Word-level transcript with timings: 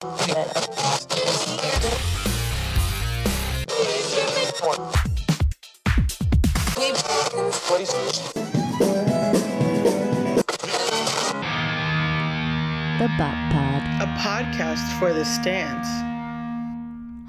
The 0.00 0.06
Bop 13.18 13.36
Pod. 13.52 13.82
A 14.00 14.06
podcast 14.16 14.98
for 14.98 15.12
the 15.12 15.26
stands. 15.26 15.86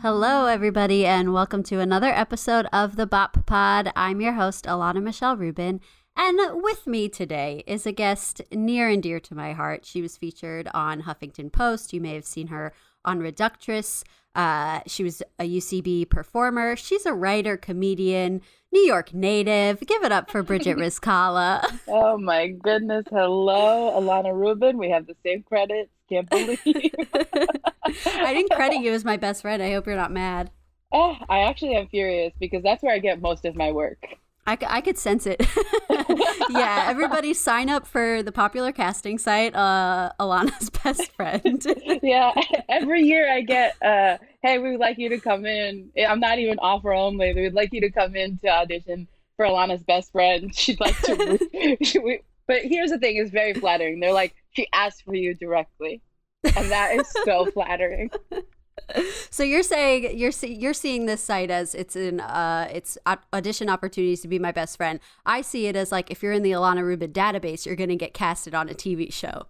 Hello, 0.01 0.45
everybody, 0.45 1.05
and 1.05 1.33
welcome 1.33 1.63
to 1.63 1.81
another 1.81 2.07
episode 2.07 2.67
of 2.71 2.95
the 2.95 3.05
Bop 3.05 3.45
Pod. 3.45 3.91
I'm 3.97 4.21
your 4.21 4.31
host, 4.31 4.63
Ilana 4.63 5.03
Michelle 5.03 5.35
Rubin, 5.35 5.81
and 6.17 6.61
with 6.63 6.85
me 6.87 7.09
today 7.09 7.63
is 7.67 7.85
a 7.85 7.91
guest 7.91 8.41
near 8.51 8.87
and 8.89 9.01
dear 9.01 9.19
to 9.21 9.35
my 9.35 9.53
heart. 9.53 9.85
She 9.85 10.01
was 10.01 10.17
featured 10.17 10.67
on 10.73 11.03
Huffington 11.03 11.51
Post. 11.51 11.93
You 11.93 12.01
may 12.01 12.13
have 12.15 12.25
seen 12.25 12.47
her 12.47 12.73
on 13.03 13.19
Reductress. 13.19 14.03
Uh, 14.33 14.79
she 14.87 15.03
was 15.03 15.21
a 15.39 15.43
UCB 15.43 16.09
performer. 16.09 16.75
She's 16.75 17.05
a 17.05 17.13
writer, 17.13 17.57
comedian, 17.57 18.41
New 18.71 18.81
York 18.81 19.13
native. 19.13 19.81
Give 19.81 20.03
it 20.03 20.11
up 20.11 20.29
for 20.29 20.43
Bridgette 20.43 20.77
Rizkalla. 20.77 21.61
Oh 21.87 22.17
my 22.17 22.47
goodness. 22.47 23.05
Hello, 23.09 23.99
Ilana 23.99 24.33
Rubin. 24.33 24.77
We 24.77 24.89
have 24.91 25.07
the 25.07 25.15
same 25.25 25.43
credits. 25.43 25.89
Can't 26.09 26.29
believe. 26.29 26.59
I 26.63 28.33
didn't 28.33 28.51
credit 28.51 28.81
you 28.81 28.93
as 28.93 29.03
my 29.03 29.17
best 29.17 29.41
friend. 29.41 29.61
I 29.61 29.71
hope 29.71 29.85
you're 29.87 29.95
not 29.97 30.11
mad. 30.11 30.51
oh, 30.93 31.15
I 31.29 31.39
actually 31.41 31.75
am 31.75 31.87
furious 31.87 32.33
because 32.39 32.63
that's 32.63 32.83
where 32.83 32.93
I 32.93 32.99
get 32.99 33.21
most 33.21 33.43
of 33.45 33.55
my 33.55 33.71
work. 33.71 34.05
I, 34.47 34.57
I 34.67 34.81
could 34.81 34.97
sense 34.97 35.27
it. 35.27 35.45
yeah, 36.49 36.85
everybody 36.87 37.33
sign 37.33 37.69
up 37.69 37.85
for 37.85 38.23
the 38.23 38.31
popular 38.31 38.71
casting 38.71 39.17
site, 39.17 39.55
uh, 39.55 40.11
Ilana's 40.19 40.69
best 40.83 41.11
friend. 41.13 41.65
Yeah, 42.03 42.33
every 42.67 43.03
year 43.03 43.31
I 43.31 43.41
get, 43.41 43.75
uh, 43.83 44.17
hey, 44.41 44.57
we 44.57 44.71
would 44.71 44.79
like 44.79 44.97
you 44.97 45.09
to 45.09 45.19
come 45.19 45.45
in. 45.45 45.91
I'm 46.07 46.19
not 46.19 46.39
even 46.39 46.57
offer 46.59 46.91
only. 46.91 47.33
We 47.33 47.43
would 47.43 47.53
like 47.53 47.69
you 47.71 47.81
to 47.81 47.91
come 47.91 48.15
in 48.15 48.39
to 48.39 48.47
audition 48.49 49.07
for 49.37 49.45
Ilana's 49.45 49.83
best 49.83 50.11
friend. 50.11 50.53
She'd 50.55 50.79
like 50.79 50.97
to. 51.01 51.37
but 52.47 52.61
here's 52.63 52.89
the 52.89 52.97
thing: 52.97 53.17
it's 53.17 53.29
very 53.29 53.53
flattering. 53.53 53.99
They're 53.99 54.13
like, 54.13 54.33
she 54.51 54.67
asked 54.73 55.03
for 55.03 55.13
you 55.13 55.35
directly, 55.35 56.01
and 56.43 56.71
that 56.71 56.95
is 56.95 57.07
so 57.23 57.45
flattering. 57.51 58.09
so 59.29 59.43
you're 59.43 59.63
saying 59.63 60.17
you're 60.17 60.31
see, 60.31 60.53
you're 60.53 60.73
seeing 60.73 61.05
this 61.05 61.21
site 61.21 61.49
as 61.51 61.73
it's 61.75 61.95
an 61.95 62.19
uh 62.19 62.67
it's 62.73 62.97
audition 63.33 63.69
opportunities 63.69 64.21
to 64.21 64.27
be 64.27 64.39
my 64.39 64.51
best 64.51 64.77
friend. 64.77 64.99
I 65.25 65.41
see 65.41 65.67
it 65.67 65.75
as 65.75 65.91
like 65.91 66.11
if 66.11 66.21
you're 66.23 66.33
in 66.33 66.43
the 66.43 66.51
Ilana 66.51 66.83
Rubin 66.83 67.11
database, 67.11 67.65
you're 67.65 67.75
going 67.75 67.89
to 67.89 67.95
get 67.95 68.13
casted 68.13 68.53
on 68.55 68.69
a 68.69 68.73
TV 68.73 69.11
show, 69.11 69.47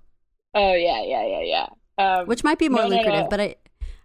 Oh 0.53 0.73
yeah, 0.73 1.03
yeah, 1.03 1.25
yeah, 1.25 1.42
yeah. 1.42 1.67
Um, 1.98 2.28
which 2.28 2.44
might 2.44 2.59
be 2.59 2.70
more 2.70 2.83
no, 2.83 2.89
no, 2.89 2.95
lucrative. 2.98 3.23
no. 3.23 3.30
But 3.30 3.39
I 3.42 3.56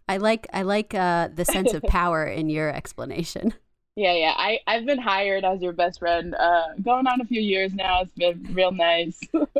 I 0.08 0.16
like 0.18 0.46
I 0.52 0.62
like 0.62 0.94
uh 0.94 1.28
the 1.34 1.44
sense 1.56 1.72
of 1.72 1.82
power 1.84 2.24
in 2.26 2.48
your 2.50 2.70
explanation. 2.72 3.54
Yeah, 3.98 4.12
yeah. 4.12 4.34
I, 4.36 4.58
I've 4.66 4.84
been 4.84 4.98
hired 4.98 5.42
as 5.46 5.62
your 5.62 5.72
best 5.72 6.00
friend, 6.00 6.34
uh, 6.34 6.74
going 6.82 7.06
on 7.06 7.18
a 7.22 7.24
few 7.24 7.40
years 7.40 7.72
now. 7.72 8.02
It's 8.02 8.12
been 8.12 8.46
real 8.52 8.70
nice. 8.70 9.18
I 9.32 9.50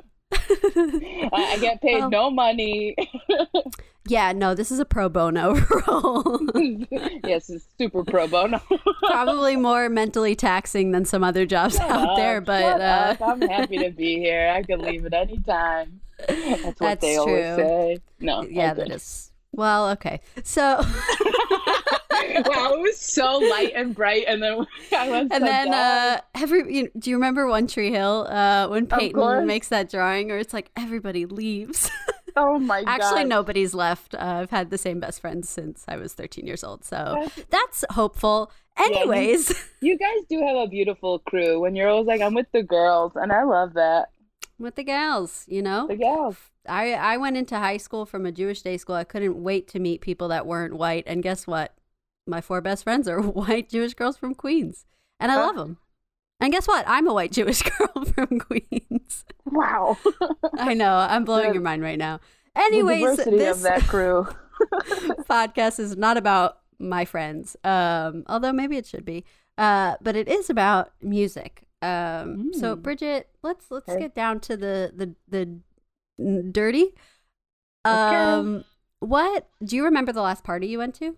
I 1.33 1.59
get 1.59 1.81
paid 1.81 2.01
Well- 2.01 2.11
no 2.11 2.31
money. 2.31 2.95
Yeah, 4.07 4.33
no, 4.33 4.55
this 4.55 4.71
is 4.71 4.79
a 4.79 4.85
pro 4.85 5.09
bono 5.09 5.55
role. 5.87 6.41
yes, 7.25 7.51
it's 7.51 7.67
super 7.79 8.05
pro 8.05 8.27
bono. 8.29 8.61
Probably 9.05 9.57
more 9.57 9.89
mentally 9.89 10.35
taxing 10.35 10.93
than 10.93 11.05
some 11.05 11.25
other 11.25 11.47
jobs 11.47 11.79
out 11.79 12.17
there, 12.17 12.39
Uh, 12.39 12.41
but 12.41 12.61
shut 12.61 12.81
uh, 12.81 12.85
up. 12.85 13.23
I'm 13.23 13.41
happy 13.43 13.79
to 13.79 13.91
be 13.91 14.19
here. 14.19 14.53
I 14.55 14.63
can 14.63 14.81
leave 14.81 15.05
at 15.07 15.15
any 15.15 15.39
time. 15.41 16.01
That's 16.27 16.63
what 16.65 16.79
That's 16.79 17.01
they 17.01 17.17
always 17.17 17.57
say. 17.57 17.99
No, 18.21 18.43
yeah, 18.43 18.75
that 18.75 18.91
is. 18.91 19.31
Well, 19.53 19.91
okay. 19.91 20.21
So 20.45 20.63
wow, 22.47 22.75
it 22.75 22.81
was 22.81 22.99
so 22.99 23.39
light 23.39 23.73
and 23.75 23.95
bright, 23.95 24.25
and 24.27 24.43
then 24.43 24.67
I 24.97 25.09
went 25.09 25.33
and 25.33 25.41
so 25.43 25.47
then 25.47 25.73
uh 25.75 26.21
every 26.35 26.75
you 26.75 26.91
do 26.99 27.11
you 27.11 27.17
remember 27.17 27.47
One 27.47 27.67
Tree 27.67 27.91
Hill 27.91 28.27
uh 28.29 28.69
when. 28.69 28.87
Peyton 28.87 29.47
makes 29.47 29.69
that 29.69 29.91
drawing 29.91 30.31
or 30.31 30.39
it's 30.39 30.53
like 30.55 30.71
everybody 30.77 31.27
leaves. 31.27 31.91
oh 32.43 32.59
my 32.59 32.85
god, 32.85 33.01
Actually 33.01 33.25
nobody's 33.25 33.75
left. 33.75 34.15
Uh, 34.15 34.19
I've 34.43 34.51
had 34.51 34.71
the 34.71 34.79
same 34.79 35.01
best 35.01 35.21
friends 35.21 35.49
since 35.49 35.85
I 35.89 35.97
was 35.97 36.13
13 36.15 36.47
years 36.47 36.63
old. 36.65 36.85
So 36.85 36.97
That's- 36.97 37.45
that's 37.51 37.85
hopeful. 37.91 38.51
you- 38.79 38.85
Anyways, 38.87 39.55
You 39.81 39.97
guys 39.99 40.19
do 40.29 40.41
have 40.47 40.57
a 40.57 40.67
beautiful 40.67 41.21
crew. 41.21 41.61
When 41.61 41.75
you're 41.77 41.89
always 41.89 42.07
like, 42.07 42.21
I'm 42.21 42.35
with 42.35 42.51
the 42.53 42.63
girls, 42.63 43.13
and 43.17 43.33
I 43.33 43.45
love 43.45 43.75
that. 43.75 44.09
with 44.59 44.75
the 44.77 44.85
gals, 44.85 45.45
you 45.49 45.63
know? 45.63 45.87
The 45.87 45.97
gals. 45.97 46.37
I 46.69 46.95
I 46.95 47.17
went 47.17 47.37
into 47.37 47.57
high 47.59 47.77
school 47.77 48.05
from 48.07 48.27
a 48.27 48.33
Jewish 48.33 48.63
day 48.63 48.77
school. 48.77 48.97
I 48.97 49.05
couldn't 49.05 49.41
wait 49.43 49.69
to 49.69 49.79
meet 49.79 50.01
people 50.01 50.29
that 50.29 50.47
weren't 50.47 50.75
white. 50.75 51.05
And 51.07 51.23
guess 51.23 51.47
what? 51.47 51.75
My 52.27 52.41
four 52.41 52.61
best 52.61 52.83
friends 52.85 53.07
are 53.09 53.21
white 53.43 53.69
Jewish 53.69 53.95
girls 53.95 54.17
from 54.17 54.35
Queens, 54.35 54.85
and 55.21 55.31
I 55.31 55.37
love 55.37 55.55
them. 55.57 55.79
And 56.41 56.53
guess 56.53 56.67
what? 56.69 56.85
I'm 56.87 57.07
a 57.09 57.15
white 57.15 57.33
Jewish 57.39 57.63
girl 57.63 58.05
from 58.05 58.39
Queens. 58.39 59.25
Wow. 59.47 59.97
I 60.59 60.75
know. 60.75 60.97
I'm 60.97 61.25
blowing 61.25 61.49
The- 61.49 61.55
your 61.55 61.63
mind 61.63 61.83
right 61.83 61.99
now. 61.99 62.21
Anyways, 62.55 63.01
diversity 63.01 63.37
this 63.39 63.57
of 63.59 63.63
that 63.65 63.83
crew. 63.83 64.27
podcast 65.29 65.79
is 65.79 65.97
not 65.97 66.17
about 66.17 66.59
my 66.79 67.05
friends, 67.05 67.57
um, 67.65 68.25
although 68.29 68.53
maybe 68.53 68.77
it 68.79 68.87
should 68.87 69.05
be. 69.05 69.25
Uh, 69.59 69.97
but 70.01 70.17
it 70.17 70.27
is 70.29 70.49
about 70.51 70.93
music. 71.03 71.65
Um, 71.83 72.53
So, 72.55 72.75
Mm. 72.77 72.83
Bridgette, 72.83 73.25
let's 73.43 73.71
let's 73.71 73.89
Okay. 73.91 74.01
get 74.01 74.15
down 74.15 74.41
to 74.41 74.57
the 74.57 74.91
the 74.95 75.15
the 75.29 76.51
dirty. 76.51 76.95
Okay. 77.87 78.17
Um, 78.17 78.65
what 79.01 79.49
do 79.63 79.77
you 79.77 79.85
remember 79.85 80.13
the 80.13 80.23
last 80.23 80.43
party 80.45 80.67
you 80.67 80.79
went 80.79 80.95
to? 80.97 81.17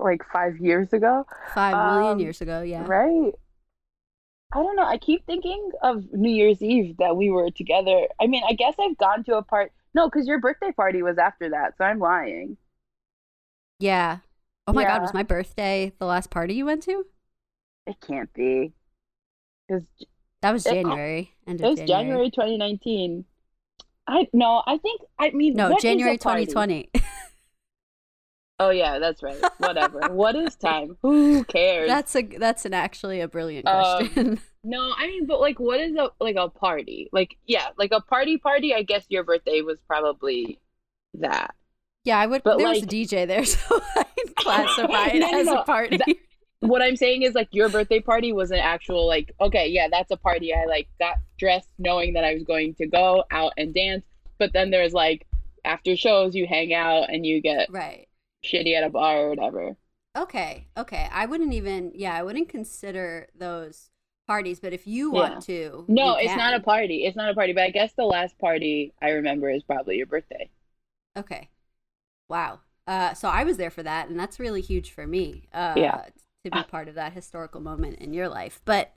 like 0.00 0.22
five 0.32 0.56
years 0.58 0.92
ago, 0.92 1.24
Five 1.54 1.76
million 1.92 2.12
Um, 2.14 2.20
years 2.20 2.40
ago, 2.40 2.62
yeah. 2.62 2.84
right? 2.86 3.34
I 4.52 4.58
don't 4.58 4.76
know. 4.76 4.84
I 4.84 4.98
keep 4.98 5.24
thinking 5.26 5.70
of 5.82 6.12
New 6.12 6.30
Year's 6.30 6.60
Eve 6.60 6.96
that 6.98 7.16
we 7.16 7.30
were 7.30 7.50
together. 7.50 8.08
I 8.20 8.26
mean, 8.26 8.42
I 8.48 8.54
guess 8.54 8.74
I've 8.80 8.98
gone 8.98 9.22
to 9.24 9.36
a 9.36 9.42
part. 9.42 9.72
No, 9.94 10.08
because 10.08 10.26
your 10.26 10.40
birthday 10.40 10.72
party 10.72 11.02
was 11.02 11.18
after 11.18 11.50
that, 11.50 11.76
so 11.78 11.84
I'm 11.84 11.98
lying. 11.98 12.56
Yeah. 13.78 14.18
Oh 14.66 14.72
my 14.72 14.84
God, 14.84 15.02
was 15.02 15.14
my 15.14 15.22
birthday 15.22 15.92
the 15.98 16.06
last 16.06 16.30
party 16.30 16.54
you 16.54 16.64
went 16.64 16.82
to? 16.84 17.06
It 17.86 17.96
can't 18.00 18.32
be. 18.32 18.72
Because 19.66 19.84
That 20.42 20.52
was 20.52 20.66
oh, 20.66 20.72
January. 20.72 21.34
End 21.46 21.60
it 21.60 21.66
was 21.66 21.80
January 21.80 22.30
2019. 22.30 23.24
I 24.06 24.28
no, 24.32 24.62
I 24.66 24.78
think 24.78 25.02
I 25.18 25.30
mean 25.30 25.54
No, 25.54 25.70
what 25.70 25.78
is 25.78 25.84
a 25.84 25.88
January 25.88 26.18
party? 26.18 26.46
2020. 26.46 26.90
Oh 28.60 28.68
yeah, 28.70 28.98
that's 28.98 29.22
right. 29.22 29.36
Whatever. 29.58 30.00
what 30.10 30.36
is 30.36 30.54
time? 30.54 30.96
Who 31.02 31.42
cares? 31.44 31.88
that's 31.88 32.14
a 32.14 32.22
that's 32.22 32.64
an 32.66 32.74
actually 32.74 33.20
a 33.20 33.26
brilliant 33.28 33.66
Um, 33.66 33.98
question. 34.08 34.40
No, 34.62 34.92
I 34.94 35.06
mean, 35.06 35.24
but 35.26 35.40
like, 35.40 35.58
what 35.58 35.80
is 35.80 35.96
a 35.96 36.10
like 36.20 36.36
a 36.36 36.50
party? 36.50 37.08
Like, 37.14 37.38
yeah, 37.46 37.68
like 37.78 37.92
a 37.92 38.02
party 38.02 38.36
party. 38.36 38.74
I 38.74 38.82
guess 38.82 39.06
your 39.08 39.24
birthday 39.24 39.62
was 39.62 39.78
probably 39.86 40.60
that. 41.14 41.54
Yeah, 42.04 42.18
I 42.18 42.26
would. 42.26 42.42
But, 42.42 42.58
there 42.58 42.68
was 42.68 42.82
a 42.82 42.86
DJ 42.86 43.26
there, 43.26 43.42
so 43.46 43.80
I'd 43.96 44.36
classify 44.36 45.06
it 45.14 45.20
No, 45.20 45.30
no, 45.30 45.40
as 45.40 45.46
no. 45.46 45.60
a 45.60 45.64
party. 45.64 45.96
That- 45.96 46.14
What 46.60 46.82
I'm 46.82 46.96
saying 46.96 47.22
is 47.22 47.34
like 47.34 47.48
your 47.52 47.70
birthday 47.70 48.00
party 48.00 48.34
was 48.34 48.50
an 48.50 48.58
actual 48.58 49.06
like 49.06 49.32
okay, 49.40 49.66
yeah, 49.68 49.88
that's 49.90 50.10
a 50.10 50.18
party. 50.18 50.52
I 50.54 50.66
like 50.66 50.88
got 50.98 51.14
dressed 51.38 51.70
knowing 51.78 52.12
that 52.12 52.24
I 52.24 52.34
was 52.34 52.42
going 52.42 52.74
to 52.74 52.86
go 52.86 53.24
out 53.30 53.54
and 53.56 53.72
dance. 53.72 54.04
But 54.38 54.52
then 54.52 54.70
there's 54.70 54.92
like 54.92 55.26
after 55.64 55.96
shows, 55.96 56.34
you 56.34 56.46
hang 56.46 56.74
out 56.74 57.08
and 57.08 57.24
you 57.24 57.40
get 57.40 57.70
right. 57.72 58.08
Shitty 58.44 58.74
at 58.76 58.84
a 58.84 58.90
bar 58.90 59.18
or 59.18 59.28
whatever. 59.30 59.76
Okay. 60.16 60.66
Okay. 60.76 61.08
I 61.12 61.26
wouldn't 61.26 61.52
even. 61.52 61.92
Yeah, 61.94 62.14
I 62.14 62.22
wouldn't 62.22 62.48
consider 62.48 63.28
those 63.34 63.90
parties. 64.26 64.60
But 64.60 64.72
if 64.72 64.86
you 64.86 65.12
Yeah. 65.14 65.20
want 65.30 65.42
to, 65.44 65.84
No, 65.88 66.16
it's 66.16 66.34
not 66.36 66.54
a 66.54 66.60
party. 66.60 67.04
It's 67.04 67.16
not 67.16 67.30
a 67.30 67.34
party. 67.34 67.52
But 67.52 67.64
I 67.64 67.70
guess 67.70 67.92
the 67.94 68.04
last 68.04 68.38
party 68.38 68.92
I 69.00 69.10
remember 69.10 69.50
is 69.50 69.62
probably 69.62 69.96
your 69.96 70.06
birthday. 70.06 70.50
Okay. 71.16 71.48
Wow. 72.28 72.60
Uh, 72.86 73.14
so 73.14 73.28
I 73.28 73.44
was 73.44 73.56
there 73.56 73.70
for 73.70 73.82
that, 73.82 74.08
and 74.08 74.18
that's 74.18 74.40
really 74.40 74.60
huge 74.60 74.90
for 74.90 75.06
me. 75.06 75.48
Uh, 75.52 75.74
Yeah. 75.76 76.06
To 76.44 76.50
be 76.50 76.62
part 76.62 76.88
of 76.88 76.94
that 76.94 77.12
historical 77.12 77.60
moment 77.60 77.98
in 77.98 78.14
your 78.14 78.26
life. 78.26 78.62
But 78.64 78.96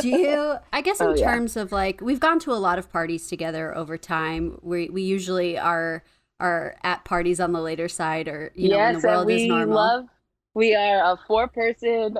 do 0.00 0.08
you, 0.08 0.56
I 0.72 0.80
guess, 0.80 1.00
in 1.00 1.06
Oh, 1.06 1.14
yeah. 1.14 1.30
terms 1.30 1.56
of 1.56 1.70
like, 1.70 2.00
we've 2.00 2.18
gone 2.18 2.40
to 2.40 2.50
a 2.52 2.58
lot 2.58 2.80
of 2.80 2.90
parties 2.90 3.28
together 3.28 3.72
over 3.76 3.96
time. 3.96 4.58
We, 4.60 4.88
we 4.90 5.02
usually 5.02 5.56
are, 5.56 6.02
are 6.40 6.76
at 6.82 7.04
parties 7.04 7.40
on 7.40 7.52
the 7.52 7.60
later 7.60 7.88
side 7.88 8.28
or, 8.28 8.52
you 8.56 8.68
know, 8.68 8.78
when 8.80 8.94
the 8.94 9.00
world 9.00 9.20
and 9.22 9.26
we 9.28 9.42
is 9.42 9.46
normal. 9.46 9.76
love. 9.76 10.04
We 10.52 10.74
are 10.74 11.12
a 11.12 11.16
four-person 11.28 12.18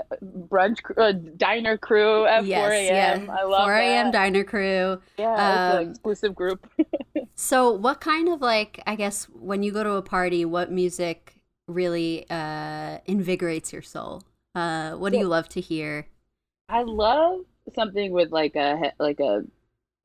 brunch 0.48 0.82
cr- 0.84 1.00
uh, 1.00 1.12
diner 1.36 1.76
crew 1.76 2.26
at 2.26 2.44
4 2.44 2.88
a.m. 2.90 3.28
I 3.28 3.42
love 3.42 3.64
4 3.64 3.74
a.m. 3.74 4.10
diner 4.12 4.44
crew. 4.44 5.00
Yeah, 5.18 5.56
it's 5.56 5.68
Um, 5.68 5.82
an 5.82 5.90
exclusive 5.90 6.34
group. 6.34 6.64
So, 7.34 7.72
what 7.72 8.00
kind 8.00 8.28
of 8.28 8.40
like, 8.40 8.82
I 8.86 8.94
guess, 8.96 9.24
when 9.24 9.62
you 9.62 9.72
go 9.72 9.82
to 9.82 9.92
a 9.92 10.02
party, 10.02 10.44
what 10.44 10.70
music 10.70 11.36
really 11.66 12.26
uh, 12.30 12.98
invigorates 13.06 13.72
your 13.72 13.82
soul? 13.82 14.22
Uh, 14.54 14.92
what 14.92 15.12
do 15.12 15.18
you 15.18 15.26
love 15.26 15.48
to 15.50 15.60
hear? 15.60 16.06
I 16.68 16.82
love 16.82 17.40
something 17.74 18.12
with 18.12 18.30
like 18.32 18.56
a 18.56 18.92
like 18.98 19.20
a 19.20 19.44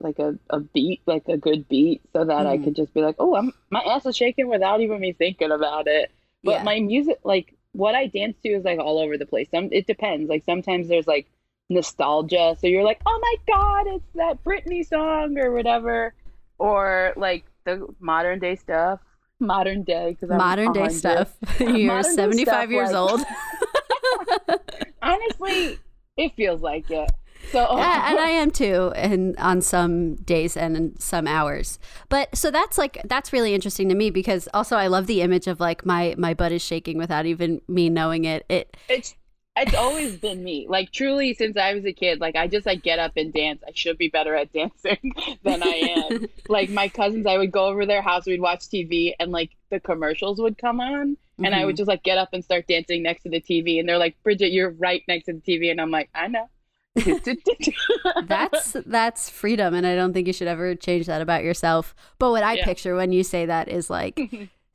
like 0.05 0.19
a, 0.19 0.37
a 0.49 0.59
beat, 0.61 1.01
like 1.05 1.27
a 1.27 1.35
good 1.37 1.67
beat, 1.67 2.01
so 2.13 2.23
that 2.23 2.45
I 2.47 2.57
Mhm. 2.57 2.63
could 2.63 2.75
just 2.77 2.93
be 2.93 3.01
like, 3.01 3.15
oh, 3.19 3.35
I'm 3.35 3.51
my 3.69 3.81
ass 3.81 4.05
is 4.05 4.15
shaking 4.15 4.47
without 4.47 4.79
even 4.79 4.99
me 5.01 5.11
thinking 5.11 5.51
about 5.51 5.87
it. 5.87 6.11
But 6.43 6.51
Yeah. 6.59 6.63
my 6.63 6.79
music, 6.79 7.19
like 7.25 7.53
what 7.73 7.93
I 7.95 8.07
dance 8.07 8.37
to, 8.43 8.49
is 8.49 8.63
like 8.63 8.79
all 8.79 8.99
over 8.99 9.17
the 9.17 9.25
place. 9.25 9.49
Some 9.51 9.67
it 9.73 9.85
depends. 9.87 10.29
Like 10.29 10.45
sometimes 10.45 10.87
there's 10.87 11.07
like 11.07 11.27
nostalgia, 11.69 12.55
so 12.59 12.67
you're 12.67 12.83
like, 12.83 13.01
oh 13.05 13.19
my 13.27 13.35
god, 13.53 13.87
it's 13.95 14.11
that 14.15 14.43
Britney 14.45 14.85
song 14.87 15.37
or 15.37 15.51
whatever, 15.51 16.13
or 16.59 17.11
like 17.17 17.43
the 17.65 17.87
modern 17.99 18.39
day 18.39 18.55
stuff. 18.55 18.99
Modern 19.39 19.83
day 19.83 20.11
because 20.17 20.29
Modern 20.47 20.71
day 20.71 20.87
stuff. 20.89 21.35
You're 21.59 22.03
75 22.03 22.45
stuff, 22.45 22.69
years 22.69 22.91
like- 22.91 23.11
old. 23.11 23.21
Honestly, 25.01 25.77
it 26.17 26.33
feels 26.35 26.61
like 26.61 26.89
it. 26.89 27.09
So 27.51 27.59
yeah, 27.77 28.01
oh. 28.05 28.09
and 28.09 28.19
I 28.19 28.29
am 28.29 28.51
too, 28.51 28.91
and 28.95 29.37
on 29.37 29.61
some 29.61 30.15
days 30.15 30.57
and 30.57 30.75
in 30.75 30.99
some 30.99 31.27
hours. 31.27 31.79
But 32.09 32.35
so 32.35 32.51
that's 32.51 32.77
like 32.77 33.01
that's 33.05 33.31
really 33.31 33.53
interesting 33.53 33.89
to 33.89 33.95
me 33.95 34.09
because 34.09 34.49
also 34.53 34.75
I 34.75 34.87
love 34.87 35.07
the 35.07 35.21
image 35.21 35.47
of 35.47 35.59
like 35.59 35.85
my 35.85 36.15
my 36.17 36.33
butt 36.33 36.51
is 36.51 36.61
shaking 36.61 36.97
without 36.97 37.25
even 37.25 37.61
me 37.67 37.89
knowing 37.89 38.25
it. 38.25 38.45
It 38.49 38.75
it's 38.89 39.15
it's 39.57 39.73
always 39.73 40.17
been 40.17 40.43
me. 40.43 40.65
Like 40.67 40.91
truly 40.91 41.33
since 41.33 41.55
I 41.55 41.73
was 41.73 41.85
a 41.85 41.93
kid, 41.93 42.19
like 42.19 42.35
I 42.35 42.47
just 42.47 42.65
like 42.65 42.83
get 42.83 42.99
up 42.99 43.13
and 43.15 43.31
dance. 43.31 43.63
I 43.65 43.71
should 43.73 43.97
be 43.97 44.09
better 44.09 44.35
at 44.35 44.51
dancing 44.51 45.13
than 45.43 45.63
I 45.63 46.07
am. 46.09 46.27
like 46.49 46.69
my 46.69 46.89
cousins, 46.89 47.25
I 47.25 47.37
would 47.37 47.51
go 47.51 47.67
over 47.67 47.85
their 47.85 48.01
house, 48.01 48.25
we'd 48.25 48.41
watch 48.41 48.61
TV 48.61 49.13
and 49.19 49.31
like 49.31 49.51
the 49.69 49.79
commercials 49.79 50.41
would 50.41 50.57
come 50.57 50.79
on 50.79 51.17
and 51.43 51.53
I 51.53 51.65
would 51.65 51.73
mm-hmm. 51.73 51.77
just 51.77 51.87
like 51.87 52.03
get 52.03 52.17
up 52.17 52.29
and 52.33 52.43
start 52.43 52.67
dancing 52.67 53.03
next 53.03 53.23
to 53.23 53.29
the 53.29 53.41
TV 53.41 53.79
and 53.79 53.87
they're 53.87 53.97
like, 53.97 54.15
"Bridgette, 54.23 54.53
you're 54.53 54.71
right 54.71 55.03
next 55.07 55.25
to 55.25 55.33
the 55.33 55.41
TV." 55.41 55.71
And 55.71 55.81
I'm 55.81 55.91
like, 55.91 56.09
"I 56.15 56.27
know." 56.27 56.49
that's 58.21 58.75
that's 58.85 59.29
freedom 59.29 59.73
and 59.73 59.85
I 59.85 59.95
don't 59.95 60.13
think 60.13 60.27
you 60.27 60.33
should 60.33 60.47
ever 60.47 60.75
change 60.75 61.07
that 61.07 61.21
about 61.21 61.43
yourself. 61.43 61.93
But 62.19 62.31
what 62.31 62.43
I 62.43 62.57
Yeah. 62.57 62.65
picture 62.65 62.95
when 62.95 63.11
you 63.11 63.23
say 63.23 63.45
that 63.45 63.67
is 63.69 63.89
like 63.89 64.25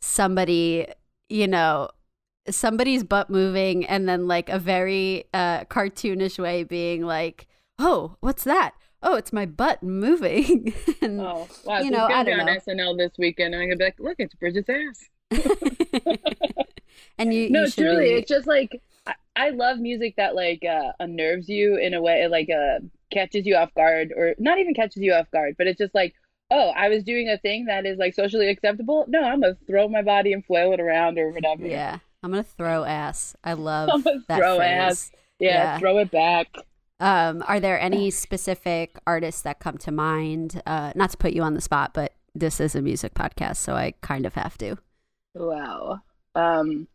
somebody, 0.01 0.87
you 1.29 1.47
know, 1.49 1.91
somebody's 2.51 3.05
butt 3.05 3.31
moving 3.31 3.87
and 3.87 4.09
then 4.09 4.29
like 4.29 4.49
a 4.51 4.59
very 4.59 5.25
uh 5.35 5.65
cartoonish 5.67 6.39
way 6.39 6.65
being 6.65 7.05
like, 7.07 7.47
"Oh, 7.79 8.17
what's 8.21 8.45
that?" 8.45 8.75
Oh, 9.03 9.17
it's 9.17 9.33
my 9.33 9.47
butt 9.47 9.83
moving. 9.83 10.75
and 11.03 11.21
Oh, 11.21 11.49
wow. 11.63 11.83
You 11.83 11.91
so 11.91 11.91
know, 11.91 12.07
I 12.07 12.23
gonna 12.23 12.25
be 12.25 12.33
don't 12.33 12.39
on 12.41 12.47
know. 12.47 12.49
SNL 12.49 12.95
this 12.95 13.13
weekend 13.19 13.55
and 13.55 13.63
I'm 13.63 13.69
gonna 13.69 13.79
be 13.79 13.85
like, 13.85 14.01
"Look, 14.01 14.17
it's 14.19 14.35
Bridgette's 14.35 14.69
ass." 14.71 15.09
and 17.19 17.33
you, 17.35 17.49
no 17.49 17.65
you 17.65 17.71
truly 17.71 18.05
be- 18.05 18.11
it's 18.17 18.29
just 18.29 18.47
like 18.47 18.81
I, 19.47 19.51
love 19.51 19.79
music 19.79 20.15
that 20.17 20.35
like 20.35 20.65
uh 20.65 20.93
unnerves 21.01 21.49
you 21.49 21.77
in 21.77 21.95
a 21.95 22.01
way 22.03 22.27
like 22.29 22.49
uh 22.51 22.81
catches 23.13 23.47
you 23.47 23.57
off 23.57 23.73
guard 23.75 24.13
or 24.17 24.35
not 24.39 24.59
even 24.59 24.75
catches 24.75 25.03
you 25.03 25.13
off 25.13 25.31
guard 25.31 25.55
but 25.59 25.67
it's 25.67 25.79
just 25.79 25.95
like 25.95 26.15
oh 26.51 26.71
i 26.77 26.89
was 26.89 27.03
doing 27.05 27.29
a 27.29 27.39
thing 27.39 27.65
that 27.67 27.87
is 27.87 27.99
like 27.99 28.15
socially 28.15 28.49
acceptable 28.49 29.05
no 29.09 29.23
i'm 29.23 29.41
gonna 29.41 29.57
throw 29.67 29.89
my 29.89 30.03
body 30.03 30.33
and 30.33 30.45
flail 30.45 30.73
it 30.73 30.81
around 30.81 31.19
or 31.19 31.31
whatever 31.31 31.67
yeah. 31.67 31.99
I'm 32.23 32.31
gonna 32.31 32.43
throw 32.43 32.85
ass. 32.85 33.35
I 33.43 33.55
love 33.55 34.05
that 34.29 34.39
throw 34.39 34.59
phrase. 34.59 34.71
ass 34.71 35.13
yeah, 35.39 35.49
Yeah. 35.49 35.79
throw 35.79 35.97
it 35.99 36.11
back 36.11 36.49
Um, 37.01 37.43
are 37.49 37.61
there 37.61 37.81
any 37.81 38.11
specific 38.11 38.99
artists 39.07 39.41
that 39.43 39.59
come 39.59 39.79
to 39.79 39.91
mind? 39.91 40.61
Uh, 40.67 40.93
not 40.95 41.11
to 41.13 41.17
put 41.17 41.33
you 41.33 41.43
on 41.43 41.55
the 41.55 41.63
spot, 41.63 41.95
but 41.95 42.13
this 42.35 42.61
is 42.61 42.75
a 42.75 42.83
music 42.83 43.15
podcast, 43.15 43.57
so 43.57 43.75
I 43.75 43.95
kind 44.03 44.27
of 44.27 44.35
have 44.35 44.59
to. 44.59 44.77
wow 45.35 46.01
um 46.35 46.87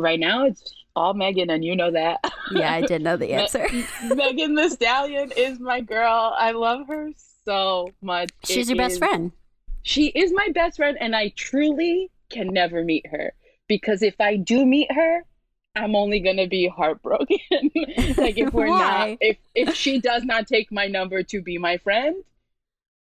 right 0.00 0.18
now 0.20 0.44
it's 0.46 0.74
all 0.96 1.14
megan 1.14 1.50
and 1.50 1.64
you 1.64 1.76
know 1.76 1.90
that 1.90 2.18
Yeah, 2.52 2.72
I 2.72 2.80
did 2.80 3.02
know 3.02 3.16
the 3.16 3.32
answer. 3.32 3.64
Megan 4.14 4.56
Thee 4.56 4.70
Stallion 4.70 5.30
is 5.36 5.60
my 5.60 5.80
girl 5.80 6.34
i 6.36 6.50
love 6.50 6.88
her 6.88 7.10
so 7.44 7.90
much 8.02 8.30
She's 8.44 8.68
It 8.68 8.74
your 8.74 8.78
best 8.84 8.92
is- 8.94 8.98
friend. 8.98 9.32
She 9.82 10.08
is 10.08 10.30
my 10.34 10.48
best 10.52 10.76
friend, 10.76 10.98
and 11.00 11.16
I 11.16 11.32
truly 11.36 12.10
can 12.28 12.48
never 12.48 12.84
meet 12.84 13.06
her 13.06 13.32
because 13.66 14.02
if 14.02 14.20
I 14.20 14.36
do 14.36 14.66
meet 14.66 14.92
her, 14.92 15.24
I'm 15.74 15.96
only 15.96 16.20
gonna 16.20 16.46
be 16.46 16.68
heartbroken. 16.68 17.38
like 18.18 18.36
if 18.36 18.52
we're 18.52 18.66
not, 18.66 19.16
if 19.22 19.38
if 19.54 19.74
she 19.74 19.98
does 20.00 20.22
not 20.24 20.46
take 20.46 20.70
my 20.70 20.86
number 20.86 21.22
to 21.22 21.40
be 21.40 21.56
my 21.56 21.78
friend, 21.78 22.14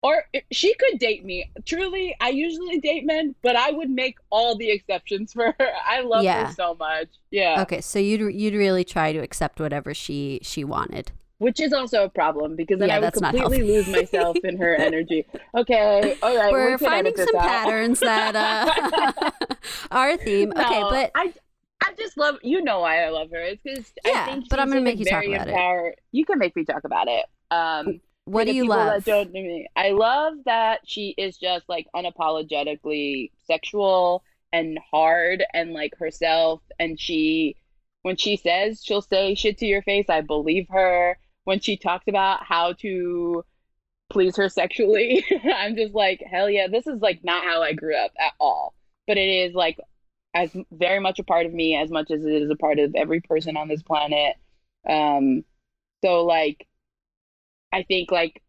or 0.03 0.25
she 0.53 0.75
could 0.75 0.99
date 0.99 1.25
me. 1.25 1.51
Truly, 1.65 2.15
I 2.21 2.29
usually 2.29 2.79
date 2.81 3.05
men, 3.07 3.35
but 3.43 3.57
I 3.57 3.71
would 3.73 3.91
make 3.91 4.19
all 4.31 4.57
the 4.57 4.71
exceptions 4.71 5.33
for 5.35 5.55
her. 5.59 5.69
I 5.87 6.01
love 6.03 6.25
Yeah. 6.25 6.47
her 6.49 6.53
so 6.53 6.75
much. 6.75 7.09
Yeah, 7.31 7.63
Okay, 7.63 7.81
so 7.81 7.99
you'd 7.99 8.33
you'd 8.35 8.55
really 8.55 8.85
try 8.85 9.13
to 9.13 9.19
accept 9.19 9.59
whatever 9.61 9.95
she 9.95 10.41
she 10.43 10.65
wanted. 10.65 11.13
which 11.39 11.61
is 11.61 11.73
also 11.75 12.05
a 12.05 12.09
problem 12.09 12.57
because 12.57 12.79
then 12.79 12.89
Yeah, 12.89 12.97
I 12.97 13.01
would 13.01 13.13
completely 13.13 13.63
lose 13.63 13.87
myself 13.89 14.37
in 14.43 14.57
her 14.59 14.75
energy. 14.75 15.27
Okay, 15.55 16.17
all 16.23 16.35
right, 16.37 16.51
We're 16.53 16.73
we 16.79 16.87
finding 16.87 17.15
some 17.17 17.37
out. 17.37 17.43
patterns 17.47 18.01
that 18.01 18.35
uh, 18.37 19.31
are 19.91 20.11
a 20.11 20.17
theme. 20.17 20.53
okay, 20.57 20.83
but 20.89 21.11
I 21.15 21.35
I 21.83 21.93
just 21.99 22.17
love 22.17 22.37
you 22.43 22.63
know 22.63 22.81
why 22.81 23.05
I 23.05 23.11
love 23.11 23.31
her. 23.33 23.39
It's 23.43 23.63
because 23.63 23.93
Yeah, 24.05 24.23
I 24.23 24.31
think 24.33 24.49
but 24.49 24.61
I'm 24.61 24.69
gonna 24.69 24.81
make 24.81 24.99
you 24.99 25.05
talk 25.05 25.25
about 25.27 25.49
it. 25.49 25.99
You 26.13 26.25
can 26.25 26.39
make 26.39 26.55
me 26.57 26.65
talk 26.65 26.85
about 26.85 27.09
it. 27.09 27.25
Um, 27.51 28.01
what 28.27 28.47
do 28.47 28.55
you 28.55 28.67
love? 28.67 29.05
Don't 29.05 29.33
know 29.33 29.41
me, 29.41 29.69
I 29.77 29.91
love 29.91 30.35
that 30.47 30.81
she 30.85 31.15
is 31.17 31.39
just 31.39 31.69
like 31.69 31.87
unapologetically 31.95 33.31
sexual 33.47 34.25
and 34.53 34.79
hard 34.91 35.45
and 35.55 35.73
like 35.73 35.97
herself. 35.97 36.61
And 36.79 36.99
she, 36.99 37.57
when 38.03 38.17
she 38.17 38.37
says 38.37 38.83
she'll 38.85 39.01
say 39.01 39.37
shit 39.37 39.59
to 39.59 39.67
your 39.67 39.83
face, 39.83 40.07
I 40.09 40.23
believe 40.23 40.67
her. 40.71 41.19
When 41.45 41.61
she 41.61 41.77
talks 41.77 42.09
about 42.09 42.43
how 42.43 42.73
to 42.81 43.45
please 44.11 44.37
her 44.37 44.49
sexually, 44.49 45.25
I'm 45.55 45.77
just 45.77 45.95
like, 45.95 46.21
hell 46.29 46.51
yeah, 46.51 46.67
this 46.67 46.89
is 46.89 47.01
like 47.01 47.23
not 47.23 47.45
how 47.45 47.63
I 47.63 47.75
grew 47.75 47.97
up 47.97 48.11
at 48.19 48.33
all. 48.41 48.75
But 49.07 49.19
it 49.19 49.29
is 49.29 49.55
like 49.55 49.79
as 50.35 50.51
very 50.73 50.99
much 50.99 51.21
a 51.21 51.25
part 51.25 51.47
of 51.47 51.55
me 51.55 51.77
as 51.77 51.91
much 51.91 52.11
as 52.11 52.25
it 52.25 52.43
is 52.43 52.51
a 52.51 52.57
part 52.57 52.81
of 52.81 52.97
every 52.97 53.21
person 53.21 53.57
on 53.57 53.69
this 53.69 53.85
planet. 53.85 54.35
Um, 54.89 55.45
so 56.05 56.25
like, 56.25 56.67
I 57.73 57.83
think 57.83 58.11
like 58.11 58.43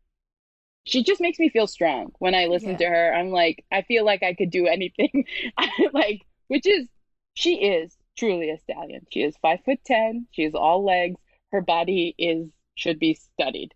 she 0.85 1.03
just 1.03 1.19
makes 1.19 1.37
me 1.37 1.49
feel 1.49 1.67
strong 1.67 2.11
when 2.19 2.33
I 2.33 2.45
listen 2.45 2.71
Yeah. 2.71 2.77
to 2.77 2.85
her. 2.85 3.13
I'm 3.13 3.29
like, 3.29 3.65
I 3.71 3.81
feel 3.81 4.05
like 4.05 4.23
I 4.23 4.33
could 4.33 4.49
do 4.49 4.67
anything. 4.67 5.25
like, 5.93 6.21
which 6.47 6.65
is 6.65 6.87
she 7.33 7.55
is 7.55 7.95
truly 8.17 8.49
a 8.49 8.57
stallion. 8.57 9.05
She 9.11 9.21
is 9.21 9.35
five 9.41 9.59
foot 9.65 9.79
ten. 9.85 10.27
She 10.31 10.43
is 10.43 10.55
all 10.55 10.83
legs. 10.83 11.19
Her 11.51 11.61
body 11.61 12.15
is 12.17 12.47
should 12.75 12.99
be 12.99 13.15
studied. 13.15 13.73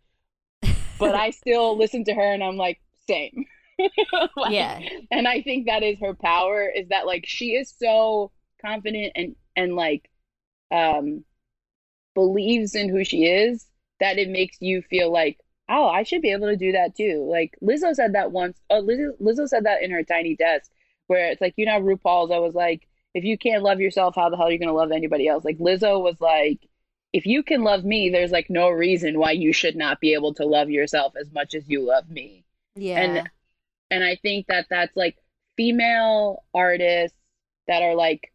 But 0.99 1.15
I 1.15 1.31
still 1.31 1.77
listen 1.77 2.03
to 2.05 2.13
her 2.13 2.33
and 2.33 2.43
I'm 2.43 2.57
like, 2.57 2.79
same. 3.07 3.45
Like, 4.35 4.51
yeah, 4.51 4.79
and 5.09 5.27
i 5.27 5.41
think 5.41 5.65
that 5.65 5.81
is 5.81 5.97
her 6.01 6.13
power 6.13 6.67
is 6.67 6.89
that 6.89 7.07
like 7.07 7.25
she 7.25 7.55
is 7.55 7.73
so 7.75 8.31
confident 8.61 9.13
and 9.15 9.35
and 9.55 9.75
like 9.75 10.07
um 10.69 11.23
believes 12.13 12.75
in 12.75 12.89
who 12.89 13.03
she 13.03 13.25
is 13.25 13.65
that 14.01 14.17
it 14.17 14.27
makes 14.27 14.57
you 14.59 14.81
feel 14.81 15.09
like 15.11 15.39
oh 15.69 15.87
i 15.87 16.03
should 16.03 16.21
be 16.21 16.31
able 16.31 16.47
to 16.47 16.57
do 16.57 16.73
that 16.73 16.95
too. 16.95 17.25
Like 17.31 17.55
lizzo 17.63 17.95
said 17.95 18.13
that 18.15 18.33
once 18.33 18.59
oh 18.69 18.81
lizzo, 18.81 19.11
lizzo 19.21 19.47
said 19.47 19.63
that 19.63 19.81
in 19.81 19.91
her 19.91 20.03
tiny 20.03 20.35
desk 20.35 20.69
where 21.07 21.31
it's 21.31 21.39
like 21.39 21.53
you 21.55 21.65
know 21.65 21.79
rupaul's 21.79 22.31
i 22.31 22.37
was 22.39 22.55
like 22.55 22.87
if 23.13 23.23
you 23.23 23.37
can't 23.37 23.63
love 23.63 23.79
yourself 23.79 24.15
how 24.15 24.29
the 24.29 24.35
hell 24.35 24.47
are 24.47 24.51
you 24.51 24.59
going 24.59 24.69
to 24.69 24.73
love 24.73 24.91
anybody 24.91 25.27
else? 25.27 25.45
Like 25.45 25.57
lizzo 25.59 26.01
was 26.01 26.19
like 26.19 26.67
if 27.13 27.25
you 27.25 27.43
can 27.43 27.63
love 27.63 27.85
me 27.85 28.09
there's 28.09 28.31
like 28.31 28.49
no 28.49 28.69
reason 28.69 29.19
why 29.19 29.31
you 29.31 29.53
should 29.53 29.75
not 29.75 30.01
be 30.01 30.13
able 30.13 30.33
to 30.33 30.45
love 30.45 30.69
yourself 30.69 31.13
as 31.19 31.31
much 31.31 31.53
as 31.53 31.69
you 31.69 31.85
love 31.85 32.09
me. 32.09 32.43
Yeah. 32.75 32.99
and 32.99 33.29
and 33.91 34.03
i 34.03 34.15
think 34.15 34.47
that 34.47 34.67
that's 34.69 34.95
like 34.95 35.17
female 35.57 36.43
artists 36.53 37.17
that 37.67 37.83
are 37.83 37.95
like 37.95 38.31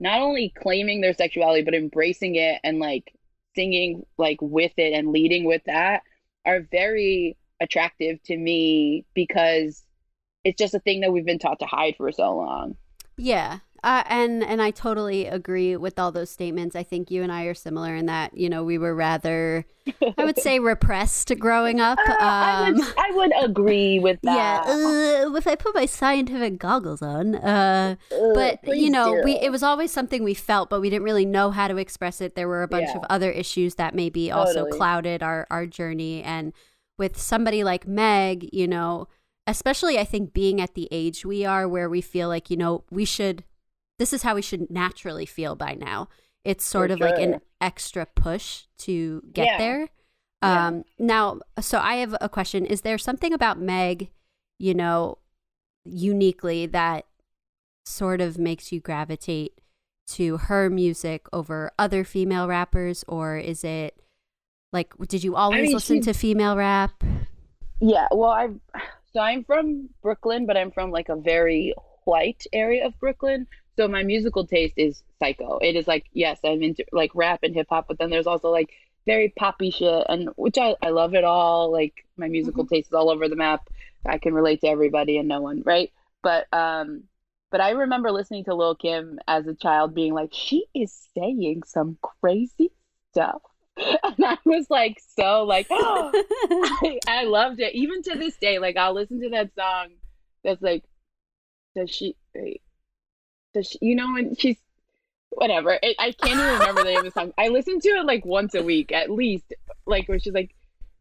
not 0.00 0.20
only 0.20 0.52
claiming 0.56 1.00
their 1.00 1.12
sexuality 1.12 1.62
but 1.62 1.74
embracing 1.74 2.34
it 2.34 2.58
and 2.64 2.78
like 2.78 3.14
singing 3.54 4.04
like 4.18 4.38
with 4.40 4.72
it 4.76 4.92
and 4.92 5.12
leading 5.12 5.44
with 5.44 5.62
that 5.66 6.02
are 6.44 6.60
very 6.70 7.36
attractive 7.60 8.22
to 8.24 8.36
me 8.36 9.04
because 9.14 9.84
it's 10.44 10.58
just 10.58 10.74
a 10.74 10.80
thing 10.80 11.00
that 11.00 11.12
we've 11.12 11.26
been 11.26 11.38
taught 11.38 11.60
to 11.60 11.66
hide 11.66 11.94
for 11.96 12.10
so 12.10 12.36
long 12.36 12.76
Yeah. 13.16 13.58
Uh, 13.82 14.02
and 14.06 14.44
and 14.44 14.62
I 14.62 14.70
totally 14.70 15.26
agree 15.26 15.76
with 15.76 15.98
all 15.98 16.12
those 16.12 16.30
statements. 16.30 16.76
I 16.76 16.84
think 16.84 17.10
you 17.10 17.22
and 17.22 17.32
I 17.32 17.44
are 17.44 17.54
similar 17.54 17.94
in 17.96 18.06
that 18.06 18.36
you 18.36 18.48
know 18.48 18.62
we 18.62 18.78
were 18.78 18.94
rather, 18.94 19.64
I 20.16 20.24
would 20.24 20.38
say, 20.38 20.58
repressed 20.72 21.36
growing 21.38 21.80
up. 21.80 21.98
Uh, 21.98 22.16
I, 22.18 22.68
Um, 22.68 22.74
would, 22.76 22.84
I 22.96 23.10
would 23.12 23.32
agree 23.50 23.98
with 23.98 24.20
yeah, 24.22 24.60
that 24.60 24.66
uh, 24.66 25.34
if 25.36 25.46
I 25.46 25.56
put 25.56 25.74
my 25.74 25.86
scientific 25.86 26.58
goggles 26.58 27.02
on, 27.02 27.34
uh, 27.34 27.96
Uh, 28.10 28.32
but 28.34 28.64
you 28.66 28.88
know, 28.90 29.14
we 29.14 29.32
it 29.40 29.50
was 29.50 29.62
always 29.62 29.90
something 29.90 30.22
we 30.22 30.34
felt, 30.34 30.70
but 30.70 30.80
we 30.80 30.88
didn't 30.90 31.02
really 31.04 31.24
know 31.26 31.50
how 31.50 31.66
to 31.68 31.76
express 31.76 32.20
it. 32.20 32.34
There 32.36 32.48
were 32.48 32.62
a 32.62 32.68
bunch 32.68 32.90
Yeah. 32.90 32.98
of 32.98 33.04
other 33.10 33.30
issues 33.30 33.74
that 33.76 33.94
maybe 33.94 34.30
also 34.30 34.64
clouded 34.66 35.22
our 35.22 35.46
our 35.50 35.66
journey. 35.66 36.22
And 36.22 36.52
with 36.98 37.18
somebody 37.18 37.64
like 37.64 37.86
Meg, 37.86 38.48
you 38.52 38.68
know, 38.68 39.08
especially 39.46 39.98
I 39.98 40.04
think 40.04 40.32
being 40.32 40.60
at 40.60 40.74
the 40.74 40.88
age 40.92 41.24
we 41.26 41.44
are, 41.44 41.66
where 41.66 41.88
we 41.88 42.00
feel 42.00 42.28
like 42.28 42.50
you 42.50 42.56
know 42.56 42.84
we 42.90 43.04
should, 43.04 43.44
this 44.02 44.12
is 44.12 44.22
how 44.24 44.34
we 44.34 44.42
should 44.42 44.68
naturally 44.68 45.24
feel 45.24 45.54
by 45.54 45.74
now. 45.74 46.08
It's 46.44 46.64
sort 46.64 46.90
For 46.90 46.94
of 46.94 47.00
like 47.00 47.20
an 47.20 47.40
extra 47.60 48.04
push 48.04 48.64
to 48.78 49.22
get 49.32 49.46
Yeah. 49.46 49.58
there. 49.58 49.88
Yeah. 50.42 50.66
Um, 50.66 50.84
now, 50.98 51.38
so 51.60 51.78
I 51.78 51.94
have 52.02 52.16
a 52.20 52.28
question. 52.28 52.66
Is 52.66 52.80
there 52.80 52.98
something 52.98 53.32
about 53.32 53.60
Meg, 53.60 54.10
you 54.58 54.74
know, 54.74 55.18
uniquely 55.84 56.66
that 56.66 57.06
sort 57.84 58.20
of 58.20 58.38
makes 58.38 58.72
you 58.72 58.80
gravitate 58.80 59.60
to 60.08 60.36
her 60.38 60.68
music 60.68 61.26
over 61.32 61.70
other 61.78 62.02
female 62.02 62.48
rappers? 62.48 63.04
Or 63.06 63.36
is 63.36 63.62
it 63.62 64.02
like, 64.72 64.92
did 65.06 65.22
you 65.22 65.36
always 65.36 65.66
mean, 65.68 65.74
listen 65.74 65.96
she- 65.98 66.06
to 66.06 66.12
female 66.12 66.56
rap? 66.56 67.04
Yeah, 67.80 68.08
well, 68.10 68.30
I 68.30 68.48
so 69.12 69.20
I'm 69.20 69.44
from 69.44 69.90
Brooklyn, 70.02 70.44
but 70.44 70.56
I'm 70.56 70.72
from 70.72 70.90
like 70.90 71.08
a 71.08 71.14
very 71.16 71.72
white 72.04 72.44
area 72.52 72.84
of 72.84 72.98
Brooklyn. 72.98 73.46
So 73.76 73.88
my 73.88 74.02
musical 74.02 74.46
taste 74.46 74.74
is 74.76 75.02
psycho. 75.18 75.58
It 75.58 75.76
is 75.76 75.88
like, 75.88 76.06
yes, 76.12 76.38
I'm 76.44 76.62
into 76.62 76.84
like 76.92 77.10
rap 77.14 77.40
and 77.42 77.54
hip 77.54 77.68
hop, 77.70 77.86
but 77.88 77.98
then 77.98 78.10
there's 78.10 78.26
also 78.26 78.50
like 78.50 78.70
very 79.06 79.32
poppy 79.36 79.70
shit 79.70 80.06
and 80.08 80.28
which 80.36 80.58
I, 80.58 80.76
I 80.82 80.90
love 80.90 81.14
it 81.14 81.24
all. 81.24 81.72
Like 81.72 82.04
my 82.16 82.28
musical 82.28 82.66
taste 82.66 82.88
is 82.88 82.92
all 82.92 83.10
over 83.10 83.28
the 83.28 83.36
map. 83.36 83.68
I 84.06 84.18
can 84.18 84.34
relate 84.34 84.60
to 84.60 84.68
everybody 84.68 85.16
and 85.18 85.28
no 85.28 85.40
one, 85.40 85.62
right? 85.64 85.90
But 86.22 86.46
um 86.52 87.04
but 87.50 87.60
I 87.60 87.70
remember 87.70 88.10
listening 88.10 88.44
to 88.44 88.54
Lil 88.54 88.74
Kim 88.74 89.18
as 89.28 89.46
a 89.46 89.54
child 89.54 89.94
being 89.94 90.14
like, 90.14 90.30
she 90.32 90.66
is 90.74 91.08
saying 91.14 91.62
some 91.66 91.98
crazy 92.02 92.72
stuff. 93.12 93.42
And 94.04 94.24
I 94.26 94.36
was 94.44 94.66
like 94.68 95.00
so 95.16 95.44
like 95.44 95.66
I, 95.70 96.98
I 97.08 97.24
loved 97.24 97.60
it. 97.60 97.74
Even 97.74 98.02
to 98.02 98.18
this 98.18 98.36
day, 98.36 98.58
like 98.58 98.76
I'll 98.76 98.94
listen 98.94 99.20
to 99.22 99.30
that 99.30 99.54
song 99.58 99.94
that's 100.44 100.60
like, 100.60 100.84
does 101.74 101.90
she, 101.90 102.16
wait, 102.34 102.60
does 103.54 103.68
she, 103.68 103.78
you 103.80 103.94
know, 103.94 104.12
when 104.12 104.34
she's, 104.36 104.56
whatever. 105.30 105.78
It, 105.82 105.96
I 105.98 106.12
can't 106.12 106.38
even 106.38 106.58
remember 106.58 106.82
the 106.82 106.90
name 106.90 106.98
of 106.98 107.04
the 107.04 107.10
song. 107.10 107.32
I 107.38 107.48
listen 107.48 107.80
to 107.80 107.88
it 107.88 108.04
like 108.06 108.24
once 108.24 108.54
a 108.54 108.62
week 108.62 108.92
at 108.92 109.10
least, 109.10 109.52
like 109.86 110.08
where 110.08 110.18
she's 110.18 110.32
like, 110.32 110.54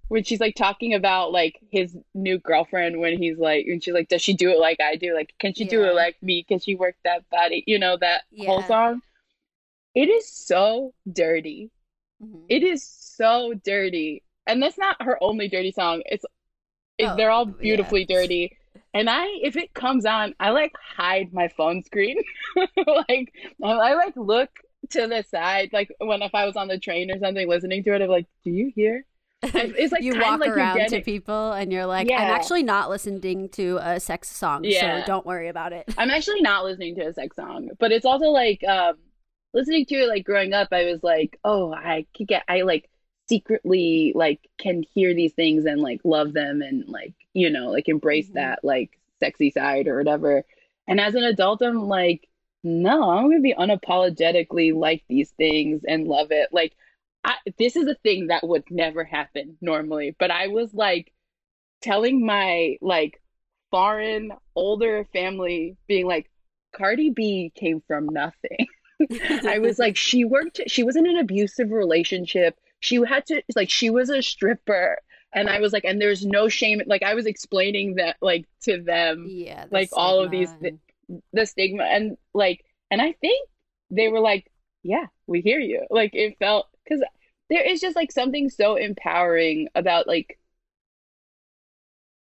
when 0.07 0.23
she's 0.23 0.41
like 0.41 0.55
talking 0.55 0.93
about 0.93 1.31
like 1.31 1.59
his 1.71 1.95
new 2.13 2.37
girlfriend 2.37 2.99
when 2.99 3.17
he's 3.17 3.37
like, 3.37 3.65
and 3.67 3.81
she's 3.83 3.93
like, 3.93 4.09
does 4.09 4.21
she 4.21 4.33
do 4.33 4.51
it 4.51 4.59
like 4.59 4.79
I 4.81 4.95
do? 4.97 5.13
Like, 5.13 5.33
can 5.39 5.53
she 5.53 5.63
do 5.65 5.83
it 5.83 5.95
like 5.95 6.21
me? 6.21 6.43
Can 6.43 6.59
she 6.59 6.75
work 6.75 6.95
that 7.05 7.29
body? 7.29 7.63
You 7.65 7.79
know, 7.79 7.97
that 8.01 8.23
whole 8.39 8.63
song. 8.63 9.01
It 9.95 10.09
is 10.09 10.29
so 10.29 10.93
dirty. 11.11 11.71
Mhm. 12.21 12.43
It 12.49 12.63
is 12.63 12.83
so 12.85 13.53
dirty. 13.53 14.23
And 14.47 14.61
that's 14.61 14.77
not 14.77 15.01
her 15.01 15.17
only 15.23 15.47
dirty 15.47 15.71
song. 15.71 16.03
It's 16.05 16.25
it, 16.97 17.05
Oh, 17.05 17.15
they're 17.15 17.31
all 17.31 17.47
yeah. 17.47 17.53
beautifully 17.59 18.05
dirty. 18.05 18.57
And 18.93 19.09
I 19.09 19.25
if 19.41 19.55
it 19.55 19.73
comes 19.73 20.05
on, 20.05 20.35
I 20.39 20.49
like 20.49 20.73
hide 20.97 21.33
my 21.33 21.47
phone 21.47 21.83
screen. 21.83 22.17
like 22.55 23.33
I, 23.63 23.71
I 23.71 23.93
like 23.93 24.15
look 24.15 24.49
to 24.89 25.07
the 25.07 25.23
side 25.23 25.69
like 25.71 25.89
when 25.99 26.21
if 26.21 26.33
I 26.33 26.45
was 26.45 26.55
on 26.55 26.67
the 26.67 26.79
train 26.79 27.11
or 27.11 27.19
something 27.19 27.47
listening 27.47 27.83
to 27.83 27.93
it, 27.95 28.01
I'm 28.01 28.09
like, 28.09 28.27
"Do 28.43 28.51
you 28.51 28.71
hear?" 28.75 29.05
It's 29.43 29.91
like 29.91 30.03
you 30.03 30.19
walk 30.19 30.39
like 30.39 30.49
around 30.49 30.87
to 30.89 31.01
people 31.01 31.51
and 31.53 31.71
you're 31.71 31.87
like, 31.87 32.07
yeah. 32.07 32.17
I'm 32.17 32.35
actually 32.35 32.61
not 32.61 32.91
listening 32.91 33.49
to 33.49 33.79
a 33.81 33.99
sex 33.99 34.29
song, 34.29 34.63
Yeah. 34.65 35.01
so 35.01 35.07
don't 35.07 35.25
worry 35.25 35.47
about 35.47 35.73
it. 35.73 35.85
I'm 35.97 36.11
actually 36.11 36.41
not 36.41 36.63
listening 36.63 36.93
to 36.95 37.07
a 37.07 37.13
sex 37.13 37.35
song, 37.37 37.69
but 37.79 37.91
it's 37.91 38.05
also 38.05 38.27
like 38.27 38.63
um 38.63 38.97
listening 39.53 39.85
to 39.87 39.95
it 39.95 40.07
like 40.07 40.25
growing 40.25 40.53
up, 40.53 40.67
I 40.71 40.85
was 40.85 41.01
like, 41.01 41.39
oh, 41.43 41.73
I 41.73 42.05
could 42.15 42.27
get 42.27 42.43
I 42.47 42.61
like 42.61 42.87
secretly 43.29 44.11
like 44.15 44.41
can 44.59 44.83
hear 44.93 45.13
these 45.15 45.33
things 45.33 45.65
and 45.65 45.81
like 45.81 46.01
love 46.03 46.33
them 46.33 46.61
and 46.61 46.87
like, 46.87 47.13
you 47.33 47.49
know, 47.49 47.71
like 47.71 47.87
embrace 47.89 48.29
Mhm. 48.29 48.33
that 48.35 48.59
like 48.63 48.99
sexy 49.19 49.51
side 49.51 49.87
or 49.87 49.97
whatever. 49.97 50.43
And 50.87 50.99
as 50.99 51.15
an 51.15 51.23
adult, 51.23 51.61
I'm 51.61 51.87
like, 51.87 52.27
no, 52.63 53.09
I'm 53.09 53.29
gonna 53.29 53.41
be 53.41 53.53
unapologetically 53.55 54.73
like 54.73 55.03
these 55.09 55.31
things 55.31 55.81
and 55.87 56.07
love 56.07 56.27
it. 56.31 56.49
Like 56.51 56.75
I, 57.23 57.35
this 57.59 57.75
is 57.75 57.87
a 57.87 57.95
thing 57.95 58.27
that 58.27 58.47
would 58.47 58.63
never 58.71 59.03
happen 59.03 59.57
normally, 59.61 60.15
but 60.19 60.31
I 60.31 60.47
was 60.47 60.73
like 60.73 61.11
telling 61.81 62.25
my 62.25 62.77
like 62.81 63.21
foreign 63.71 64.31
older 64.55 65.05
family 65.13 65.77
being 65.87 66.05
like 66.07 66.29
Cardi 66.75 67.09
B 67.09 67.51
came 67.55 67.81
from 67.87 68.07
nothing. 68.13 68.67
I 69.45 69.59
was 69.59 69.79
like 69.79 69.97
she 69.97 70.25
worked 70.25 70.61
she 70.67 70.83
was 70.83 70.95
in 70.95 71.07
an 71.07 71.17
abusive 71.17 71.71
relationship. 71.71 72.57
She 72.79 72.95
had 72.97 73.25
to 73.27 73.41
like 73.55 73.69
she 73.69 73.89
was 73.89 74.09
a 74.09 74.21
stripper 74.21 74.99
and 75.33 75.49
I 75.49 75.59
was 75.59 75.73
like 75.73 75.85
and 75.85 76.01
there's 76.01 76.25
no 76.25 76.49
shame 76.49 76.81
like 76.85 77.03
I 77.03 77.13
was 77.13 77.25
explaining 77.25 77.95
that 77.95 78.17
like 78.21 78.45
to 78.63 78.81
them 78.81 79.27
yeah, 79.27 79.65
the 79.65 79.75
like, 79.75 79.89
all 79.93 80.23
of 80.23 80.31
these 80.31 80.49
stigma 80.49 80.77
the 81.33 81.45
stigma 81.45 81.83
and 81.83 82.17
like 82.33 82.63
and 82.89 83.01
I 83.01 83.13
think 83.13 83.49
they 83.89 84.07
were 84.09 84.19
like 84.19 84.51
yeah, 84.83 85.05
we 85.27 85.41
hear 85.41 85.59
you. 85.59 85.85
Like 85.89 86.11
it 86.15 86.37
felt 86.39 86.67
cuz 86.87 87.01
there 87.49 87.63
is 87.63 87.81
just 87.81 87.95
like 87.95 88.11
something 88.11 88.49
so 88.49 88.75
empowering 88.75 89.67
about 89.75 90.07
like 90.07 90.39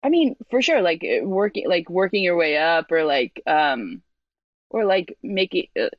I 0.03 0.09
mean, 0.09 0.35
for 0.49 0.61
sure, 0.61 0.81
like 0.81 1.03
working, 1.21 1.67
like 1.67 1.89
working 1.89 2.23
your 2.23 2.35
way 2.35 2.57
up, 2.57 2.91
or 2.91 3.05
like, 3.05 3.41
um, 3.47 4.01
or 4.69 4.85
like 4.85 5.17
making, 5.23 5.67
uh, 5.79 5.89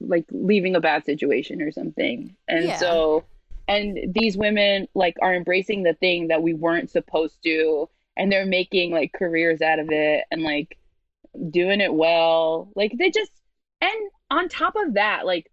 like 0.00 0.26
leaving 0.32 0.74
a 0.74 0.80
bad 0.80 1.04
situation 1.04 1.62
or 1.62 1.70
something. 1.70 2.36
And 2.48 2.64
Yeah. 2.66 2.76
so, 2.76 3.24
and 3.70 4.12
these 4.14 4.36
women 4.36 4.88
like 4.94 5.16
are 5.22 5.34
embracing 5.34 5.82
the 5.82 5.94
thing 5.94 6.28
that 6.28 6.42
we 6.42 6.54
weren't 6.54 6.90
supposed 6.90 7.42
to, 7.44 7.88
and 8.16 8.30
they're 8.30 8.46
making 8.46 8.92
like 8.92 9.12
careers 9.12 9.62
out 9.62 9.78
of 9.78 9.88
it, 9.90 10.24
and 10.30 10.42
like 10.42 10.76
doing 11.50 11.80
it 11.80 11.94
well. 11.94 12.70
Like 12.76 12.92
they 12.98 13.10
just, 13.10 13.32
and 13.80 14.10
on 14.30 14.48
top 14.48 14.74
of 14.76 14.94
that, 14.94 15.24
like 15.24 15.50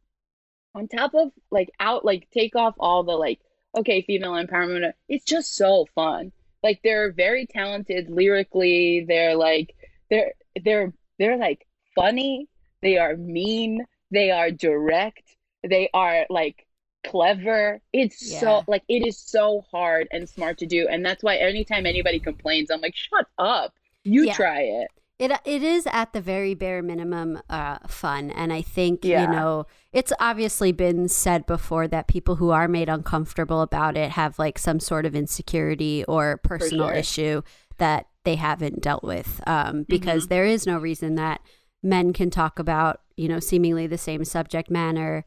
on 0.75 0.87
top 0.87 1.13
of 1.15 1.31
like 1.51 1.69
out, 1.79 2.03
like 2.03 2.27
take 2.31 2.55
off 2.55 2.75
all 2.79 3.03
the 3.03 3.13
like, 3.13 3.39
okay, 3.77 4.01
female 4.01 4.33
empowerment. 4.33 4.91
It's 5.07 5.25
just 5.25 5.55
so 5.55 5.87
fun 5.95 6.33
like 6.63 6.81
they're 6.83 7.11
very 7.11 7.45
talented 7.45 8.09
lyrically 8.09 9.05
they're 9.07 9.35
like 9.35 9.73
they're 10.09 10.33
they're 10.65 10.93
they're 11.19 11.37
like 11.37 11.65
funny 11.95 12.47
they 12.81 12.97
are 12.97 13.15
mean 13.15 13.85
they 14.11 14.31
are 14.31 14.51
direct 14.51 15.23
they 15.67 15.89
are 15.93 16.25
like 16.29 16.66
clever 17.09 17.79
it's 17.93 18.21
Yeah. 18.31 18.39
so 18.39 18.63
like 18.67 18.83
it 18.87 19.05
is 19.07 19.17
so 19.17 19.65
hard 19.71 20.07
and 20.11 20.27
smart 20.27 20.57
to 20.59 20.65
do 20.65 20.87
and 20.89 21.05
that's 21.05 21.23
why 21.23 21.35
anytime 21.37 21.85
anybody 21.85 22.19
complains 22.19 22.69
i'm 22.71 22.81
like 22.81 22.95
shut 22.95 23.25
up 23.37 23.73
you 24.03 24.25
Yeah. 24.25 24.33
try 24.33 24.61
it 24.61 24.87
It 25.19 25.31
it 25.45 25.63
is 25.63 25.87
at 25.87 26.13
the 26.13 26.21
very 26.21 26.53
bare 26.53 26.83
minimum 26.83 27.41
uh, 27.49 27.79
fun, 27.87 28.29
and 28.29 28.53
I 28.53 28.61
think 28.61 29.03
Yeah. 29.03 29.21
you 29.23 29.27
know 29.27 29.65
it's 29.91 30.13
obviously 30.19 30.71
been 30.71 31.07
said 31.09 31.47
before 31.47 31.87
that 31.87 32.07
people 32.07 32.35
who 32.35 32.51
are 32.51 32.67
made 32.67 32.87
uncomfortable 32.87 33.61
about 33.61 33.97
it 33.97 34.11
have 34.11 34.37
like 34.37 34.59
some 34.59 34.79
sort 34.79 35.05
of 35.07 35.15
insecurity 35.15 36.05
or 36.07 36.37
personal 36.43 36.89
sure. 36.89 36.93
issue 36.95 37.41
that 37.79 38.05
they 38.25 38.35
haven't 38.35 38.81
dealt 38.81 39.03
with, 39.03 39.41
um, 39.47 39.85
because 39.89 40.23
Mm-hmm. 40.25 40.29
there 40.35 40.45
is 40.45 40.67
no 40.67 40.77
reason 40.77 41.15
that 41.15 41.41
men 41.81 42.13
can 42.13 42.29
talk 42.29 42.59
about 42.59 43.01
you 43.15 43.27
know 43.27 43.39
seemingly 43.39 43.87
the 43.87 43.97
same 43.97 44.23
subject 44.23 44.69
matter 44.69 45.25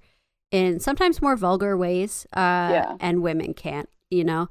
in 0.50 0.80
sometimes 0.80 1.22
more 1.22 1.36
vulgar 1.36 1.76
ways, 1.76 2.26
uh, 2.34 2.70
Yeah. 2.72 2.96
and 3.00 3.22
women 3.22 3.54
can't, 3.54 3.88
you 4.10 4.24
know, 4.24 4.48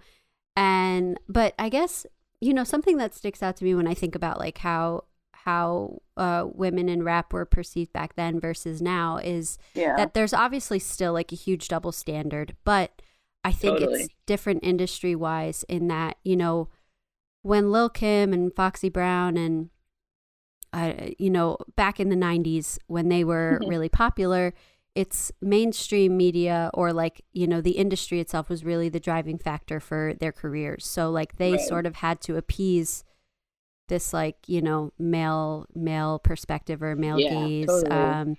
and 0.56 1.20
but 1.28 1.54
I 1.60 1.70
guess 1.70 2.06
you 2.42 2.54
know 2.54 2.64
something 2.64 2.98
that 2.98 3.14
sticks 3.14 3.44
out 3.44 3.58
to 3.58 3.64
me 3.66 3.76
when 3.76 3.88
I 3.88 3.94
think 3.94 4.16
about 4.16 4.40
like 4.40 4.60
how 4.60 5.06
how 5.34 6.02
uh, 6.18 6.46
women 6.54 6.90
in 6.90 7.04
rap 7.04 7.32
were 7.34 7.46
perceived 7.46 7.94
back 7.94 8.16
then 8.16 8.40
versus 8.40 8.82
now 8.82 9.18
is 9.18 9.58
yeah 9.74 9.96
that 9.96 10.14
there's 10.14 10.34
obviously 10.34 10.80
still 10.80 11.14
like 11.14 11.32
a 11.32 11.36
huge 11.36 11.68
double 11.68 11.92
standard, 11.92 12.56
but 12.66 13.02
I 13.44 13.52
think 13.54 13.80
Totally. 13.80 14.02
it's 14.04 14.10
different 14.26 14.64
industry 14.64 15.16
wise 15.16 15.64
in 15.70 15.88
that 15.88 16.18
you 16.24 16.36
know 16.36 16.70
when 17.42 17.72
Lil 17.72 17.90
Kim 17.90 18.34
and 18.34 18.54
Foxy 18.54 18.90
Brown 18.90 19.38
and 19.38 19.70
uh, 20.74 20.94
you 21.18 21.30
know 21.30 21.58
back 21.76 22.00
in 22.00 22.10
the 22.10 22.16
90s 22.16 22.78
when 22.88 23.10
they 23.10 23.24
were 23.24 23.60
really 23.66 23.90
popular 23.90 24.54
it's 24.96 25.32
mainstream 25.42 26.18
media 26.18 26.70
or 26.74 26.92
like 26.92 27.22
you 27.34 27.48
know 27.48 27.62
the 27.62 27.72
industry 27.78 28.20
itself 28.20 28.50
was 28.50 28.66
really 28.66 28.90
the 28.90 29.00
driving 29.00 29.38
factor 29.38 29.80
for 29.80 30.14
their 30.20 30.32
careers 30.32 30.86
so 30.86 31.10
like 31.10 31.38
they 31.38 31.52
Right. 31.52 31.60
sort 31.60 31.86
of 31.86 31.96
had 31.98 32.20
to 32.22 32.36
appease 32.38 33.04
this 33.88 34.14
like 34.14 34.38
you 34.48 34.62
know 34.62 34.92
male 35.00 35.66
male 35.74 36.20
perspective 36.20 36.82
or 36.84 36.96
male 36.96 37.18
Yeah, 37.18 37.30
gaze 37.30 37.68
totally. 37.68 37.90
um 37.92 38.38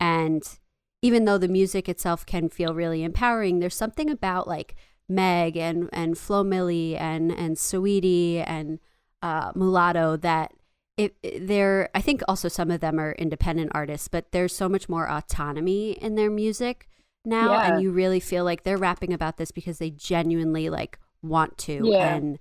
and 0.00 0.58
even 1.02 1.24
though 1.24 1.38
the 1.38 1.48
music 1.48 1.88
itself 1.88 2.26
can 2.26 2.48
feel 2.48 2.74
really 2.74 3.02
empowering 3.04 3.58
there's 3.58 3.76
something 3.76 4.10
about 4.10 4.48
like 4.48 4.74
meg 5.08 5.56
and 5.56 5.88
and 5.92 6.18
Flo 6.18 6.44
Milli 6.44 6.98
and 7.00 7.30
and 7.32 7.56
Saweetie 7.56 8.44
and 8.46 8.78
uh 9.22 9.52
mulatto 9.54 10.16
that 10.16 10.52
it, 10.98 11.46
they're 11.46 11.88
i 11.94 12.00
think 12.00 12.20
also 12.28 12.48
some 12.48 12.70
of 12.70 12.80
them 12.80 12.98
are 12.98 13.12
independent 13.12 13.70
artists 13.74 14.08
but 14.08 14.32
there's 14.32 14.54
so 14.54 14.68
much 14.68 14.88
more 14.88 15.08
autonomy 15.08 15.92
in 15.92 16.14
their 16.16 16.30
music 16.30 16.88
now 17.24 17.52
Yeah. 17.52 17.72
and 17.74 17.82
you 17.82 17.90
really 17.92 18.20
feel 18.20 18.44
like 18.44 18.62
they're 18.64 18.76
rapping 18.76 19.12
about 19.12 19.36
this 19.38 19.50
because 19.50 19.78
they 19.78 19.90
genuinely 19.90 20.68
like 20.68 20.98
want 21.22 21.56
to 21.58 21.80
Yeah. 21.84 22.14
and 22.14 22.38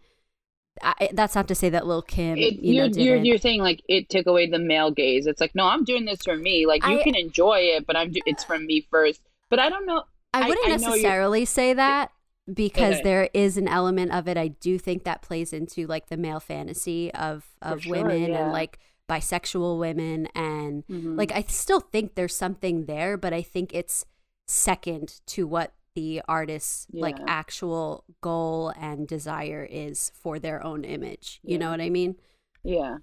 I, 0.83 1.09
that's 1.13 1.33
not 1.33 1.47
to 1.47 1.55
say 1.55 1.69
that 1.69 1.87
Lil 1.87 2.03
Kim, 2.03 2.37
it, 2.37 2.59
you 2.61 2.79
know, 2.79 2.85
you're, 2.85 3.15
you're 3.15 3.39
saying 3.39 3.61
like 3.61 3.81
it 3.89 4.09
took 4.09 4.27
away 4.27 4.47
the 4.47 4.59
male 4.59 4.91
gaze. 4.91 5.25
It's 5.25 5.41
like 5.41 5.55
no, 5.55 5.65
I'm 5.65 5.83
doing 5.83 6.05
this 6.05 6.21
for 6.21 6.35
me. 6.35 6.67
Like 6.67 6.85
you 6.85 6.99
I- 6.99 7.03
can 7.03 7.15
enjoy 7.15 7.61
it, 7.61 7.87
but 7.87 7.95
I'm 7.95 8.11
do- 8.11 8.21
it's 8.27 8.43
from 8.43 8.67
me 8.67 8.85
first. 8.91 9.19
But 9.49 9.57
I 9.57 9.69
don't 9.69 9.87
know. 9.87 10.03
I 10.35 10.47
wouldn't 10.47 10.67
I 10.67 10.69
necessarily 10.69 11.45
say 11.45 11.73
that. 11.73 12.11
Because 12.51 12.95
Okay. 12.95 13.03
there 13.03 13.29
is 13.33 13.57
an 13.57 13.67
element 13.67 14.11
of 14.13 14.27
it 14.27 14.37
I 14.37 14.47
do 14.49 14.77
think 14.77 15.03
that 15.03 15.21
plays 15.21 15.53
into 15.53 15.85
like 15.87 16.07
the 16.07 16.17
male 16.17 16.39
fantasy 16.39 17.13
of 17.13 17.45
of 17.61 17.83
sure, 17.83 17.91
women 17.97 18.31
yeah. 18.31 18.43
and 18.43 18.51
like 18.53 18.79
bisexual 19.09 19.79
women 19.79 20.27
and 20.35 20.85
Mhm. 20.87 21.17
like 21.17 21.31
I 21.31 21.41
still 21.47 21.79
think 21.79 22.15
there's 22.15 22.35
something 22.35 22.85
there 22.85 23.17
but 23.17 23.33
I 23.33 23.41
think 23.41 23.73
it's 23.73 24.05
second 24.47 25.19
to 25.27 25.45
what 25.47 25.73
the 25.95 26.21
artist's 26.27 26.87
like 26.93 27.17
actual 27.27 28.03
goal 28.21 28.69
and 28.79 29.07
desire 29.07 29.67
is 29.69 30.11
for 30.13 30.37
their 30.39 30.63
own 30.63 30.83
image. 30.83 31.39
You 31.43 31.57
know 31.57 31.71
what 31.71 31.81
I 31.81 31.89
mean? 31.89 32.15
Yeah. 32.63 32.97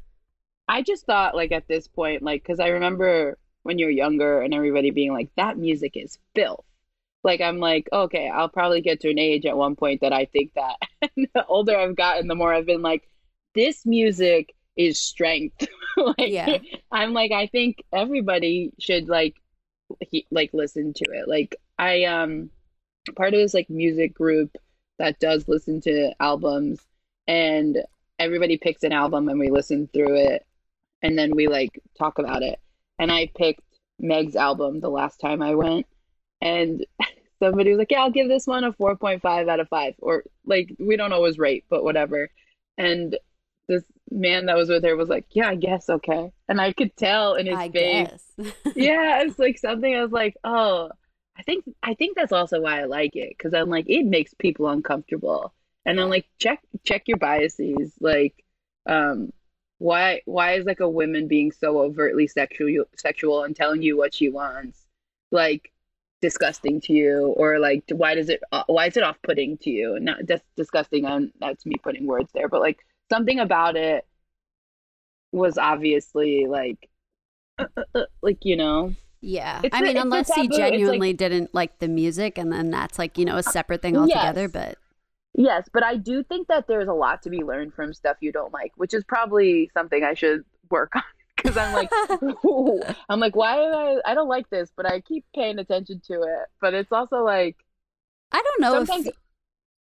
I 0.69 0.81
just 0.83 1.05
thought 1.05 1.35
like 1.35 1.51
at 1.53 1.67
this 1.69 1.89
point, 1.89 2.23
like, 2.23 2.43
because 2.43 2.61
I 2.61 2.69
remember 2.69 3.37
when 3.65 3.79
you're 3.79 3.91
younger 3.91 4.41
and 4.43 4.55
everybody 4.55 4.91
being 4.91 5.13
like, 5.13 5.29
that 5.37 5.59
music 5.59 5.97
is 5.97 6.19
filth. 6.35 6.65
Like 7.25 7.41
I'm 7.41 7.59
like, 7.59 7.89
okay, 7.93 8.29
I'll 8.29 8.51
probably 8.51 8.83
get 8.83 9.01
to 9.01 9.11
an 9.11 9.19
age 9.19 9.47
at 9.47 9.57
one 9.57 9.75
point 9.75 10.03
that 10.03 10.13
I 10.13 10.27
think 10.27 10.53
that. 10.55 10.77
And 11.17 11.29
the 11.35 11.45
older 11.47 11.77
I've 11.77 11.97
gotten, 11.97 12.29
the 12.29 12.35
more 12.35 12.55
I've 12.55 12.65
been 12.65 12.81
like, 12.81 13.07
this 13.55 13.85
music 13.85 14.55
is 14.77 14.99
strength. 14.99 15.67
like 15.99 16.15
Yeah. 16.19 16.59
I'm 16.91 17.13
like, 17.13 17.31
I 17.31 17.47
think 17.47 17.83
everybody 17.93 18.73
should 18.79 19.09
like 19.09 19.35
he, 20.01 20.27
like 20.31 20.51
listen 20.55 20.93
to 20.95 21.05
it. 21.13 21.29
Like 21.29 21.57
I 21.79 22.05
um 22.05 22.51
part 23.17 23.35
of 23.35 23.41
this 23.41 23.55
like 23.55 23.69
music 23.69 24.15
group 24.15 24.57
that 24.99 25.21
does 25.21 25.47
listen 25.47 25.81
to 25.83 26.13
albums 26.21 26.81
and 27.27 27.79
everybody 28.19 28.57
picks 28.57 28.83
an 28.83 28.93
album 28.93 29.29
and 29.29 29.39
we 29.39 29.51
listen 29.51 29.89
through 29.93 30.17
it 30.17 30.47
and 31.03 31.19
then 31.19 31.35
we 31.35 31.49
like 31.49 31.81
talk 31.99 32.19
about 32.19 32.43
it. 32.43 32.59
And 32.99 33.13
I 33.13 33.31
picked 33.37 33.61
Meg's 33.99 34.37
album 34.37 34.81
the 34.81 34.89
last 34.89 35.19
time 35.21 35.43
I 35.43 35.55
went 35.55 35.87
and 36.45 36.87
somebody 37.41 37.71
was 37.71 37.79
like, 37.79 37.91
"Yeah, 37.91 38.03
I'll 38.03 38.11
give 38.11 38.29
this 38.29 38.47
one 38.47 38.65
a 38.65 38.73
4.5 38.73 39.49
out 39.49 39.61
of 39.61 39.69
5." 39.69 39.95
Or 39.99 40.25
like 40.45 40.75
we 40.79 40.97
don't 40.97 41.13
always 41.13 41.39
rate, 41.39 41.65
but 41.69 41.83
whatever. 41.83 42.31
And 42.79 43.17
this 43.67 43.83
man 44.11 44.47
that 44.47 44.57
was 44.57 44.69
with 44.69 44.85
her 44.85 44.97
was 44.97 45.09
like, 45.09 45.27
"Yeah, 45.31 45.49
I 45.49 45.57
guess 45.57 45.89
okay." 45.89 46.31
And 46.49 46.61
I 46.61 46.73
could 46.73 46.97
tell 46.97 47.35
in 47.35 47.47
his 47.47 47.57
I 47.57 47.71
face 47.71 48.25
yeah, 48.77 49.23
it's 49.23 49.39
like 49.39 49.59
something 49.59 49.95
I 49.95 50.03
was 50.03 50.13
like, 50.13 50.37
oh, 50.45 50.91
I 51.37 51.43
think 51.43 51.65
I 51.83 51.95
think 51.95 52.17
that's 52.17 52.33
also 52.33 52.61
why 52.61 52.81
I 52.81 52.85
like 52.85 53.17
it 53.17 53.35
because 53.37 53.55
I'm 53.55 53.71
like 53.71 53.89
it 53.89 54.05
makes 54.05 54.35
people 54.35 54.69
uncomfortable, 54.69 55.53
and 55.85 56.01
I'm 56.01 56.09
like 56.11 56.27
check 56.39 56.61
check 56.85 57.09
your 57.09 57.19
biases, 57.19 57.93
like, 58.01 58.45
um, 58.87 59.33
why 59.79 60.23
why 60.27 60.53
is 60.53 60.67
like 60.67 60.81
a 60.81 60.89
woman 60.89 61.27
being 61.27 61.53
so 61.53 61.81
overtly 61.81 62.27
sexual 62.27 62.85
sexual 62.97 63.45
and 63.45 63.57
telling 63.57 63.83
you 63.83 63.97
what 63.97 64.15
she 64.15 64.29
wants, 64.29 64.87
like 65.31 65.73
disgusting 66.29 66.81
to 66.81 66.93
you, 66.95 67.35
or 67.37 67.59
like 67.59 67.85
why 67.93 68.15
does 68.15 68.29
it 68.31 68.41
uh, 68.51 68.65
why 68.67 68.87
is 68.87 68.97
it 68.97 69.03
off 69.03 69.19
putting 69.23 69.59
to 69.59 69.71
you? 69.71 69.99
Not 70.01 70.19
just 70.27 70.43
disgusting, 70.57 71.05
and 71.05 71.31
that's 71.39 71.67
me 71.67 71.75
putting 71.83 72.07
words 72.07 72.31
there, 72.33 72.49
but 72.49 72.61
like 72.61 72.79
something 73.13 73.39
about 73.41 73.77
it 73.77 74.07
was 75.33 75.59
obviously 75.59 76.47
like 76.49 76.89
uh, 77.59 77.67
uh, 77.77 77.83
uh, 77.95 78.05
like 78.23 78.39
you 78.45 78.57
know 78.57 78.95
Yeah. 79.21 79.61
It's 79.65 79.75
I 79.75 79.81
a- 79.81 79.83
mean, 79.83 79.97
unless 79.99 80.33
he. 80.33 80.43
It's 80.47 80.57
like- 80.59 80.73
genuinely 80.73 81.13
didn't 81.13 81.55
like 81.55 81.79
the 81.79 81.89
music 81.89 82.39
and 82.39 82.51
then 82.53 82.71
that's 82.71 82.99
like, 82.99 83.19
you 83.19 83.25
know, 83.25 83.37
a 83.37 83.43
separate 83.43 83.83
thing 83.83 83.97
altogether, 83.97 84.43
Yes. 84.43 84.51
but 84.53 84.79
Yes, 85.37 85.69
but 85.73 85.83
I 85.83 85.97
do 85.97 86.23
think 86.23 86.47
that 86.49 86.69
there's 86.69 86.87
a 86.89 86.93
lot 86.93 87.23
to 87.25 87.31
be 87.31 87.43
learned 87.43 87.75
from 87.75 87.93
stuff 87.93 88.17
you 88.21 88.31
don't 88.33 88.53
like, 88.53 88.73
which 88.77 88.95
is 88.95 89.03
probably 89.05 89.69
something 89.75 90.05
I 90.05 90.15
should 90.15 90.45
work 90.71 90.93
on 90.97 91.03
because 91.45 91.57
I'm 91.57 91.73
like, 91.73 91.93
ooh, 92.23 92.95
I'm 93.09 93.21
like, 93.21 93.37
why 93.37 93.57
do 93.57 93.63
I? 93.63 94.01
I 94.05 94.15
don't 94.15 94.29
like 94.29 94.51
this, 94.51 94.71
but 94.77 94.87
I 94.87 95.01
keep 95.01 95.25
paying 95.35 95.59
attention 95.59 96.01
to 96.09 96.23
it. 96.23 96.47
But 96.61 96.75
it's 96.75 96.93
also 96.93 97.23
like 97.25 97.57
I 98.33 98.43
don't 98.43 98.61
know 98.61 98.81
sometimes, 98.83 99.07
if 99.07 99.15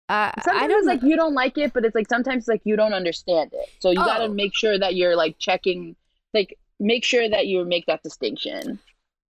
uh, 0.08 0.32
sometimes 0.40 0.52
I 0.52 0.66
don't 0.68 0.86
it's 0.86 0.86
like 0.86 1.02
you 1.02 1.16
don't 1.16 1.34
like 1.34 1.58
it, 1.58 1.72
but 1.72 1.84
it's 1.84 1.94
like 1.94 2.08
sometimes 2.08 2.42
it's 2.42 2.48
like 2.48 2.62
you 2.64 2.76
don't 2.76 2.92
understand 2.92 3.50
it. 3.52 3.70
So 3.80 3.90
you 3.90 4.04
got 4.04 4.18
to 4.18 4.28
Oh. 4.28 4.34
make 4.34 4.54
sure 4.54 4.78
that 4.78 4.94
you're 4.94 5.16
like 5.16 5.38
checking, 5.38 5.96
like 6.32 6.58
make 6.80 7.04
sure 7.04 7.28
that 7.28 7.46
you 7.46 7.64
make 7.64 7.86
that 7.86 8.02
distinction. 8.02 8.80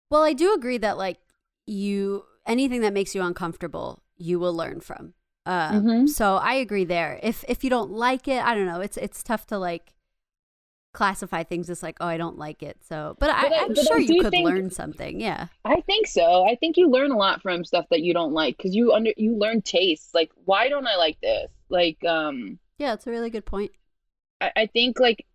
Well, 0.09 0.23
I 0.23 0.33
do 0.33 0.53
agree 0.53 0.77
that 0.79 0.97
like 0.97 1.17
you 1.65 2.25
anything 2.45 2.81
that 2.81 2.93
makes 2.93 3.15
you 3.15 3.21
uncomfortable, 3.21 4.03
you 4.17 4.39
will 4.39 4.53
learn 4.53 4.79
from. 4.81 5.13
Um, 5.45 5.95
Mhm. 5.95 6.05
So 6.05 6.37
I 6.37 6.55
agree 6.55 6.85
there. 6.85 7.19
If 7.23 7.43
if 7.47 7.63
you 7.63 7.69
don't 7.69 7.91
like 7.91 8.27
it, 8.27 8.43
I 8.43 8.55
don't 8.55 8.65
know. 8.65 8.81
It's 8.81 8.97
it's 8.97 9.23
tough 9.23 9.45
to 9.47 9.57
like 9.57 9.94
classify 10.95 11.43
things 11.43 11.69
as 11.69 11.83
like, 11.83 11.97
oh, 11.99 12.07
I 12.07 12.17
don't 12.17 12.37
like 12.37 12.63
it. 12.63 12.77
So, 12.87 13.15
but, 13.19 13.27
But 13.27 13.35
I, 13.35 13.63
I'm 13.63 13.67
but 13.69 13.79
I 13.79 13.83
sure 13.83 13.99
you 13.99 14.21
could 14.21 14.31
think- 14.31 14.45
learn 14.47 14.71
something. 14.71 15.19
Yeah. 15.19 15.47
I 15.63 15.81
think 15.81 16.07
so. 16.07 16.47
I 16.47 16.55
think 16.55 16.77
you 16.77 16.89
learn 16.89 17.11
a 17.11 17.17
lot 17.17 17.41
from 17.41 17.63
stuff 17.65 17.85
that 17.91 18.01
you 18.01 18.13
don't 18.13 18.33
like 18.33 18.57
because 18.57 18.73
you 18.73 18.93
under 18.93 19.11
you 19.17 19.37
learn 19.37 19.61
tastes. 19.61 20.13
Like, 20.13 20.31
why 20.45 20.69
don't 20.69 20.87
I 20.87 20.95
like 20.95 21.19
this? 21.21 21.51
Like, 21.69 22.03
um. 22.05 22.57
Yeah, 22.77 22.93
it's 22.93 23.05
a 23.07 23.11
really 23.11 23.29
good 23.29 23.45
point. 23.45 23.71
I, 24.41 24.51
I 24.55 24.65
think 24.67 24.99
like 24.99 25.25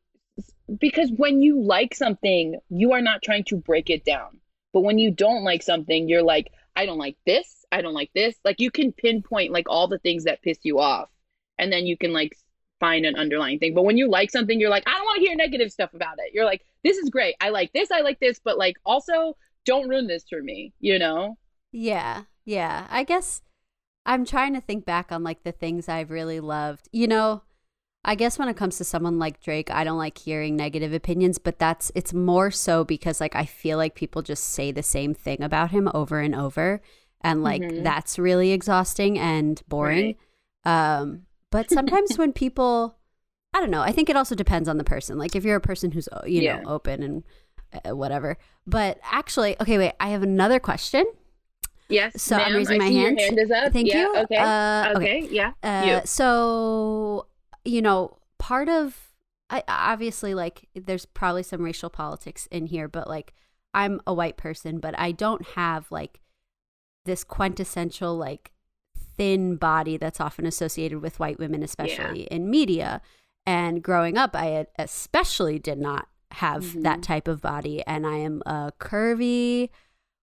because 0.79 1.11
when 1.16 1.42
you 1.42 1.62
like 1.62 1.94
something, 1.94 2.59
you 2.68 2.92
are 2.92 3.03
not 3.03 3.23
trying 3.23 3.44
to 3.44 3.57
break 3.57 3.90
it 3.90 4.05
down. 4.05 4.40
But 4.73 4.83
when 4.83 4.99
you 4.99 5.11
don't 5.11 5.42
like 5.42 5.62
something, 5.62 6.09
you're 6.09 6.23
like, 6.23 6.53
I 6.77 6.87
don't 6.87 6.99
like 6.99 7.16
this, 7.27 7.64
I 7.73 7.83
don't 7.83 7.94
like 7.94 8.11
this. 8.14 8.37
Like 8.44 8.61
you 8.61 8.70
can 8.70 8.92
pinpoint 8.92 9.53
like 9.53 9.66
all 9.68 9.88
the 9.88 9.99
things 9.99 10.25
that 10.25 10.42
piss 10.42 10.59
you 10.62 10.79
off, 10.79 11.09
and 11.59 11.73
then 11.73 11.87
you 11.87 11.96
can 11.96 12.12
like 12.12 12.37
find 12.81 13.05
an 13.07 13.14
underlying 13.16 13.59
thing. 13.59 13.75
But 13.75 13.83
when 13.85 13.97
you 13.99 14.09
like 14.09 14.31
something, 14.31 14.59
you're 14.59 14.71
like, 14.71 14.85
I 14.88 14.93
don't 14.95 15.05
want 15.05 15.21
to 15.21 15.27
hear 15.27 15.37
negative 15.37 15.71
stuff 15.71 15.95
about 15.95 16.16
it. 16.19 16.33
You're 16.35 16.47
like, 16.47 16.64
this 16.83 16.97
is 16.97 17.11
great. 17.11 17.35
I 17.40 17.51
like 17.51 17.73
this, 17.73 17.90
I 17.90 18.01
like 18.01 18.19
this, 18.21 18.40
but 18.43 18.59
like 18.59 18.77
also 18.85 19.37
don't 19.66 19.88
ruin 19.88 20.07
this 20.07 20.25
for 20.29 20.43
me, 20.43 20.73
you 20.81 20.99
know? 20.99 21.37
Yeah, 21.73 22.23
yeah. 22.45 22.87
I 22.90 23.05
guess 23.05 23.43
I'm 24.07 24.25
trying 24.25 24.55
to 24.55 24.61
think 24.61 24.85
back 24.85 25.12
on 25.12 25.23
like 25.23 25.45
the 25.45 25.53
things 25.53 25.88
I've 25.88 26.11
really 26.11 26.40
loved. 26.40 26.88
You 26.93 27.07
know, 27.07 27.43
I 28.05 28.14
guess 28.14 28.38
when 28.38 28.49
it 28.49 28.57
comes 28.57 28.79
to 28.79 28.85
someone 28.85 29.19
like 29.19 29.43
Drake, 29.43 29.71
I 29.71 29.85
don't 29.85 29.99
like 29.99 30.16
hearing 30.16 30.57
negative 30.57 30.95
opinions, 30.95 31.38
but 31.38 31.59
that's 31.59 31.93
it's 31.95 32.14
more 32.14 32.51
so 32.51 32.83
because 32.85 33.21
like 33.21 33.37
I 33.37 33.45
feel 33.45 33.77
like 33.77 33.95
people 33.95 34.23
just 34.23 34.45
say 34.45 34.73
the 34.73 34.83
same 34.83 35.12
thing 35.14 35.43
about 35.43 35.71
him 35.71 35.88
over 35.93 36.19
and 36.21 36.35
over 36.35 36.81
and 37.21 37.43
like 37.43 37.61
Mhm. 37.61 37.85
that's 37.85 38.19
really 38.19 38.53
exhausting 38.53 39.19
and 39.19 39.61
boring. 39.69 40.16
Um 40.64 41.27
but 41.50 41.70
sometimes 41.70 42.16
when 42.16 42.32
people 42.32 42.96
I 43.52 43.60
don't 43.60 43.70
know, 43.70 43.82
I 43.82 43.90
think 43.92 44.08
it 44.08 44.16
also 44.16 44.34
depends 44.34 44.68
on 44.68 44.78
the 44.78 44.84
person. 44.84 45.18
Like 45.18 45.34
if 45.34 45.44
you're 45.44 45.56
a 45.56 45.60
person 45.60 45.90
who's 45.90 46.08
uh, 46.08 46.22
you 46.26 46.42
Yeah. 46.42 46.60
know 46.60 46.70
open 46.70 47.02
and 47.02 47.24
uh, 47.84 47.96
whatever. 47.96 48.36
But 48.66 49.00
actually, 49.02 49.60
okay, 49.60 49.78
wait, 49.78 49.92
I 50.00 50.10
have 50.10 50.22
another 50.22 50.60
question. 50.60 51.04
Yes. 51.88 52.22
So 52.22 52.36
I'm 52.36 52.54
raising 52.54 52.80
I 52.80 52.84
my 52.86 52.90
hand. 52.90 53.18
Hand 53.20 53.38
is 53.38 53.50
up. 53.50 53.72
Thank 53.72 53.88
yeah, 53.88 54.02
you. 54.02 54.16
Okay. 54.18 54.36
Uh, 54.36 54.92
okay. 54.96 55.28
Yeah. 55.30 55.52
Uh, 55.62 56.00
you. 56.00 56.06
so 56.06 57.26
you 57.64 57.82
know, 57.82 58.18
part 58.38 58.68
of 58.68 59.10
I 59.50 59.64
obviously 59.66 60.34
like 60.34 60.68
there's 60.74 61.04
probably 61.04 61.42
some 61.42 61.62
racial 61.62 61.90
politics 61.90 62.46
in 62.52 62.66
here, 62.66 62.86
but 62.86 63.08
like 63.08 63.34
I'm 63.74 64.00
a 64.06 64.14
white 64.14 64.36
person, 64.36 64.78
but 64.78 64.96
I 64.98 65.10
don't 65.12 65.44
have 65.48 65.90
like 65.90 66.20
this 67.04 67.24
quintessential 67.24 68.16
like 68.16 68.52
thin 69.20 69.56
body 69.56 69.98
that's 69.98 70.18
often 70.18 70.46
associated 70.46 71.02
with 71.02 71.20
white 71.20 71.38
women, 71.38 71.62
especially 71.62 72.22
in 72.30 72.48
media. 72.48 73.02
And 73.44 73.83
growing 73.83 74.16
up, 74.16 74.35
I 74.35 74.66
especially 74.78 75.59
did 75.59 75.78
not 75.78 76.09
have 76.30 76.83
that 76.83 77.00
Mhm. 77.00 77.02
type 77.02 77.28
of 77.28 77.42
body, 77.42 77.83
and 77.87 78.06
I 78.06 78.16
am 78.16 78.42
a 78.46 78.72
curvy 78.80 79.68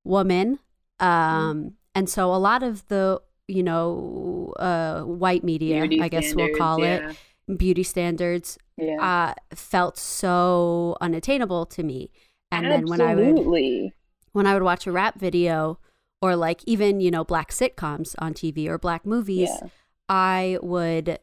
woman. 0.03 0.57
Um, 0.99 1.73
and 1.93 2.09
so 2.09 2.33
a 2.33 2.41
lot 2.49 2.63
of 2.63 2.87
the 2.87 3.21
you 3.47 3.61
know 3.61 4.53
uh, 4.57 5.03
white 5.03 5.43
media, 5.43 5.81
Beauty 5.81 6.01
I 6.01 6.09
guess 6.09 6.33
we'll 6.35 6.55
call 6.57 6.77
standards, 6.79 7.17
it 7.47 7.57
beauty 7.57 7.83
standards, 7.83 8.57
Yeah. 8.77 8.99
uh, 8.99 9.55
felt 9.55 9.97
so 9.97 10.97
unattainable 11.01 11.65
to 11.67 11.83
me. 11.83 12.09
And 12.51 12.65
then 12.71 12.87
when 12.87 12.99
I 13.01 13.13
would 13.15 13.45
when 14.31 14.47
I 14.47 14.53
would 14.55 14.63
watch 14.63 14.87
a 14.87 14.91
rap 14.91 15.19
video 15.19 15.79
or 16.21 16.35
like 16.35 16.61
even, 16.65 16.99
you 16.99 17.11
know, 17.11 17.23
black 17.23 17.51
sitcoms 17.51 18.15
on 18.19 18.33
TV 18.33 18.67
or 18.67 18.77
black 18.77 19.05
movies, 19.05 19.49
Yeah. 19.61 19.69
I 20.09 20.57
would 20.61 21.19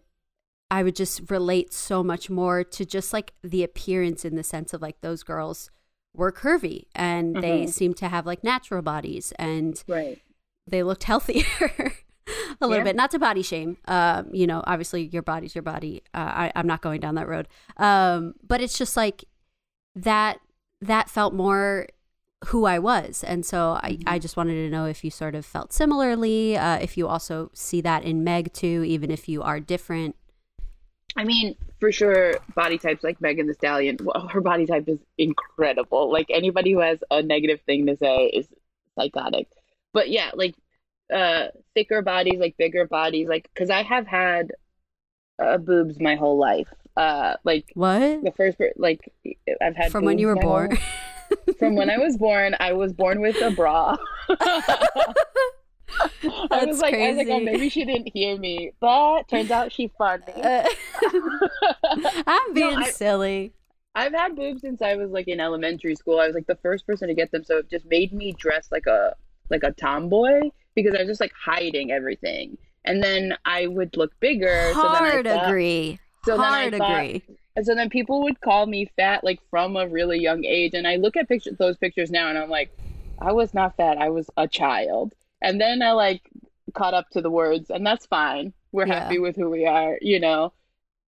I 0.71 0.83
would 0.83 0.97
just 0.97 1.31
relate 1.31 1.73
so 1.73 2.03
much 2.03 2.29
more 2.31 2.65
to 2.65 2.85
just 2.85 3.13
like 3.13 3.33
the 3.43 3.63
appearance 3.63 4.25
in 4.25 4.35
the 4.35 4.43
sense 4.43 4.73
of 4.73 4.83
like 4.83 5.01
those 5.03 5.23
girls 5.23 5.71
were 6.15 6.33
curvy 6.33 6.85
and 6.95 7.37
they 7.37 7.65
Mhm. 7.65 7.69
seemed 7.69 7.97
to 7.99 8.09
have 8.09 8.27
like 8.27 8.43
natural 8.43 8.83
bodies 8.83 9.33
and 9.39 9.83
Right. 9.87 10.21
they 10.67 10.83
looked 10.83 11.05
healthier 11.05 11.45
a 12.61 12.67
little 12.67 12.79
Yeah. 12.79 12.85
bit 12.85 12.97
not 12.97 13.11
to 13.13 13.19
body 13.19 13.43
shame 13.43 13.77
um 13.87 14.31
you 14.33 14.47
know 14.47 14.63
obviously 14.67 15.03
your 15.07 15.23
body's 15.23 15.55
your 15.55 15.63
body 15.63 16.03
uh, 16.15 16.19
I, 16.49 16.53
i'm 16.57 16.67
not 16.67 16.81
going 16.83 17.01
down 17.01 17.17
that 17.17 17.29
road 17.29 17.47
um 17.77 18.35
but 18.47 18.61
it's 18.61 18.79
just 18.79 18.97
like 18.97 19.25
that 19.97 20.39
that 20.81 21.11
felt 21.11 21.35
more 21.35 21.87
who 22.49 22.65
i 22.67 22.79
was 22.79 23.25
and 23.25 23.45
so 23.45 23.79
i, 23.83 23.93
Mm-hmm. 23.95 24.09
I 24.09 24.19
just 24.19 24.37
wanted 24.37 24.55
to 24.55 24.71
know 24.71 24.87
if 24.87 25.05
you 25.05 25.11
sort 25.11 25.35
of 25.35 25.47
felt 25.47 25.73
similarly 25.73 26.57
uh, 26.57 26.79
if 26.79 26.97
you 26.97 27.07
also 27.09 27.51
see 27.55 27.81
that 27.83 28.03
in 28.05 28.25
meg 28.25 28.53
too 28.53 28.85
even 28.87 29.11
if 29.11 29.29
you 29.29 29.43
are 29.43 29.61
different 29.61 30.17
I 31.17 31.25
mean, 31.25 31.55
for 31.79 31.93
sure, 31.93 32.35
body 32.57 32.77
types 32.79 33.05
like 33.05 33.21
Megan 33.21 33.47
Thee 33.47 33.53
Stallion, 33.55 33.99
well, 34.03 34.27
her 34.33 34.41
body 34.41 34.67
type 34.67 34.89
is 34.89 34.99
incredible. 35.17 36.11
Like 36.13 36.27
anybody 36.31 36.73
who 36.73 36.81
has 36.81 36.99
a 37.11 37.23
negative 37.23 37.61
thing 37.67 37.87
to 37.87 37.97
say 37.97 38.27
is 38.27 38.49
psychotic. 38.99 39.49
But 39.93 40.11
yeah, 40.11 40.31
like 40.35 40.55
uh 41.15 41.49
thicker 41.75 42.03
bodies, 42.03 42.41
like 42.41 42.57
bigger 42.57 42.87
bodies, 42.87 43.29
like 43.29 43.49
because 43.55 43.71
I 43.71 43.83
have 43.83 44.07
had 44.07 44.53
uh, 45.39 45.59
boobs 45.59 46.01
my 46.01 46.17
whole 46.17 46.39
life. 46.39 46.69
Uh, 46.97 47.37
like 47.45 47.71
What? 47.75 48.23
the 48.25 48.33
first, 48.37 48.59
like 48.77 49.13
I've 49.61 49.77
had 49.77 49.93
From 49.93 50.05
when 50.05 50.19
you 50.19 50.29
were 50.29 50.37
born. 50.37 50.79
From 51.59 51.75
when 51.77 51.91
I 51.91 51.99
was 51.99 52.17
born, 52.17 52.57
I 52.61 52.73
was 52.73 52.93
born 52.93 53.21
with 53.21 53.41
a 53.43 53.51
bra. 53.51 53.97
I 56.51 56.65
was 56.67 56.81
like, 56.81 56.95
I 56.95 57.09
was 57.09 57.17
like, 57.19 57.29
oh, 57.31 57.41
maybe 57.41 57.69
she 57.69 57.85
didn't 57.85 58.11
hear 58.13 58.37
me, 58.39 58.73
but 58.81 59.29
turns 59.29 59.51
out 59.51 59.71
she 59.71 59.91
funny. 59.97 60.25
Uh, 60.43 60.67
I'm 62.27 62.55
being 62.55 62.77
I- 62.79 62.91
silly. 62.91 63.53
I've 63.97 64.13
had 64.13 64.35
boobs 64.35 64.63
since 64.63 64.83
I 64.83 64.97
was 64.97 65.13
like 65.13 65.29
in 65.29 65.39
elementary 65.39 65.95
school. 65.95 66.19
I 66.19 66.27
was 66.27 66.35
like 66.35 66.49
the 66.49 66.57
first 66.57 66.85
person 66.85 67.07
to 67.07 67.15
get 67.15 67.31
them, 67.31 67.45
so 67.45 67.59
it 67.59 67.71
just 67.71 67.87
made 67.87 68.13
me 68.13 68.33
dress 68.33 68.67
like 68.73 68.87
a 68.87 69.15
like 69.51 69.63
a 69.63 69.71
tomboy 69.71 70.51
because 70.75 70.95
I 70.97 70.99
was 70.99 71.07
just 71.07 71.21
like 71.21 71.33
hiding 71.41 71.93
everything. 71.93 72.59
And 72.85 73.01
then 73.03 73.37
I 73.45 73.69
would 73.69 73.97
look 73.97 74.11
bigger. 74.19 74.73
so 74.75 74.83
then 74.83 74.91
I 74.91 75.11
Hard 75.11 75.27
thought- 75.27 75.47
agree. 75.49 76.01
so 76.25 76.33
then 76.37 76.41
I 76.47 76.61
Hard 76.63 76.77
thought- 76.77 76.91
agree. 77.05 77.23
And 77.57 77.65
so 77.67 77.75
then 77.75 77.89
people 77.91 78.23
would 78.23 78.41
call 78.41 78.67
me 78.67 78.87
fat 78.97 79.23
like 79.25 79.41
from 79.51 79.77
a 79.77 79.89
really 79.89 80.19
young 80.21 80.45
age. 80.45 80.75
And 80.75 80.87
I 80.87 80.97
look 80.97 81.17
at 81.17 81.29
pictures 81.29 81.57
those 81.59 81.77
pictures 81.77 82.11
now 82.11 82.29
and 82.29 82.39
I'm 82.39 82.51
like, 82.51 82.73
I 83.19 83.33
was 83.33 83.55
not 83.55 83.77
fat, 83.77 83.99
I 83.99 84.11
was 84.11 84.29
a 84.37 84.49
child. 84.49 85.15
And 85.43 85.61
then 85.61 85.83
I 85.83 85.93
like 85.93 86.23
caught 86.75 86.95
up 86.95 87.11
to 87.11 87.21
the 87.23 87.31
words, 87.31 87.71
and 87.71 87.87
that's 87.87 88.07
fine. 88.07 88.53
We're 88.73 88.87
Yeah. 88.87 88.95
happy 88.95 89.19
with 89.19 89.37
who 89.37 89.51
we 89.51 89.67
are, 89.67 89.99
you 90.03 90.21
know. 90.21 90.53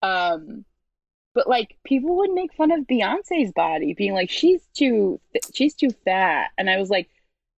Um 0.04 0.66
but 1.34 1.48
like 1.48 1.78
people 1.86 2.18
would 2.18 2.32
make 2.34 2.54
fun 2.54 2.72
of 2.72 2.88
Beyonce's 2.88 3.52
body, 3.54 3.94
being 3.94 4.14
like, 4.14 4.30
she's 4.30 4.68
too 4.76 5.20
she's 5.54 5.76
too 5.76 5.92
fat. 6.06 6.52
And 6.58 6.70
I 6.70 6.78
was 6.78 6.90
like, 6.90 7.10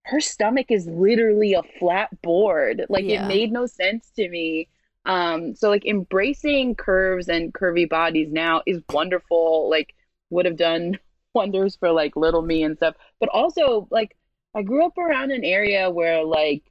her 0.06 0.19
stomach 0.21 0.67
is 0.71 0.88
literally 0.88 1.54
a 1.54 1.63
flat 1.80 2.21
board. 2.21 2.86
Like 2.89 3.10
Yeah. 3.10 3.10
it 3.10 3.23
made 3.23 3.52
no 3.52 3.65
sense 3.67 4.10
to 4.17 4.30
me. 4.30 4.69
Um, 5.08 5.56
so 5.56 5.70
like 5.70 5.86
embracing 5.86 6.76
curves 6.76 7.30
and 7.30 7.54
curvy 7.54 7.89
bodies 7.89 8.30
now 8.32 8.62
is 8.67 8.84
wonderful. 8.91 9.70
Like 9.70 9.96
would 10.30 10.46
have 10.46 10.58
done 10.58 11.00
wonders 11.34 11.76
for 11.78 11.91
like 11.91 12.15
little 12.15 12.43
me 12.43 12.63
and 12.63 12.78
stuff. 12.78 12.96
But 13.20 13.30
also 13.30 13.88
like 13.91 14.15
I 14.56 14.63
grew 14.63 14.86
up 14.86 14.98
around 14.98 15.32
an 15.32 15.43
area 15.46 15.89
where 15.89 16.24
like 16.26 16.63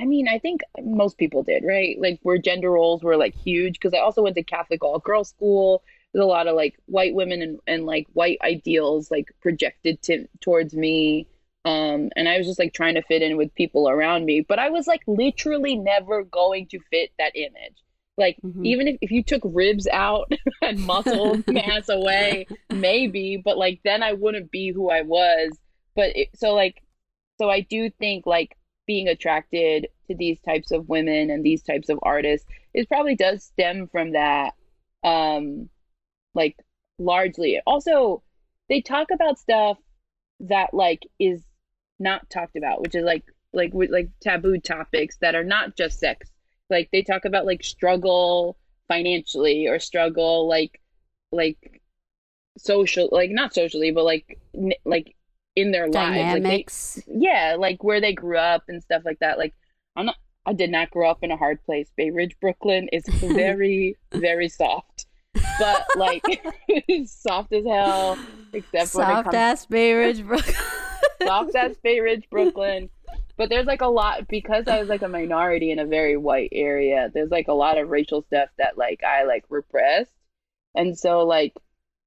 I 0.00 0.06
mean, 0.06 0.28
I 0.28 0.38
think 0.38 0.62
most 0.82 1.18
people 1.18 1.42
did, 1.42 1.62
right? 1.64 1.96
Like 2.00 2.20
where 2.22 2.38
gender 2.38 2.70
roles 2.70 3.02
were 3.02 3.16
like 3.16 3.34
huge 3.34 3.74
because 3.74 3.92
I 3.94 3.98
also 4.00 4.22
went 4.22 4.36
to 4.36 4.42
Catholic 4.42 4.82
all 4.82 4.98
girls 4.98 5.28
school. 5.28 5.82
There's 6.12 6.22
a 6.24 6.26
lot 6.26 6.48
of 6.48 6.56
like 6.56 6.76
white 6.86 7.14
women 7.14 7.42
and, 7.42 7.60
and 7.66 7.86
like 7.86 8.06
white 8.14 8.38
ideals 8.42 9.10
like 9.10 9.28
projected 9.42 10.00
to 10.02 10.26
towards 10.40 10.74
me. 10.74 11.26
Um, 11.64 12.08
and 12.16 12.28
I 12.28 12.38
was 12.38 12.46
just 12.46 12.58
like 12.58 12.72
trying 12.72 12.94
to 12.94 13.02
fit 13.02 13.22
in 13.22 13.36
with 13.36 13.54
people 13.54 13.88
around 13.88 14.24
me, 14.24 14.40
but 14.40 14.58
I 14.58 14.70
was 14.70 14.86
like 14.86 15.02
literally 15.06 15.76
never 15.76 16.24
going 16.24 16.68
to 16.68 16.78
fit 16.90 17.10
that 17.18 17.36
image. 17.36 17.76
Like 18.16 18.38
Mhm. 18.44 18.64
even 18.66 18.88
if, 18.88 18.96
if 19.02 19.10
you 19.10 19.22
took 19.22 19.42
ribs 19.44 19.86
out 19.88 20.32
and 20.62 20.80
muscle 20.80 21.42
mass 21.46 21.88
away, 21.90 22.46
maybe, 22.70 23.36
but 23.44 23.58
like 23.58 23.80
then 23.84 24.02
I 24.02 24.14
wouldn't 24.14 24.50
be 24.50 24.70
who 24.72 24.90
I 24.90 25.02
was. 25.02 25.58
But 25.94 26.16
it, 26.16 26.28
so 26.34 26.54
like, 26.54 26.82
so 27.38 27.50
I 27.50 27.60
do 27.60 27.90
think 27.90 28.26
like 28.26 28.56
being 28.86 29.08
attracted 29.08 29.88
to 30.08 30.14
these 30.16 30.40
types 30.40 30.70
of 30.72 30.88
women 30.88 31.30
and 31.30 31.44
these 31.44 31.62
types 31.62 31.88
of 31.90 31.98
artists, 32.02 32.46
it 32.74 32.88
probably 32.88 33.16
does 33.16 33.44
stem 33.44 33.86
from 33.88 34.12
that. 34.12 34.54
Um, 35.04 35.68
like 36.34 36.56
largely. 36.98 37.60
Also, 37.66 38.22
they 38.68 38.80
talk 38.80 39.08
about 39.12 39.38
stuff 39.38 39.78
that 40.40 40.72
like 40.74 41.02
is 41.18 41.42
not 42.00 42.28
talked 42.30 42.56
about, 42.56 42.80
which 42.80 42.94
is 42.94 43.04
like 43.04 43.24
like 43.52 43.72
with 43.74 43.90
like 43.90 44.08
taboo 44.20 44.58
topics 44.58 45.16
that 45.20 45.34
are 45.34 45.44
not 45.44 45.76
just 45.76 45.98
sex. 45.98 46.30
Like 46.68 46.88
they 46.92 47.02
talk 47.02 47.24
about 47.24 47.46
like 47.46 47.62
struggle 47.62 48.56
financially 48.88 49.66
or 49.66 49.78
struggle 49.78 50.48
like 50.48 50.80
like 51.30 51.80
social 52.58 53.08
like 53.12 53.30
not 53.30 53.54
socially 53.54 53.92
but 53.92 54.04
like 54.04 54.38
n- 54.54 54.72
like 54.84 55.14
in 55.54 55.70
their 55.70 55.86
lives 55.86 56.16
like 56.16 56.32
they, 56.32 56.40
Dynamics. 56.40 57.02
yeah 57.06 57.56
like 57.56 57.84
where 57.84 58.00
they 58.00 58.12
grew 58.12 58.36
up 58.36 58.64
and 58.66 58.82
stuff 58.82 59.02
like 59.04 59.20
that 59.20 59.38
like 59.38 59.54
i'm 59.94 60.06
not 60.06 60.16
i 60.44 60.52
did 60.52 60.70
not 60.70 60.90
grow 60.90 61.08
up 61.08 61.18
in 61.22 61.30
a 61.30 61.36
hard 61.36 61.62
place 61.64 61.88
bay 61.96 62.10
ridge 62.10 62.36
brooklyn 62.40 62.88
is 62.92 63.04
very 63.20 63.96
very 64.12 64.48
soft 64.48 65.06
but 65.60 65.86
like 65.96 66.24
soft 67.06 67.52
as 67.52 67.64
hell 67.64 68.18
except 68.52 68.94
when 68.94 69.10
it 69.10 69.14
Soft 69.14 69.24
comes 69.24 69.34
ass 69.34 69.66
Bay 69.66 69.92
Ridge, 69.92 70.24
bro. 70.24 70.38
Soft 71.22 71.54
as 71.54 71.76
Bay 71.78 72.00
Ridge, 72.00 72.28
Brooklyn. 72.30 72.90
But 73.36 73.48
there's 73.48 73.66
like 73.66 73.80
a 73.80 73.88
lot 73.88 74.28
because 74.28 74.68
I 74.68 74.80
was 74.80 74.88
like 74.88 75.02
a 75.02 75.08
minority 75.08 75.70
in 75.70 75.78
a 75.78 75.86
very 75.86 76.16
white 76.16 76.50
area. 76.52 77.10
There's 77.12 77.30
like 77.30 77.48
a 77.48 77.54
lot 77.54 77.78
of 77.78 77.88
racial 77.88 78.22
stuff 78.22 78.50
that 78.58 78.76
like 78.76 79.02
I 79.02 79.24
like 79.24 79.44
repressed, 79.48 80.12
and 80.74 80.98
so 80.98 81.26
like 81.26 81.54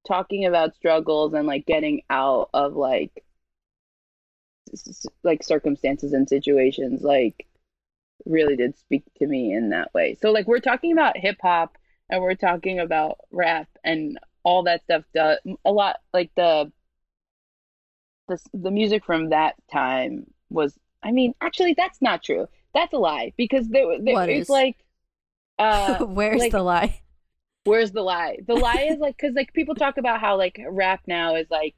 talking 0.08 0.46
about 0.46 0.76
struggles 0.76 1.34
and 1.34 1.48
like 1.48 1.66
getting 1.66 2.04
out 2.10 2.50
of 2.54 2.74
like 2.76 3.24
like 5.24 5.44
circumstances 5.44 6.14
and 6.14 6.28
situations 6.28 7.02
like 7.02 7.48
really 8.26 8.56
did 8.56 8.78
speak 8.78 9.04
to 9.18 9.28
me 9.28 9.54
in 9.54 9.70
that 9.70 9.94
way. 9.94 10.18
So 10.22 10.32
like 10.32 10.48
we're 10.48 10.60
talking 10.60 10.92
about 10.92 11.18
hip 11.18 11.38
hop 11.42 11.78
and 12.10 12.22
we're 12.22 12.36
talking 12.36 12.80
about 12.80 13.20
rap 13.32 13.68
and 13.84 14.20
all 14.44 14.64
that 14.64 14.84
stuff 14.84 15.04
does 15.14 15.40
a 15.66 15.72
lot 15.72 15.98
like 16.14 16.32
the 16.36 16.72
the 18.28 18.38
the 18.54 18.72
music 18.72 19.06
from 19.06 19.30
that 19.30 19.56
time 19.72 20.26
was 20.50 20.78
I 21.04 21.12
mean 21.12 21.34
actually 21.42 21.74
that's 21.76 22.02
not 22.02 22.24
true. 22.24 22.48
That's 22.74 22.94
a 22.94 22.98
lie 22.98 23.34
because 23.38 23.70
there, 23.70 23.86
there 24.02 24.30
it's 24.30 24.44
is? 24.44 24.50
like 24.50 24.78
uh 25.60 26.06
Where's 26.06 26.40
like- 26.40 26.52
the 26.52 26.64
lie? 26.64 27.00
Where's 27.66 27.92
the 27.92 28.02
lie? 28.02 28.40
The 28.46 28.56
lie 28.56 28.88
is 28.92 29.00
like 29.00 29.16
because 29.18 29.36
like 29.36 29.54
people 29.54 29.76
talk 29.76 29.98
about 29.98 30.20
how 30.20 30.38
like 30.38 30.60
rap 30.70 31.02
now 31.08 31.36
is 31.36 31.50
like 31.50 31.76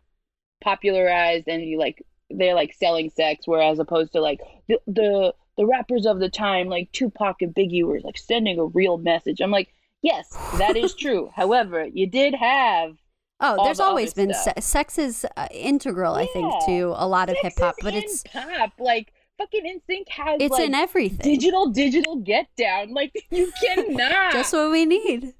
popularized 0.61 1.47
and 1.47 1.63
you 1.63 1.77
like 1.77 2.03
they're 2.31 2.55
like 2.55 2.73
selling 2.73 3.11
sex, 3.11 3.43
whereas 3.45 3.77
opposed 3.77 4.13
to 4.13 4.21
like 4.21 4.39
the 4.67 4.79
the 4.87 5.33
the 5.57 5.65
rappers 5.65 6.05
of 6.07 6.19
the 6.19 6.29
time 6.29 6.67
like 6.67 6.91
Tupac 6.91 7.41
and 7.41 7.53
Biggie 7.53 7.83
were 7.85 7.99
like 8.01 8.17
sending 8.17 8.57
a 8.59 8.65
real 8.65 8.97
message. 8.97 9.41
I'm 9.41 9.51
like, 9.51 9.73
yes, 10.01 10.29
that 10.57 10.75
is 10.75 10.95
true. 10.95 11.29
However, 11.35 11.85
you 11.85 12.07
did 12.07 12.33
have 12.33 12.97
Oh, 13.39 13.63
there's 13.65 13.77
the 13.77 13.83
always 13.83 14.13
been 14.13 14.33
se- 14.33 14.61
sex 14.61 14.97
is 14.97 15.25
uh, 15.35 15.47
integral, 15.51 16.15
I 16.15 16.25
think, 16.27 16.53
to 16.67 16.93
a 16.95 17.07
lot 17.07 17.29
of 17.29 17.35
hip 17.41 17.53
hop, 17.57 17.75
but 17.81 17.93
it's 17.93 18.23
pop 18.23 18.71
like 18.79 19.11
fucking 19.37 19.81
NSYNC 19.89 20.09
has 20.09 20.37
it's 20.39 20.51
like 20.53 20.67
in 20.67 20.75
everything. 20.75 21.33
digital 21.33 21.69
digital 21.69 22.17
get 22.17 22.47
down. 22.57 22.93
Like 22.93 23.11
you 23.31 23.51
cannot. 23.61 24.31
Just 24.33 24.53
what 24.53 24.71
we 24.71 24.85
need. 24.85 25.33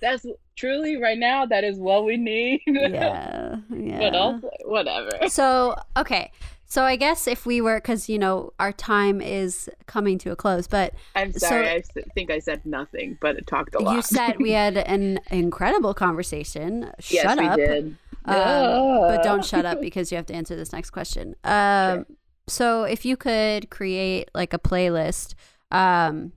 That's 0.00 0.26
truly 0.56 0.96
right 0.96 1.18
now. 1.18 1.46
That 1.46 1.64
is 1.64 1.78
what 1.78 2.04
we 2.04 2.16
need. 2.16 2.60
Yeah, 2.66 3.56
yeah. 3.70 3.98
but 3.98 4.14
also 4.14 4.50
whatever. 4.64 5.28
So, 5.28 5.76
okay. 5.96 6.32
So 6.70 6.84
I 6.84 6.94
guess 6.94 7.26
if 7.26 7.44
we 7.46 7.60
were, 7.60 7.78
because 7.78 8.08
you 8.08 8.16
know 8.18 8.52
our 8.60 8.72
time 8.72 9.20
is 9.20 9.68
coming 9.86 10.18
to 10.18 10.30
a 10.30 10.36
close, 10.36 10.68
but 10.68 10.94
I'm 11.16 11.32
So- 11.32 11.48
sorry. 11.48 11.68
I 11.68 11.74
s- 11.78 11.88
think 12.14 12.30
I 12.30 12.38
said 12.38 12.64
nothing, 12.64 13.18
but 13.20 13.34
it 13.36 13.46
talked 13.48 13.74
a 13.74 13.80
lot. 13.80 13.96
you 13.96 14.02
said 14.02 14.38
we 14.38 14.52
had 14.52 14.76
an 14.96 15.18
incredible 15.32 15.94
conversation. 15.94 16.90
yes, 17.08 17.24
shut 17.24 17.38
we 17.38 17.46
up. 17.46 17.56
did. 17.56 17.96
Um, 18.24 19.00
but 19.00 19.22
don't 19.24 19.44
shut 19.44 19.66
up 19.66 19.80
because 19.88 20.12
you 20.12 20.16
have 20.16 20.26
to 20.26 20.34
answer 20.34 20.54
this 20.54 20.72
next 20.72 20.90
question. 20.90 21.34
Um, 21.42 22.06
So 22.46 22.84
if 22.84 23.04
you 23.04 23.16
could 23.16 23.68
create 23.70 24.30
like 24.34 24.52
a 24.54 24.58
playlist 24.58 25.34
um, 25.72 26.32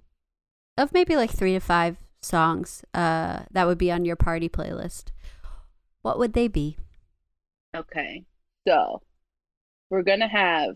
of 0.78 0.94
maybe 0.94 1.16
like 1.16 1.30
three 1.32 1.54
to 1.54 1.60
five 1.60 1.98
songs 2.22 2.84
uh, 2.96 3.44
that 3.52 3.68
would 3.68 3.78
be 3.78 3.92
on 3.92 4.04
your 4.06 4.16
party 4.16 4.50
playlist, 4.50 5.12
what 6.02 6.18
would 6.18 6.34
they 6.34 6.48
be? 6.48 6.78
Okay, 7.76 8.26
so 8.68 9.02
we're 9.94 10.02
gonna 10.02 10.28
have 10.28 10.76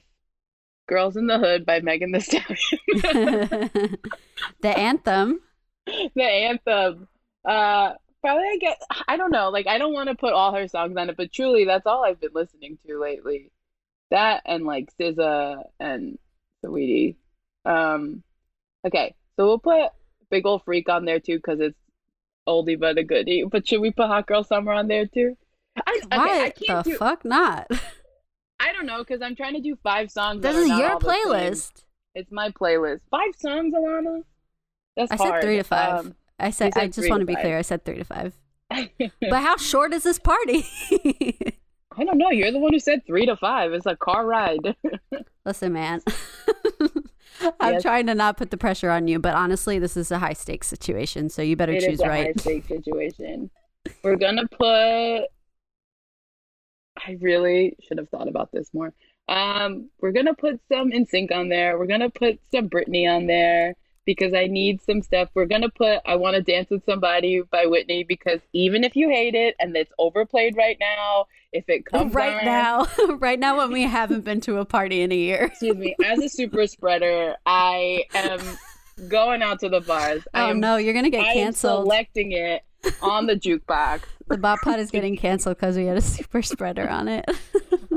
"Girls 0.87 1.17
in 1.17 1.25
the 1.25 1.39
Hood" 1.39 1.65
by 1.65 1.79
Megan 1.79 2.11
Thee 2.11 2.19
Stallion, 2.19 2.59
the 4.61 4.77
anthem. 4.77 5.41
the 6.15 6.23
anthem. 6.23 7.07
Uh, 7.43 7.93
probably 8.21 8.43
I 8.43 8.57
get. 8.61 8.77
I 9.07 9.17
don't 9.17 9.31
know. 9.31 9.49
Like 9.49 9.65
I 9.67 9.79
don't 9.79 9.93
want 9.93 10.09
to 10.09 10.15
put 10.15 10.33
all 10.33 10.53
her 10.53 10.67
songs 10.67 10.95
on 10.97 11.09
it, 11.09 11.17
but 11.17 11.33
truly, 11.33 11.65
that's 11.65 11.87
all 11.87 12.05
I've 12.05 12.21
been 12.21 12.29
listening 12.33 12.77
to 12.85 12.99
lately. 12.99 13.51
That 14.11 14.43
and 14.45 14.65
like 14.65 14.89
SZA 14.99 15.63
and 15.79 16.19
Saweetie. 16.63 17.15
Um, 17.65 18.23
okay, 18.85 19.15
so 19.35 19.45
we'll 19.47 19.59
put 19.59 19.89
"Big 20.29 20.45
Ol' 20.45 20.59
Freak" 20.59 20.89
on 20.89 21.05
there 21.05 21.19
too 21.19 21.37
because 21.37 21.59
it's 21.59 21.77
oldie 22.47 22.79
but 22.79 22.99
a 22.99 23.03
goodie. 23.03 23.45
But 23.49 23.67
should 23.67 23.81
we 23.81 23.89
put 23.91 24.07
"Hot 24.07 24.27
Girl 24.27 24.43
Summer" 24.43 24.73
on 24.73 24.87
there 24.87 25.07
too? 25.07 25.35
I, 25.85 25.99
okay, 26.05 26.17
Why 26.17 26.43
I 26.45 26.49
can't 26.51 26.83
the 26.85 26.91
do. 26.91 26.97
fuck 26.97 27.25
not? 27.25 27.67
I 28.77 28.81
don't 28.81 28.85
know 28.87 28.99
because 29.03 29.21
I'm 29.23 29.35
trying 29.35 29.55
to 29.55 29.61
do 29.61 29.75
five 29.81 30.11
songs. 30.11 30.41
This 30.43 30.55
is 30.55 30.67
your 30.69 30.91
all 30.93 30.99
the 30.99 31.09
same. 31.11 31.27
playlist. 31.27 31.71
It's 32.13 32.31
my 32.31 32.49
playlist. 32.49 32.99
Five 33.09 33.35
songs, 33.37 33.73
Ilana. 33.73 34.21
That's 34.95 35.11
I 35.11 35.15
said 35.15 35.41
three 35.41 35.57
to 35.57 35.63
five. 35.63 35.99
Um, 36.05 36.15
I 36.39 36.51
said, 36.51 36.73
said 36.73 36.83
I 36.83 36.87
just 36.87 37.09
want 37.09 37.21
to 37.21 37.25
be 37.25 37.33
five. 37.35 37.41
clear. 37.43 37.57
I 37.57 37.61
said 37.63 37.85
three 37.85 37.97
to 37.97 38.03
five. 38.03 38.33
but 38.69 39.41
how 39.41 39.57
short 39.57 39.93
is 39.93 40.03
this 40.03 40.19
party? 40.19 40.65
I 41.99 42.03
don't 42.03 42.17
know. 42.19 42.29
You're 42.29 42.51
the 42.51 42.59
one 42.59 42.73
who 42.73 42.79
said 42.79 43.05
three 43.07 43.25
to 43.25 43.35
five. 43.35 43.73
It's 43.73 43.85
a 43.87 43.95
car 43.95 44.25
ride. 44.25 44.75
Listen, 45.45 45.73
man. 45.73 46.01
I'm 47.59 47.73
Yes. 47.73 47.81
trying 47.83 48.07
to 48.07 48.15
not 48.15 48.37
put 48.37 48.51
the 48.51 48.57
pressure 48.57 48.89
on 48.89 49.07
you, 49.07 49.19
but 49.19 49.33
honestly, 49.35 49.79
this 49.79 49.95
is 49.97 50.11
a 50.11 50.19
high 50.19 50.33
stakes 50.33 50.67
situation, 50.67 51.29
so 51.29 51.41
you 51.41 51.55
better 51.55 51.73
It 51.73 51.81
choose 51.81 51.93
is 51.95 52.01
a 52.01 52.07
right. 52.07 52.27
high 52.27 52.33
stake 52.41 52.65
situation. 52.67 53.49
We're 54.03 54.15
gonna 54.15 54.47
put. 54.47 55.25
I 57.05 57.17
really 57.21 57.75
should 57.87 57.97
have 57.97 58.09
thought 58.09 58.27
about 58.27 58.51
this 58.51 58.69
more. 58.73 58.93
Um, 59.29 59.89
we're 60.01 60.11
gonna 60.13 60.33
put 60.33 60.59
some 60.71 60.91
NSYNC 60.91 61.31
on 61.35 61.49
there. 61.49 61.77
We're 61.77 61.85
gonna 61.87 62.09
put 62.09 62.39
some 62.51 62.69
Britney 62.69 63.07
on 63.13 63.27
there 63.27 63.75
because 64.05 64.33
I 64.33 64.47
need 64.47 64.81
some 64.81 65.01
stuff. 65.01 65.29
We're 65.33 65.45
gonna 65.47 65.69
put 65.69 65.99
"I 66.05 66.15
Want 66.15 66.35
to 66.37 66.41
Dance 66.41 66.69
with 66.69 66.85
Somebody" 66.85 67.41
by 67.41 67.65
Whitney 67.65 68.03
because 68.03 68.39
even 68.53 68.83
if 68.85 68.95
you 68.95 69.09
hate 69.09 69.35
it 69.35 69.55
and 69.59 69.75
it's 69.75 69.91
overplayed 69.99 70.55
right 70.55 70.77
now, 70.79 71.25
if 71.51 71.65
it 71.67 71.85
comes 71.85 72.13
right 72.13 72.37
on- 72.39 72.45
now, 72.45 72.87
right 73.19 73.37
now, 73.39 73.57
when 73.57 73.71
we 73.73 73.83
haven't 73.83 74.23
been 74.23 74.39
to 74.41 74.59
a 74.59 74.65
party 74.65 75.01
in 75.01 75.11
a 75.11 75.15
year. 75.15 75.43
excuse 75.51 75.75
me, 75.75 75.93
as 76.05 76.19
a 76.19 76.29
super 76.29 76.65
spreader, 76.65 77.35
I 77.45 78.05
am 78.15 78.39
going 79.09 79.41
out 79.41 79.59
to 79.59 79.67
the 79.69 79.81
bars. 79.81 80.23
I 80.33 80.43
Oh 80.45 80.49
am 80.51 80.61
no, 80.61 80.77
you're 80.77 80.93
gonna 80.93 81.09
get 81.09 81.25
I 81.25 81.33
canceled. 81.33 81.85
selecting 81.85 82.31
it 82.31 82.63
on 83.01 83.25
the 83.27 83.35
jukebox. 83.35 84.01
The 84.27 84.37
Bop 84.37 84.59
Pod 84.61 84.79
is 84.79 84.91
getting 84.91 85.15
canceled 85.15 85.57
because 85.57 85.77
we 85.77 85.85
had 85.85 85.97
a 85.97 86.01
super 86.01 86.41
spreader 86.41 86.87
on 86.89 87.07
it. 87.07 87.25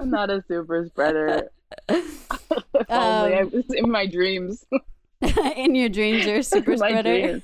I'm 0.00 0.11
not 0.11 0.31
a 0.31 0.44
super 0.46 0.87
spreader. 0.87 1.50
Only 1.88 3.35
Um, 3.35 3.64
in 3.70 3.90
my 3.90 4.07
dreams. 4.07 4.64
in 5.57 5.74
your 5.74 5.88
dreams, 5.88 6.24
you're 6.24 6.38
a 6.38 6.42
super 6.42 6.76
spreader. 6.76 7.40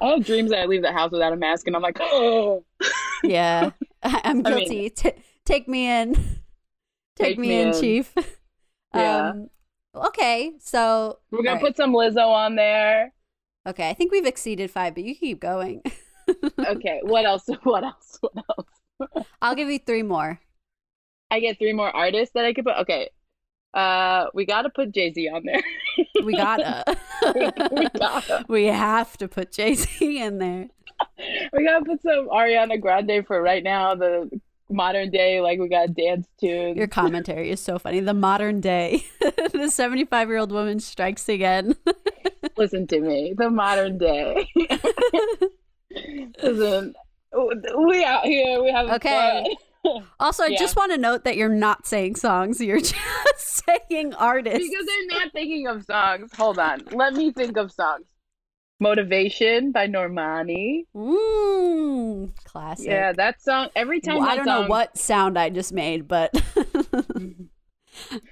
I 0.00 0.06
have 0.06 0.24
dreams 0.24 0.50
that 0.50 0.60
I 0.60 0.66
leave 0.66 0.82
the 0.82 0.92
house 0.92 1.10
without 1.12 1.32
a 1.32 1.36
mask, 1.36 1.66
and 1.66 1.74
I'm 1.76 1.82
like, 1.82 1.98
oh, 2.00 2.64
Yeah, 3.24 3.70
I- 4.02 4.20
I'm 4.24 4.44
I 4.46 4.50
mean- 4.54 4.68
guilty. 4.68 5.12
Take 5.44 5.68
me 5.68 5.88
in. 5.88 6.14
Take, 6.14 6.36
Take 7.16 7.38
me, 7.38 7.48
me 7.48 7.60
in, 7.60 7.68
in. 7.68 7.80
chief. 7.80 8.12
Yeah. 8.94 9.30
Um, 9.30 9.48
okay, 9.94 10.52
so 10.60 11.18
we're 11.30 11.42
gonna 11.42 11.60
put 11.60 11.76
some 11.76 11.92
Lizzo 11.92 12.26
on 12.26 12.56
there. 12.56 13.12
okay, 13.66 13.88
I 13.90 13.94
think 13.94 14.12
we've 14.12 14.26
exceeded 14.26 14.70
five, 14.70 14.94
but 14.94 15.04
you 15.04 15.14
keep 15.14 15.40
going. 15.40 15.82
Okay, 16.58 17.00
what 17.02 17.24
else? 17.24 17.48
What 17.62 17.84
else? 17.84 18.18
What 18.20 18.44
else? 18.48 19.26
I'll 19.40 19.54
give 19.54 19.68
you 19.68 19.78
three 19.78 20.02
more. 20.02 20.40
I 21.30 21.40
get 21.40 21.58
three 21.58 21.72
more 21.72 21.94
artists 21.94 22.34
that 22.34 22.44
I 22.44 22.52
could 22.52 22.64
put. 22.64 22.76
Okay, 22.78 23.08
uh, 23.74 24.26
we 24.34 24.44
gotta 24.44 24.70
put 24.70 24.92
Jay 24.92 25.12
Z 25.12 25.28
on 25.28 25.44
there. 25.44 25.62
We 26.24 26.36
gotta. 26.36 26.84
we 27.34 27.88
gotta. 27.98 28.44
we 28.48 28.66
have 28.66 29.16
to 29.18 29.28
put 29.28 29.50
Jay 29.50 29.74
Z 29.74 30.22
in 30.22 30.38
there. 30.38 30.68
We 31.52 31.64
gotta 31.64 31.84
put 31.84 32.00
some 32.02 32.28
Ariana 32.28 32.80
Grande 32.80 33.26
for 33.26 33.42
right 33.42 33.62
now. 33.62 33.94
The 33.94 34.30
modern 34.70 35.10
day, 35.10 35.40
like 35.40 35.58
we 35.58 35.68
got 35.68 35.94
dance 35.94 36.28
tunes. 36.40 36.76
Your 36.76 36.86
commentary 36.86 37.50
is 37.50 37.60
so 37.60 37.78
funny. 37.78 38.00
The 38.00 38.14
modern 38.14 38.60
day, 38.60 39.04
the 39.52 39.68
75 39.68 40.28
year 40.28 40.38
old 40.38 40.52
woman 40.52 40.80
strikes 40.80 41.28
again. 41.28 41.76
Listen 42.56 42.86
to 42.86 43.00
me, 43.00 43.34
the 43.36 43.50
modern 43.50 43.98
day. 43.98 44.48
Listen, 46.42 46.94
we 47.86 48.04
out 48.04 48.24
here. 48.24 48.62
We 48.62 48.70
have 48.72 48.88
Okay. 48.90 49.44
fun. 49.84 50.02
Also, 50.20 50.44
I 50.44 50.48
Yeah. 50.48 50.58
just 50.58 50.76
want 50.76 50.92
to 50.92 50.98
note 50.98 51.24
that 51.24 51.36
you're 51.36 51.48
not 51.48 51.86
saying 51.88 52.14
songs, 52.14 52.60
you're 52.60 52.78
just 52.80 53.64
saying 53.90 54.14
artists. 54.14 54.58
because 54.70 54.86
I'm 55.00 55.06
not 55.08 55.32
thinking 55.32 55.66
of 55.66 55.84
songs. 55.84 56.30
Hold 56.36 56.60
on, 56.60 56.82
let 56.92 57.14
me 57.14 57.32
think 57.32 57.56
of 57.56 57.72
songs. 57.72 58.04
Motivation 58.78 59.72
by 59.72 59.88
Normani. 59.88 60.84
Ooh, 60.96 62.32
classic. 62.44 62.86
Yeah, 62.86 63.12
that 63.12 63.42
song. 63.42 63.70
Every 63.74 64.00
time 64.00 64.18
Well, 64.18 64.28
I 64.28 64.36
don't 64.36 64.46
know 64.46 64.66
what 64.68 64.96
sound 64.96 65.36
I 65.36 65.50
just 65.50 65.72
made, 65.72 66.06
but 66.06 66.32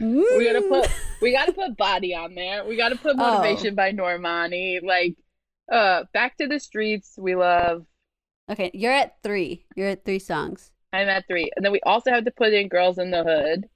we 0.01 0.45
gotta 0.45 0.61
Mm. 0.63 0.69
put. 0.69 0.89
We 1.21 1.33
gotta 1.33 1.53
put 1.53 1.77
body 1.77 2.15
on 2.15 2.35
there. 2.35 2.65
We 2.65 2.77
gotta 2.77 2.97
put 2.97 3.17
Oh. 3.19 3.31
motivation 3.31 3.75
by 3.75 3.93
Normani. 3.93 4.83
Like, 4.83 5.17
uh, 5.71 6.05
back 6.13 6.37
to 6.39 6.47
the 6.47 6.59
streets. 6.59 7.15
We 7.19 7.35
love. 7.35 7.87
Okay, 8.51 8.71
you're 8.75 8.93
at 8.93 9.17
three. 9.23 9.67
You're 9.77 9.91
at 9.91 10.05
three 10.05 10.19
songs. 10.19 10.73
I'm 10.93 11.09
at 11.09 11.27
three. 11.29 11.51
And 11.55 11.65
then 11.65 11.73
we 11.73 11.81
also 11.85 12.11
have 12.11 12.25
to 12.25 12.33
put 12.33 12.53
in 12.53 12.69
Girls 12.69 12.99
in 12.99 13.11
the 13.13 13.23
Hood. 13.23 13.67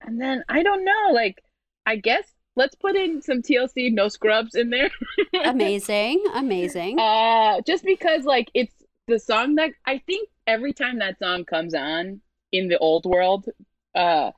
And 0.00 0.20
then 0.20 0.42
I 0.48 0.62
don't 0.62 0.84
know, 0.84 1.12
like 1.12 1.42
I 1.86 1.96
guess 1.96 2.24
let's 2.56 2.74
put 2.74 2.96
in 2.96 3.20
some 3.20 3.42
TLC 3.42 3.92
No 3.92 4.08
Scrubs 4.08 4.54
in 4.54 4.70
there. 4.70 4.90
Amazing, 5.44 6.24
amazing. 6.34 6.98
uh 6.98 7.60
just 7.66 7.84
because 7.84 8.24
like 8.24 8.50
it's 8.54 8.74
the 9.08 9.18
song 9.18 9.56
that 9.56 9.70
I 9.86 9.98
think 10.06 10.28
every 10.46 10.72
time 10.72 10.98
that 11.00 11.18
song 11.18 11.44
comes 11.44 11.74
on 11.74 12.20
in 12.52 12.68
the 12.68 12.78
old 12.78 13.04
world, 13.04 13.46
uh 13.94 14.30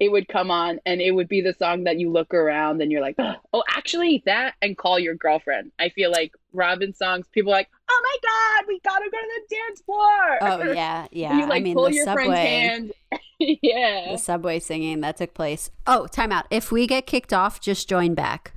it 0.00 0.12
would 0.12 0.28
come 0.28 0.50
on 0.50 0.78
and 0.86 1.00
it 1.00 1.10
would 1.10 1.26
be 1.28 1.40
the 1.40 1.52
song 1.54 1.84
that 1.84 1.98
you 1.98 2.10
look 2.10 2.32
around 2.32 2.80
and 2.80 2.92
you're 2.92 3.00
like, 3.00 3.16
oh, 3.52 3.64
actually, 3.68 4.22
that 4.26 4.54
and 4.62 4.76
call 4.78 4.98
your 4.98 5.14
girlfriend. 5.14 5.72
I 5.78 5.88
feel 5.88 6.10
like 6.10 6.32
Robyn 6.52 6.94
songs, 6.94 7.26
people 7.32 7.52
are 7.52 7.56
like, 7.56 7.68
oh 7.90 8.00
my 8.02 8.16
God, 8.28 8.64
we 8.68 8.80
gotta 8.84 9.10
go 9.10 9.18
to 9.18 9.40
the 9.48 9.56
dance 9.56 9.80
floor. 9.82 10.38
oh 10.42 10.72
yeah, 10.72 11.06
yeah. 11.10 11.36
you 11.38 11.46
like 11.46 11.60
I 11.60 11.64
mean, 11.64 11.74
pull 11.74 11.86
the 11.88 11.94
your 11.94 12.04
subway, 12.04 12.24
friend's 12.26 12.92
hand. 13.10 13.22
yeah. 13.62 14.12
the 14.12 14.18
subway 14.18 14.60
singing 14.60 15.00
that 15.00 15.16
took 15.16 15.34
place. 15.34 15.70
Oh, 15.86 16.06
time 16.06 16.30
out. 16.32 16.46
If 16.50 16.70
we 16.70 16.86
get 16.86 17.06
kicked 17.06 17.32
off, 17.32 17.60
just 17.60 17.88
join 17.88 18.14
back. 18.14 18.52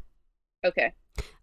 Okay. 0.64 0.94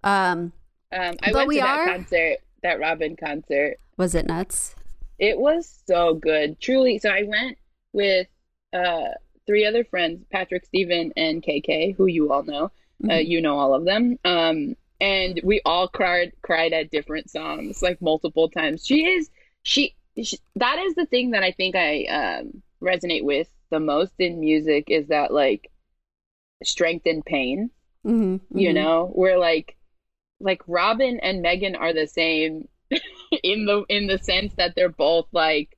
Um, 0.05 0.53
Um, 0.93 1.17
I 1.23 1.33
went 1.33 1.49
we 1.49 1.57
to 1.57 1.63
that 1.63 1.79
are- 1.81 1.87
concert, 1.87 2.37
that 2.63 2.79
Robyn 2.79 3.17
concert. 3.19 3.79
was 3.97 4.15
it 4.15 4.27
nuts? 4.27 4.75
It 5.19 5.37
was 5.39 5.83
so 5.87 6.15
good, 6.15 6.61
truly. 6.61 6.99
So 7.01 7.11
I 7.11 7.25
went 7.25 7.59
with 7.93 8.29
uh 8.73 9.09
three 9.49 9.67
other 9.67 9.85
friends, 9.85 10.27
Patrick, 10.33 10.67
Steven, 10.67 11.13
and 11.17 11.43
KK, 11.43 11.93
who 11.99 12.07
you 12.07 12.33
all 12.33 12.45
know. 12.45 12.73
Uh, 13.11 13.17
Mhm. 13.17 13.25
you 13.25 13.43
know 13.43 13.59
all 13.59 13.75
of 13.75 13.87
them. 13.87 14.19
Um, 14.25 14.77
and 15.01 15.41
we 15.45 15.63
all 15.67 15.89
cried 15.89 16.33
cried 16.43 16.75
at 16.75 16.91
different 16.93 17.31
songs, 17.31 17.83
like 17.83 18.03
multiple 18.03 18.51
times. 18.51 18.87
She 18.87 19.07
is 19.07 19.31
she, 19.65 19.97
she 20.23 20.39
that 20.57 20.79
is 20.81 20.95
the 20.97 21.07
thing 21.07 21.33
that 21.33 21.45
I 21.45 21.53
think 21.53 21.77
I 21.77 22.05
um 22.07 22.63
resonate 22.83 23.25
with 23.25 23.49
the 23.71 23.81
most 23.81 24.15
in 24.21 24.41
music 24.41 24.87
is 24.91 25.09
that 25.09 25.33
like 25.33 25.71
strength 26.65 27.07
and 27.07 27.25
pain. 27.25 27.71
Mhm, 28.05 28.41
you 28.55 28.73
mhm. 28.73 28.75
know 28.75 29.11
where 29.15 29.39
like 29.39 29.77
like 30.41 30.63
Robyn 30.69 31.21
and 31.23 31.43
megan 31.43 31.77
are 31.77 31.95
the 31.95 32.09
same 32.09 32.69
in 33.45 33.67
the 33.67 33.85
in 33.91 34.09
the 34.09 34.19
sense 34.19 34.55
that 34.57 34.75
they're 34.77 34.91
both 34.91 35.29
like 35.33 35.78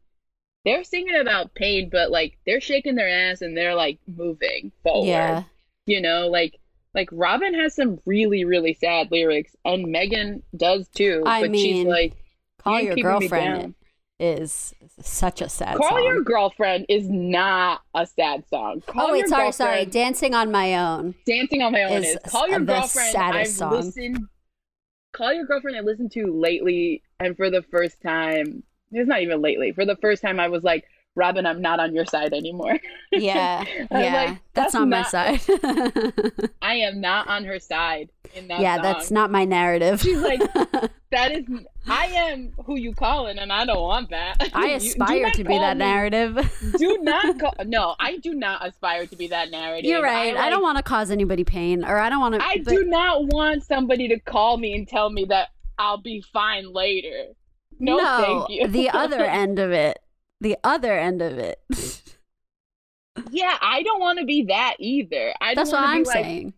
they're 0.64 0.84
singing 0.84 1.16
about 1.16 1.54
pain 1.54 1.88
but 1.90 2.10
like 2.10 2.38
they're 2.46 2.60
shaking 2.60 2.94
their 2.94 3.08
ass 3.08 3.40
and 3.42 3.56
they're 3.56 3.74
like 3.74 3.98
moving 4.06 4.72
forward 4.82 5.06
Yeah, 5.06 5.42
you 5.86 6.00
know 6.00 6.28
like 6.28 6.58
like 6.94 7.08
Robyn 7.12 7.54
has 7.54 7.74
some 7.74 7.98
really 8.06 8.44
really 8.44 8.74
sad 8.74 9.10
lyrics 9.10 9.54
and 9.64 9.90
megan 9.90 10.42
does 10.56 10.88
too 10.88 11.22
I 11.26 11.42
but 11.42 11.54
she's 11.56 11.84
mean, 11.84 11.88
like 11.88 12.14
call 12.62 12.80
your 12.80 12.96
girlfriend 12.96 13.74
is 14.20 14.74
such 15.00 15.40
a 15.40 15.48
sad 15.48 15.78
song. 15.78 15.78
call 15.78 15.96
song. 15.96 16.04
your 16.04 16.22
girlfriend 16.22 16.86
is 16.90 17.08
not 17.08 17.80
a 17.94 18.06
sad 18.06 18.46
song 18.48 18.82
oh, 18.88 18.92
call 18.92 19.06
oh 19.08 19.12
wait, 19.12 19.26
sorry, 19.28 19.50
sorry. 19.50 19.86
Dancing 19.86 20.34
on 20.34 20.52
my 20.52 20.76
own. 20.76 21.14
Dancing 21.26 21.62
on 21.62 21.72
my 21.72 21.84
own 21.84 21.92
is 21.92 22.08
is, 22.08 22.18
call 22.26 22.46
your 22.46 22.60
girlfriend. 22.60 23.16
I've 23.16 23.48
song. 23.48 23.72
listened. 23.72 24.18
Call 25.14 25.32
your 25.32 25.46
girlfriend. 25.46 25.78
I 25.78 25.80
listened 25.80 26.12
to 26.12 26.26
lately, 26.26 27.02
and 27.18 27.34
for 27.34 27.50
the 27.50 27.62
first 27.62 28.02
time, 28.02 28.62
it's 28.92 29.08
not 29.08 29.22
even 29.22 29.40
lately. 29.40 29.72
For 29.72 29.84
the 29.84 29.96
first 29.96 30.22
time, 30.22 30.40
I 30.40 30.48
was 30.48 30.62
like, 30.64 30.84
Robyn, 31.16 31.44
I'm 31.44 31.60
not 31.60 31.80
on 31.80 31.92
your 31.94 32.06
side 32.06 32.32
anymore. 32.32 32.78
Yeah, 33.12 33.64
yeah. 33.66 33.86
like, 33.90 34.38
that's, 34.54 34.72
that's 34.72 34.74
not 34.74 34.86
my 34.88 35.00
not- 35.00 35.10
side. 35.10 35.40
I 36.62 36.74
am 36.76 37.00
not 37.00 37.26
on 37.26 37.44
her 37.44 37.58
side 37.58 38.10
in 38.34 38.46
that. 38.46 38.60
yeah, 38.60 38.76
song. 38.76 38.82
that's 38.84 39.10
not 39.10 39.32
my 39.32 39.44
narrative. 39.44 40.00
She's 40.00 40.20
like, 40.20 40.40
That 41.10 41.32
is. 41.32 41.44
I 41.88 42.06
am 42.06 42.52
who 42.64 42.76
you 42.78 42.94
calling, 42.94 43.38
and 43.40 43.52
I 43.52 43.64
don't 43.64 43.82
want 43.82 44.10
that. 44.10 44.36
I 44.54 44.68
aspire 44.68 45.22
not 45.24 45.34
to 45.34 45.42
be 45.44 45.58
that 45.58 45.76
me- 45.76 45.84
narrative. 45.84 46.38
Do 46.78 46.98
not 47.02 47.40
call. 47.40 47.52
No, 47.66 47.96
I 47.98 48.18
do 48.18 48.32
not 48.32 48.64
aspire 48.64 49.06
to 49.08 49.16
be 49.16 49.26
that 49.26 49.50
narrative. 49.50 49.90
You're 49.90 50.02
right. 50.04 50.36
I, 50.36 50.42
like- 50.42 50.50
don't 50.50 50.62
want 50.62 50.76
to 50.76 50.84
cause 50.84 51.10
anybody 51.10 51.42
pain, 51.42 51.84
or 51.84 51.98
I 51.98 52.08
don't 52.10 52.20
want 52.20 52.36
to. 52.36 52.44
I 52.46 52.58
do 52.58 52.84
not 52.84 53.24
want 53.24 53.64
somebody 53.64 54.06
to 54.06 54.20
call 54.20 54.56
me 54.56 54.76
and 54.76 54.86
tell 54.86 55.10
me 55.10 55.24
that 55.24 55.48
I'll 55.80 55.98
be 56.00 56.20
fine 56.32 56.72
later. 56.72 57.32
No, 57.80 58.46
thank 58.46 58.50
you. 58.50 58.68
the 58.68 58.90
other 58.94 59.24
end 59.24 59.58
of 59.58 59.72
it. 59.72 59.98
The 60.40 60.56
other 60.62 60.96
end 60.98 61.22
of 61.22 61.38
it. 61.38 61.60
yeah, 63.30 63.56
I 63.60 63.82
don't 63.82 64.00
want 64.00 64.18
to 64.18 64.24
be 64.24 64.44
that 64.44 64.76
either. 64.78 65.34
I 65.40 65.54
That's 65.54 65.70
don't 65.70 65.80
what 65.80 65.88
I'm 65.88 66.04
like, 66.04 66.12
saying. 66.12 66.54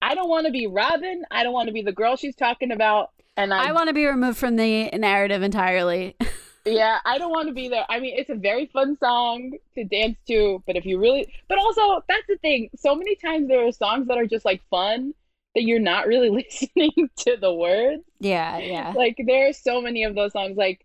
I 0.00 0.14
don't 0.14 0.28
want 0.28 0.46
to 0.46 0.52
be 0.52 0.66
Robyn. 0.66 1.22
I 1.30 1.42
don't 1.42 1.52
want 1.52 1.68
to 1.68 1.72
be 1.72 1.82
the 1.82 1.92
girl 1.92 2.16
she's 2.16 2.34
talking 2.34 2.72
about. 2.72 3.10
And 3.36 3.54
I, 3.54 3.68
I 3.68 3.72
want 3.72 3.88
to 3.88 3.94
be 3.94 4.06
removed 4.06 4.38
from 4.38 4.56
the 4.56 4.90
narrative 4.90 5.42
entirely. 5.42 6.16
yeah, 6.64 6.98
I 7.04 7.18
don't 7.18 7.30
want 7.30 7.48
to 7.48 7.54
be 7.54 7.68
there. 7.68 7.86
I 7.88 8.00
mean, 8.00 8.18
it's 8.18 8.30
a 8.30 8.34
very 8.34 8.66
fun 8.66 8.96
song 8.98 9.52
to 9.74 9.84
dance 9.84 10.18
to, 10.28 10.62
but 10.66 10.76
if 10.76 10.84
you 10.84 10.98
really, 10.98 11.32
but 11.48 11.58
also 11.58 12.02
that's 12.08 12.26
the 12.28 12.36
thing. 12.38 12.70
So 12.76 12.94
many 12.94 13.14
times 13.16 13.48
there 13.48 13.66
are 13.66 13.72
songs 13.72 14.08
that 14.08 14.18
are 14.18 14.26
just 14.26 14.44
like 14.44 14.60
fun 14.70 15.14
that 15.54 15.62
you're 15.64 15.78
not 15.80 16.06
really 16.06 16.30
listening 16.50 17.10
to 17.16 17.36
the 17.40 17.52
words. 17.52 18.02
yeah, 18.20 18.58
yeah. 18.58 18.92
like 18.96 19.16
there 19.26 19.48
are 19.48 19.52
so 19.52 19.80
many 19.82 20.04
of 20.04 20.14
those 20.14 20.32
songs 20.32 20.56
like 20.56 20.84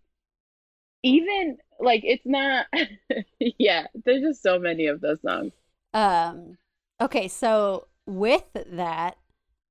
even 1.02 1.56
like 1.80 2.02
it's 2.04 2.26
not 2.26 2.66
yeah 3.38 3.86
there's 4.04 4.22
just 4.22 4.42
so 4.42 4.58
many 4.58 4.86
of 4.86 5.00
those 5.00 5.20
songs 5.22 5.52
Um. 5.94 6.56
Okay, 7.00 7.28
so 7.28 7.86
with 8.06 8.42
that, 8.72 9.16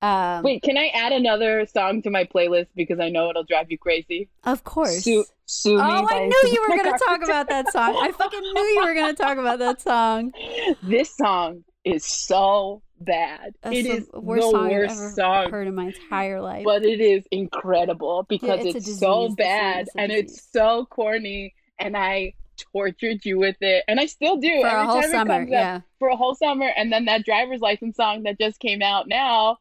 um, 0.02 0.44
Wait, 0.44 0.62
can 0.64 0.78
I 0.78 0.88
add 0.94 1.12
another 1.12 1.66
song 1.66 2.02
to 2.04 2.10
my 2.10 2.24
playlist 2.24 2.68
because 2.74 3.02
I 3.02 3.10
know 3.10 3.30
it'll 3.30 3.44
drive 3.44 3.70
you 3.70 3.78
crazy? 3.78 4.30
of 4.46 4.64
course. 4.64 5.04
Sue, 5.04 5.26
Sue 5.46 5.76
oh, 5.78 5.82
I 5.82 6.26
knew 6.26 6.50
you 6.54 6.62
were 6.62 6.78
going 6.78 6.94
to 6.98 7.04
talk 7.06 7.22
about 7.24 7.50
that 7.50 7.70
song. 7.72 7.98
I 8.00 8.12
fucking 8.14 8.40
knew 8.40 8.62
you 8.62 8.82
were 8.86 8.94
going 8.94 9.14
to 9.14 9.22
talk 9.22 9.38
about 9.38 9.60
that 9.60 9.82
song. 9.82 10.32
This 10.84 11.14
song 11.18 11.66
is 11.84 12.06
so 12.06 12.82
bad. 13.00 13.54
That's 13.62 13.76
it 13.78 13.84
the 13.84 13.90
is 13.92 14.10
worst 14.14 14.42
the 14.46 14.52
song 14.52 14.70
worst 14.70 15.16
song, 15.16 15.52
heard 15.52 15.68
in 15.68 15.76
my 15.76 15.88
entire 15.88 16.42
life. 16.42 16.64
but 16.66 16.84
it 16.84 17.00
is 17.00 17.24
incredible 17.32 18.26
because 18.30 18.66
it's 18.66 18.88
it's, 18.88 19.00
so. 19.00 19.30
The 19.30 19.36
bad 19.36 19.88
and 19.98 20.12
it's 20.12 20.50
so 20.52 20.86
corny, 20.90 21.54
and 21.80 21.96
I 21.98 22.34
tortured 22.74 23.24
you 23.24 23.38
with 23.38 23.58
it, 23.62 23.84
and 23.88 24.00
I 24.00 24.06
still 24.08 24.38
do 24.38 24.50
For 24.62 24.68
every 24.68 24.82
a 24.82 24.86
whole 24.86 25.04
summer, 25.04 25.44
yeah. 25.48 25.82
for 26.00 26.10
a 26.10 26.16
whole 26.18 26.34
summer 26.36 26.70
and 26.76 26.92
then 26.92 27.06
that 27.06 27.24
driver's 27.24 27.62
license 27.62 27.96
song 27.98 28.24
that 28.24 28.40
just 28.40 28.60
came 28.60 28.82
out 28.82 29.08
now 29.08 29.58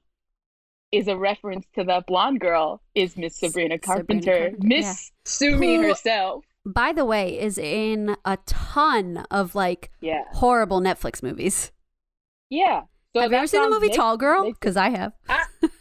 is 0.92 1.06
a 1.08 1.16
reference 1.16 1.66
to 1.74 1.84
that 1.84 2.06
blonde 2.06 2.40
girl 2.40 2.80
is 2.94 3.16
miss 3.16 3.36
sabrina 3.36 3.74
Sabrina 3.74 3.78
carpenter 3.78 4.38
Carpenter, 4.38 4.66
miss 4.66 4.86
yeah. 4.86 4.94
Sue 5.26 5.56
Me 5.56 5.76
Who- 5.76 5.82
herself 5.88 6.44
By 6.64 6.92
the 6.94 7.04
way, 7.04 7.38
is 7.38 7.58
in 7.58 8.16
a 8.24 8.38
ton 8.46 9.26
of 9.30 9.54
like 9.54 9.90
yeah 10.00 10.22
horrible 10.32 10.80
Netflix 10.80 11.22
movies. 11.22 11.72
yeah 12.48 12.82
so 13.16 13.22
have 13.22 13.30
you 13.32 13.38
ever 13.38 13.46
seen 13.46 13.62
the 13.62 13.68
movie 13.70 13.86
makes- 13.86 13.96
Tall 13.96 14.16
Girl? 14.16 14.44
Because 14.52 14.76
I 14.76 14.90
have. 14.90 15.12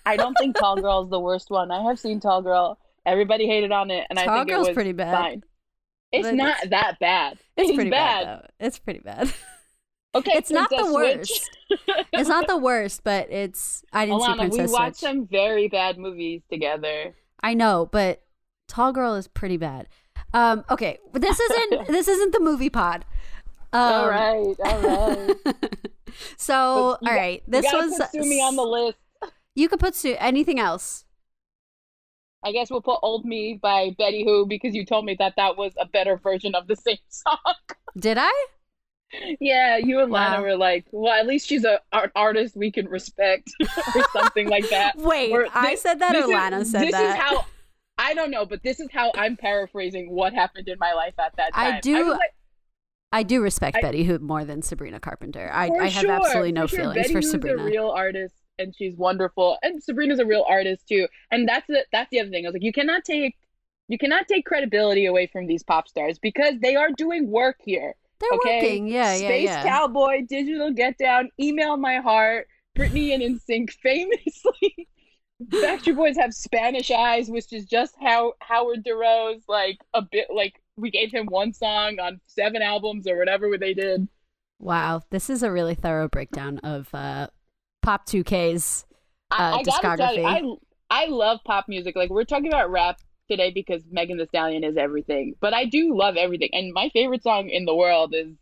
i 0.05 0.15
don't 0.17 0.35
think 0.39 0.55
tall 0.59 0.75
girl 0.81 1.03
is 1.03 1.09
the 1.09 1.19
worst 1.19 1.49
one 1.49 1.71
i 1.71 1.81
have 1.83 1.99
seen 1.99 2.19
tall 2.19 2.41
girl 2.41 2.77
everybody 3.05 3.45
hated 3.47 3.71
on 3.71 3.89
it 3.91 4.05
and 4.09 4.17
i 4.19 4.23
think 4.23 4.49
Girl's 4.49 4.67
it 4.67 4.69
was 4.71 4.75
pretty 4.75 4.91
bad. 4.91 5.11
fine 5.13 5.43
it's 6.11 6.27
But 6.27 6.35
not 6.35 6.57
it's- 6.63 6.69
that 6.69 6.99
bad 6.99 7.33
It's, 7.57 7.69
it's 7.69 7.75
pretty 7.75 7.89
bad, 7.89 8.25
bad. 8.25 8.49
It's 8.59 8.79
pretty 8.79 8.99
bad. 8.99 9.33
okay 10.15 10.31
it's 10.35 10.51
not 10.51 10.69
the 10.69 10.91
worst. 10.93 11.49
it's 12.13 12.29
not 12.29 12.47
the 12.47 12.57
worst, 12.57 13.03
but 13.03 13.29
it's. 13.31 13.83
I 13.91 14.05
didn't 14.05 14.21
see 14.21 14.27
Ilana, 14.27 14.51
we 14.67 14.71
watched 14.71 14.97
Switch. 14.99 15.09
some 15.09 15.27
very 15.27 15.67
bad 15.67 15.97
movies 15.97 16.41
together 16.49 17.15
I 17.43 17.53
know, 17.53 17.89
but 17.91 18.21
Tall 18.67 18.91
Girl 18.93 19.15
is 19.15 19.27
pretty 19.27 19.57
bad. 19.57 19.87
Um, 20.33 20.63
okay, 20.69 20.99
this 21.13 21.39
isn't 21.39 21.87
this 21.97 22.07
isn't 22.07 22.31
the 22.33 22.39
movie 22.39 22.69
pod. 22.69 23.03
Um, 23.75 23.93
all 23.93 24.09
right 24.09 24.55
all 24.63 24.81
right 24.81 25.35
so, 26.37 26.55
all 26.55 26.97
you 27.01 27.07
got- 27.09 27.39
this 27.47 27.65
was 27.73 27.97
put 27.97 28.11
Sue 28.11 28.21
Me 28.21 28.39
on 28.41 28.55
the 28.55 28.63
list 28.63 28.97
You 29.55 29.67
could 29.69 29.79
put 29.79 29.95
Sue. 29.95 30.15
Anything 30.19 30.59
else? 30.59 31.05
I 32.43 32.51
guess 32.51 32.69
we'll 32.69 32.81
put 32.81 32.99
"Old 33.01 33.25
Me" 33.25 33.59
by 33.61 33.95
Betty 33.97 34.23
Who 34.23 34.45
because 34.45 34.75
you 34.75 34.85
told 34.85 35.03
me 35.05 35.15
that 35.19 35.33
that 35.37 35.57
was 35.57 35.73
a 35.79 35.85
better 35.87 36.15
version 36.17 36.53
of 36.55 36.67
the 36.67 36.75
same 36.87 36.97
song. 37.09 37.37
Did 37.97 38.17
I? 38.19 38.45
yeah, 39.39 39.77
you 39.77 39.99
and 40.01 40.11
Lana 40.11 40.41
were 40.41 40.55
like, 40.57 40.85
"Well, 40.91 41.13
at 41.13 41.25
least 41.27 41.47
she's 41.47 41.63
a 41.63 41.79
an 41.91 42.11
artist 42.15 42.55
we 42.55 42.71
can 42.71 42.87
respect," 42.87 43.49
or 43.95 44.03
something 44.13 44.47
like 44.49 44.69
that. 44.69 44.95
Wait, 44.97 45.31
Or 45.31 45.47
I 45.53 45.75
said 45.75 45.99
that 45.99 46.11
this 46.13 46.25
or 46.25 46.29
is- 46.29 46.33
Lana 46.33 46.65
said 46.65 46.81
that? 46.81 46.85
this 46.85 46.91
that? 46.93 47.15
is 47.17 47.21
how 47.21 47.45
I 47.97 48.13
don't 48.13 48.29
know, 48.29 48.45
but 48.45 48.61
this 48.63 48.79
is 48.79 48.89
how 48.93 49.11
I'm 49.15 49.37
paraphrasing 49.37 50.11
what 50.11 50.33
happened 50.33 50.67
in 50.67 50.77
my 50.79 50.93
life 50.93 51.13
at 51.17 51.35
that 51.37 51.53
time. 51.53 51.75
I 51.75 51.79
do- 51.79 52.05
was 52.05 52.17
like, 52.17 52.31
I 53.11 53.23
do 53.23 53.41
respect 53.41 53.77
I- 53.77 53.81
Betty 53.81 54.03
Who 54.03 54.19
more 54.19 54.45
than 54.45 54.61
Sabrina 54.61 54.99
Carpenter. 54.99 55.49
I, 55.53 55.69
I 55.69 55.87
have 55.87 56.01
sure, 56.03 56.11
absolutely 56.11 56.51
no 56.51 56.63
for 56.63 56.67
sure. 56.67 56.79
feelings 56.79 56.95
Betty 57.01 57.13
for 57.13 57.21
Sabrina. 57.21 57.61
a 57.61 57.65
real 57.65 57.89
artist, 57.89 58.35
and 58.59 58.75
she's 58.75 58.95
wonderful. 58.95 59.57
And 59.63 59.81
Sabrina's 59.81 60.19
a 60.19 60.25
real 60.25 60.45
artist 60.47 60.87
too. 60.87 61.07
And 61.31 61.47
that's 61.47 61.67
the 61.67 61.85
that's 61.91 62.09
the 62.11 62.19
other 62.19 62.29
thing. 62.29 62.45
I 62.45 62.49
was 62.49 62.53
like, 62.53 62.63
you 62.63 62.73
cannot 62.73 63.03
take 63.05 63.35
you 63.87 63.97
cannot 63.97 64.27
take 64.27 64.45
credibility 64.45 65.05
away 65.05 65.27
from 65.27 65.47
these 65.47 65.63
pop 65.63 65.87
stars 65.87 66.17
because 66.19 66.55
they 66.59 66.75
are 66.75 66.89
doing 66.97 67.29
work 67.29 67.57
here. 67.63 67.95
They're 68.19 68.29
okay? 68.39 68.61
working. 68.61 68.87
Yeah, 68.87 69.13
yeah, 69.13 69.27
Space 69.27 69.45
yeah. 69.45 69.63
Cowboy, 69.63 70.25
Digital 70.27 70.71
Get 70.71 70.97
Down, 70.97 71.29
Email 71.39 71.77
My 71.77 71.97
Heart, 71.97 72.47
Britney 72.77 73.13
and 73.13 73.21
NSYNC 73.21 73.71
famously. 73.83 74.87
Backstreet 75.43 75.97
Boys 75.97 76.15
have 76.17 76.33
Spanish 76.33 76.89
Eyes, 76.91 77.29
which 77.29 77.51
is 77.51 77.65
just 77.65 77.93
how 78.01 78.33
Howard 78.41 78.83
Dorough's, 78.85 79.43
like 79.49 79.77
a 79.93 80.01
bit 80.01 80.27
like 80.33 80.61
we 80.77 80.91
gave 80.91 81.11
him 81.11 81.27
one 81.27 81.53
song 81.53 81.99
on 81.99 82.19
seven 82.27 82.61
albums 82.61 83.07
or 83.07 83.17
whatever 83.17 83.57
they 83.57 83.73
did. 83.73 84.07
Wow, 84.59 85.01
this 85.09 85.29
is 85.29 85.43
a 85.43 85.51
really 85.51 85.75
thorough 85.75 86.07
breakdown 86.07 86.59
of 86.59 86.93
uh, 86.93 87.27
Pop 87.81 88.05
2K's. 88.07 88.85
I, 89.31 89.53
Uh, 89.53 89.57
I 89.57 89.63
gotta 89.63 89.97
tell 89.97 90.15
you, 90.15 90.21
discography. 90.21 90.59
I 90.89 91.03
I 91.03 91.05
love 91.07 91.39
pop 91.45 91.65
music. 91.67 91.95
Like 91.95 92.09
we're 92.09 92.25
talking 92.25 92.47
about 92.47 92.69
rap 92.71 92.99
today 93.29 93.51
because 93.51 93.81
Megan 93.89 94.17
Thee 94.17 94.27
Stallion 94.27 94.63
is 94.63 94.77
everything, 94.77 95.33
but 95.41 95.53
I 95.53 95.65
do 95.65 95.97
love 95.97 96.15
everything. 96.15 96.49
And 96.53 96.73
my 96.73 96.89
favorite 96.89 97.23
song 97.23 97.49
in 97.49 97.65
the 97.65 97.75
world 97.75 98.13
is 98.13 98.35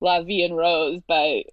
"La 0.00 0.22
Vie 0.22 0.42
en 0.42 0.54
Rose" 0.54 1.02
by 1.06 1.44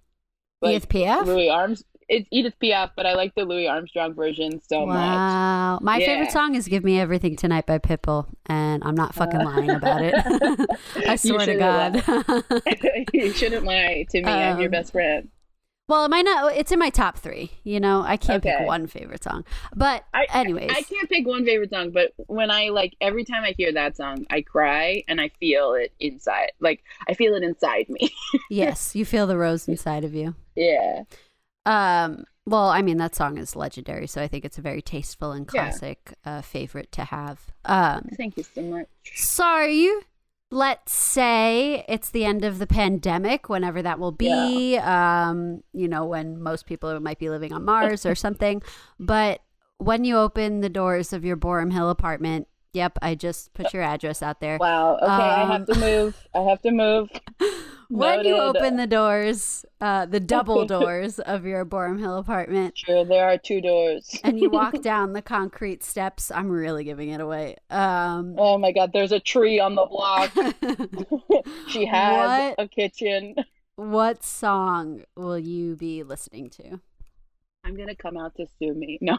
like, 0.62 0.76
Edith 0.76 0.88
Louis 1.26 1.50
Arms. 1.50 1.84
It's 2.12 2.26
Edith 2.32 2.54
Piaf, 2.60 2.90
but 2.96 3.06
I 3.06 3.14
like 3.14 3.36
the 3.36 3.44
Louis 3.44 3.68
Armstrong 3.68 4.14
version 4.14 4.60
so 4.68 4.84
much. 4.84 4.96
Wow. 4.96 5.78
My 5.80 6.00
favorite 6.00 6.32
song 6.32 6.56
is 6.56 6.66
Give 6.66 6.82
Me 6.82 6.98
Everything 6.98 7.36
Tonight 7.36 7.66
by 7.66 7.78
Pitbull, 7.78 8.26
and 8.46 8.82
I'm 8.84 8.96
not 8.96 9.14
fucking 9.14 9.40
Uh, 9.40 9.44
lying 9.44 9.70
about 9.70 10.02
it. 10.02 10.14
I 11.08 11.14
swear 11.14 11.46
to 11.46 11.54
God. 11.56 13.04
you 13.12 13.32
shouldn't 13.32 13.64
lie 13.64 14.06
to 14.10 14.22
me. 14.22 14.28
I'm 14.28 14.58
your 14.58 14.66
Um, 14.66 14.72
best 14.72 14.90
friend. 14.90 15.28
well, 15.88 16.04
it 16.04 16.08
might 16.08 16.24
not, 16.24 16.52
it's 16.56 16.72
in 16.72 16.80
my 16.80 16.90
top 16.90 17.16
three. 17.16 17.52
You 17.62 17.78
know, 17.78 18.02
I 18.04 18.16
can't 18.16 18.42
pick 18.42 18.66
one 18.66 18.88
favorite 18.88 19.22
song. 19.22 19.44
But, 19.76 20.02
I, 20.12 20.26
anyways. 20.34 20.72
I 20.72 20.82
can't 20.82 21.08
pick 21.08 21.24
one 21.28 21.44
favorite 21.44 21.70
song, 21.70 21.92
but 21.92 22.12
when 22.26 22.50
I 22.50 22.70
like 22.70 22.96
every 23.00 23.24
time 23.24 23.44
I 23.44 23.54
hear 23.56 23.72
that 23.74 23.96
song, 23.96 24.26
I 24.30 24.40
cry 24.42 25.04
and 25.06 25.20
I 25.20 25.28
feel 25.38 25.74
it 25.74 25.92
inside. 26.00 26.50
Like 26.58 26.82
I 27.08 27.14
feel 27.14 27.36
it 27.36 27.44
inside 27.44 27.88
me. 27.88 28.10
yes, 28.50 28.96
you 28.96 29.04
feel 29.04 29.28
the 29.28 29.38
rose 29.38 29.68
inside 29.68 30.02
of 30.02 30.12
you. 30.12 30.34
yeah. 30.56 31.04
Um, 31.70 32.24
well, 32.46 32.68
I 32.68 32.82
mean 32.82 32.96
that 32.96 33.14
song 33.14 33.38
is 33.38 33.54
legendary, 33.54 34.06
so 34.06 34.20
I 34.22 34.28
think 34.28 34.44
it's 34.44 34.58
a 34.58 34.62
very 34.62 34.82
tasteful 34.82 35.32
and 35.32 35.46
Yeah. 35.52 35.62
classic 35.70 36.14
uh, 36.24 36.42
favorite 36.42 36.90
to 36.92 37.04
have. 37.04 37.40
Um, 37.64 38.08
Thank 38.16 38.36
you 38.36 38.42
so 38.42 38.62
much. 38.62 38.88
so 39.14 40.00
let's 40.50 40.92
say 40.92 41.84
it's 41.88 42.10
the 42.10 42.24
end 42.24 42.44
of 42.44 42.58
the 42.58 42.66
pandemic, 42.66 43.48
whenever 43.48 43.82
that 43.82 44.00
will 44.00 44.10
be. 44.10 44.76
Um, 44.78 45.62
you 45.72 45.86
know, 45.86 46.04
when 46.06 46.42
most 46.42 46.66
people 46.66 46.98
might 46.98 47.20
be 47.20 47.30
living 47.30 47.52
on 47.52 47.64
Mars 47.64 48.04
or 48.04 48.14
something. 48.26 48.62
But 48.98 49.42
when 49.78 50.04
you 50.04 50.16
open 50.16 50.60
the 50.60 50.68
doors 50.68 51.12
of 51.12 51.24
your 51.24 51.36
Boerum 51.36 51.72
Hill 51.72 51.88
apartment, 51.88 52.48
yep, 52.72 52.98
I 53.00 53.14
just 53.14 53.54
put 53.54 53.72
your 53.72 53.82
address 53.82 54.22
out 54.22 54.40
there. 54.40 54.58
Wow. 54.58 54.96
Okay, 54.96 55.06
I 55.06 55.44
have 55.46 55.60
Um, 55.60 55.66
to 55.66 55.74
move. 55.78 56.16
I 56.34 56.40
have 56.40 56.60
to 56.62 56.70
move. 56.72 57.10
when 57.90 58.24
you 58.24 58.36
open 58.36 58.76
the 58.76 58.86
doors, 58.86 59.64
uh, 59.80 60.06
the 60.06 60.20
double 60.20 60.64
doors 60.78 61.18
of 61.18 61.44
your 61.44 61.64
Boerum 61.64 61.98
Hill 61.98 62.16
apartment, 62.16 62.78
Sure, 62.78 63.04
there 63.04 63.28
are 63.28 63.36
two 63.36 63.60
doors. 63.60 64.18
and 64.24 64.38
you 64.40 64.48
walk 64.48 64.80
down 64.82 65.12
the 65.12 65.22
concrete 65.22 65.82
steps. 65.82 66.30
I'm 66.30 66.48
really 66.48 66.84
giving 66.84 67.10
it 67.10 67.20
away. 67.20 67.56
Um, 67.68 68.34
oh 68.38 68.56
my 68.58 68.72
God, 68.72 68.92
there's 68.92 69.12
a 69.12 69.20
tree 69.20 69.60
on 69.60 69.74
the 69.74 69.86
block. 69.86 70.30
she 71.68 71.84
has 71.86 72.54
What? 72.56 72.64
a 72.64 72.68
kitchen. 72.68 73.34
what 73.76 74.22
song 74.24 75.02
will 75.16 75.38
you 75.38 75.76
be 75.76 76.02
listening 76.02 76.48
to? 76.50 76.80
I'm 77.64 77.76
gonna 77.76 77.94
come 77.96 78.16
out 78.16 78.34
to 78.36 78.46
sue 78.58 78.72
me. 78.72 78.98
No, 79.02 79.18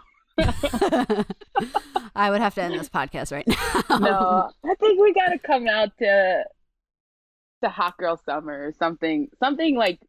I 2.15 2.29
would 2.29 2.41
have 2.41 2.55
to 2.55 2.63
end 2.63 2.73
this 2.79 2.89
podcast 2.89 3.31
right 3.31 3.47
now. 3.47 3.97
no. 3.99 4.49
I 4.65 4.75
think 4.75 4.99
we 4.99 5.13
gotta 5.13 5.37
come 5.39 5.67
out 5.67 5.89
to 5.99 6.43
to 7.61 7.69
Hot 7.69 7.97
Girl 7.97 8.17
Summer 8.25 8.67
or 8.67 8.73
something. 8.73 9.29
Something 9.39 9.75
like 9.75 9.99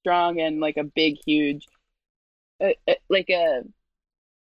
strong 0.00 0.40
and 0.40 0.60
like 0.60 0.76
a 0.76 0.84
big, 0.84 1.16
huge, 1.24 1.66
uh, 2.62 2.70
uh, 2.88 2.94
like 3.08 3.30
a. 3.30 3.62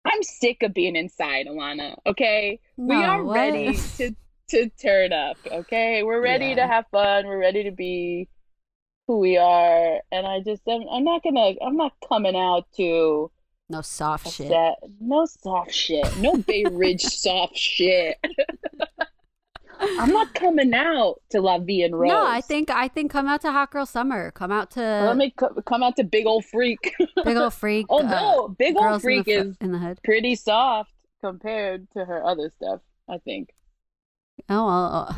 I'm 0.05 0.23
sick 0.23 0.63
of 0.63 0.73
being 0.73 0.97
inside, 0.97 1.47
Ilana. 1.47 1.97
Okay, 2.07 2.59
we 2.77 2.95
are 2.95 3.23
what? 3.23 3.35
ready 3.35 3.75
to 3.99 4.15
to 4.51 4.69
turn 4.71 5.13
up. 5.13 5.37
Okay, 5.47 6.03
we're 6.03 6.23
ready 6.23 6.47
Yeah. 6.47 6.57
to 6.57 6.67
have 6.67 6.87
fun. 6.91 7.27
We're 7.27 7.39
ready 7.39 7.65
to 7.65 7.71
be 7.71 8.29
who 9.07 9.19
we 9.19 9.37
are. 9.37 10.01
And 10.13 10.27
I 10.27 10.41
just, 10.41 10.63
I'm, 10.69 10.83
I'm 10.89 11.05
not 11.05 11.23
gonna, 11.25 11.55
I'm 11.65 11.77
not 11.77 11.93
coming 12.09 12.37
out 12.37 12.67
to 12.77 13.31
No 13.69 13.81
soft 13.81 14.33
shit. 14.33 14.53
No 15.01 15.27
soft 15.27 15.73
shit. 15.73 16.17
No 16.19 16.37
Bay 16.37 16.65
Ridge 16.65 17.03
soft 17.03 17.57
shit. 17.57 18.19
I'm 19.81 20.11
not 20.11 20.35
coming 20.35 20.75
out 20.75 21.21
to 21.31 21.41
La 21.41 21.59
Vie 21.59 21.83
en 21.85 21.95
Rose. 21.95 22.09
No, 22.13 22.27
I 22.27 22.41
think 22.41 22.71
I 22.71 22.89
think 22.89 23.11
come 23.11 23.27
out 23.27 23.41
to 23.43 23.53
Hot 23.53 23.71
Girl 23.71 23.87
Summer. 23.87 24.31
Come 24.33 24.53
out 24.53 24.71
to 24.73 24.81
Let 24.81 25.17
me 25.17 25.31
co- 25.31 25.55
come 25.67 25.83
out 25.83 25.97
to 25.97 26.05
Big 26.05 26.27
Ole 26.27 26.43
Freak. 26.43 26.95
Big 27.25 27.37
Ole 27.37 27.51
Freak. 27.51 27.87
oh 27.89 28.01
uh, 28.01 28.03
no, 28.03 28.49
Big 28.49 28.77
Old 28.77 28.85
Girls 28.85 29.05
in 29.05 29.11
the 29.11 29.23
Freak 29.25 29.29
is 29.29 29.57
in 29.61 29.73
the 29.73 29.79
hood. 29.79 30.01
pretty 30.05 30.35
soft 30.35 30.93
compared 31.21 31.91
to 31.93 32.05
her 32.05 32.25
other 32.25 32.51
stuff. 32.51 32.81
I 33.09 33.19
think. 33.19 33.51
Oh 34.49 34.67
well, 34.67 35.07
uh, 35.09 35.15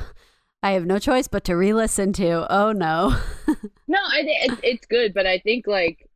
I 0.62 0.72
have 0.72 0.86
no 0.86 0.98
choice 0.98 1.28
but 1.28 1.44
to 1.44 1.56
re-listen 1.56 2.12
to. 2.14 2.46
Oh 2.52 2.72
no. 2.72 3.16
No, 3.88 3.98
I 4.00 4.22
it, 4.24 4.58
it's 4.62 4.86
good, 4.86 5.12
but 5.12 5.26
I 5.26 5.38
think 5.38 5.66
like 5.66 6.08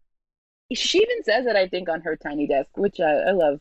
she 0.72 0.99
even 0.99 1.22
says 1.24 1.44
it. 1.47 1.57
I 1.57 1.68
think 1.68 1.90
on 1.90 2.01
her 2.03 2.16
tiny 2.16 2.47
desk, 2.47 2.70
which 2.76 3.01
I, 3.01 3.12
I 3.12 3.30
love. 3.32 3.61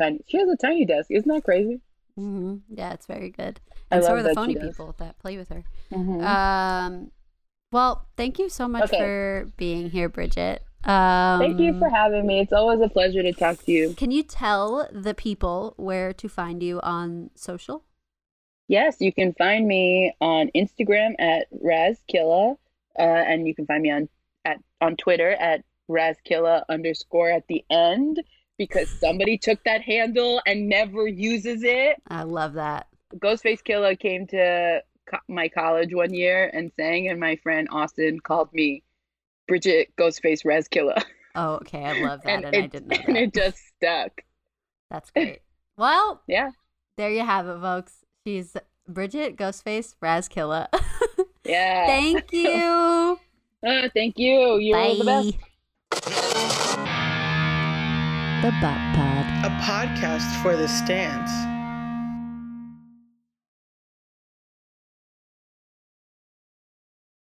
Tiny. 0.00 0.20
She 0.26 0.36
has 0.38 0.48
a 0.48 0.56
tiny 0.56 0.84
desk. 0.84 1.10
Isn't 1.10 1.32
that 1.32 1.44
crazy? 1.44 1.80
Hmm 2.16 2.56
Yeah, 2.68 2.92
it's 2.92 3.06
very 3.06 3.30
good. 3.30 3.60
I 3.90 3.96
And 3.96 4.04
so 4.04 4.10
love 4.14 4.18
are 4.18 4.28
the 4.28 4.34
phony 4.34 4.56
people 4.56 4.94
that 4.98 5.18
play 5.18 5.36
with 5.36 5.48
her. 5.48 5.64
Mhm. 5.90 6.22
Um, 6.24 7.10
well, 7.70 8.06
thank 8.16 8.38
you 8.38 8.48
so 8.48 8.68
much 8.68 8.84
Okay. 8.84 8.98
for 8.98 9.48
being 9.56 9.90
here, 9.90 10.08
Bridgette. 10.10 10.58
Um, 10.84 11.38
Thank 11.40 11.60
you 11.60 11.78
for 11.78 11.88
having 11.88 12.26
me. 12.26 12.40
It's 12.40 12.52
always 12.52 12.80
a 12.80 12.88
pleasure 12.88 13.22
to 13.22 13.32
talk 13.32 13.58
to 13.64 13.72
you. 13.72 13.94
Can 13.94 14.10
you 14.10 14.22
tell 14.24 14.88
the 14.92 15.14
people 15.14 15.74
where 15.76 16.12
to 16.12 16.28
find 16.28 16.60
you 16.62 16.80
on 16.80 17.30
social? 17.36 17.84
Yes, 18.68 18.96
you 19.00 19.12
can 19.12 19.32
find 19.34 19.66
me 19.68 20.12
on 20.20 20.50
Instagram 20.56 21.14
at 21.20 21.46
Rizkalla, 21.52 22.56
uh, 22.98 23.02
and 23.02 23.46
you 23.46 23.54
can 23.54 23.64
find 23.66 23.82
me 23.82 23.90
on 23.92 24.08
at 24.44 24.58
on 24.80 24.96
Twitter 24.96 25.30
at 25.30 25.62
Rizkalla 25.88 26.64
underscore 26.68 27.30
at 27.30 27.46
the 27.46 27.64
end 27.70 28.20
because 28.66 28.88
somebody 29.00 29.36
took 29.38 29.62
that 29.64 29.82
handle 29.82 30.40
and 30.46 30.68
never 30.68 31.06
uses 31.06 31.62
it. 31.64 32.00
I 32.08 32.22
love 32.22 32.52
that. 32.54 32.86
Ghostface 33.16 33.62
Killah 33.62 33.98
came 33.98 34.26
to 34.28 34.80
co- 35.10 35.18
my 35.28 35.48
college 35.48 35.92
one 35.94 36.14
year 36.14 36.50
and 36.54 36.70
sang, 36.76 37.08
and 37.08 37.18
my 37.18 37.36
friend 37.36 37.68
Austin 37.72 38.20
called 38.20 38.52
me 38.52 38.82
Bridgette 39.50 39.88
Ghostface 39.98 40.44
Rizkalla, 40.44 41.02
Oh, 41.34 41.54
okay. 41.56 41.84
I 41.84 42.00
love 42.04 42.22
that, 42.24 42.30
and, 42.30 42.44
and, 42.46 42.56
I 42.56 42.58
it, 42.60 42.70
didn't 42.70 42.88
know 42.88 42.98
and 43.08 43.16
it 43.16 43.34
just 43.34 43.58
stuck. 43.76 44.22
That's 44.90 45.10
great. 45.10 45.40
Well, 45.76 46.22
Yeah, 46.28 46.50
there 46.96 47.10
you 47.10 47.20
have 47.24 47.46
it, 47.48 47.60
folks. 47.60 48.04
She's 48.26 48.56
Bridgette 48.90 49.36
Ghostface 49.36 49.94
Rizkalla. 50.02 50.68
yeah. 51.44 51.86
Thank 51.86 52.32
you. 52.32 53.18
Uh, 53.66 53.88
thank 53.94 54.18
you. 54.18 54.58
You're 54.58 54.78
Bye. 54.78 54.94
the 54.98 55.34
best. 55.92 56.88
The 58.42 58.50
Bop 58.60 58.96
Pod. 58.96 59.24
A 59.44 59.54
podcast 59.62 60.42
for 60.42 60.56
the 60.56 60.66
stands. 60.66 61.30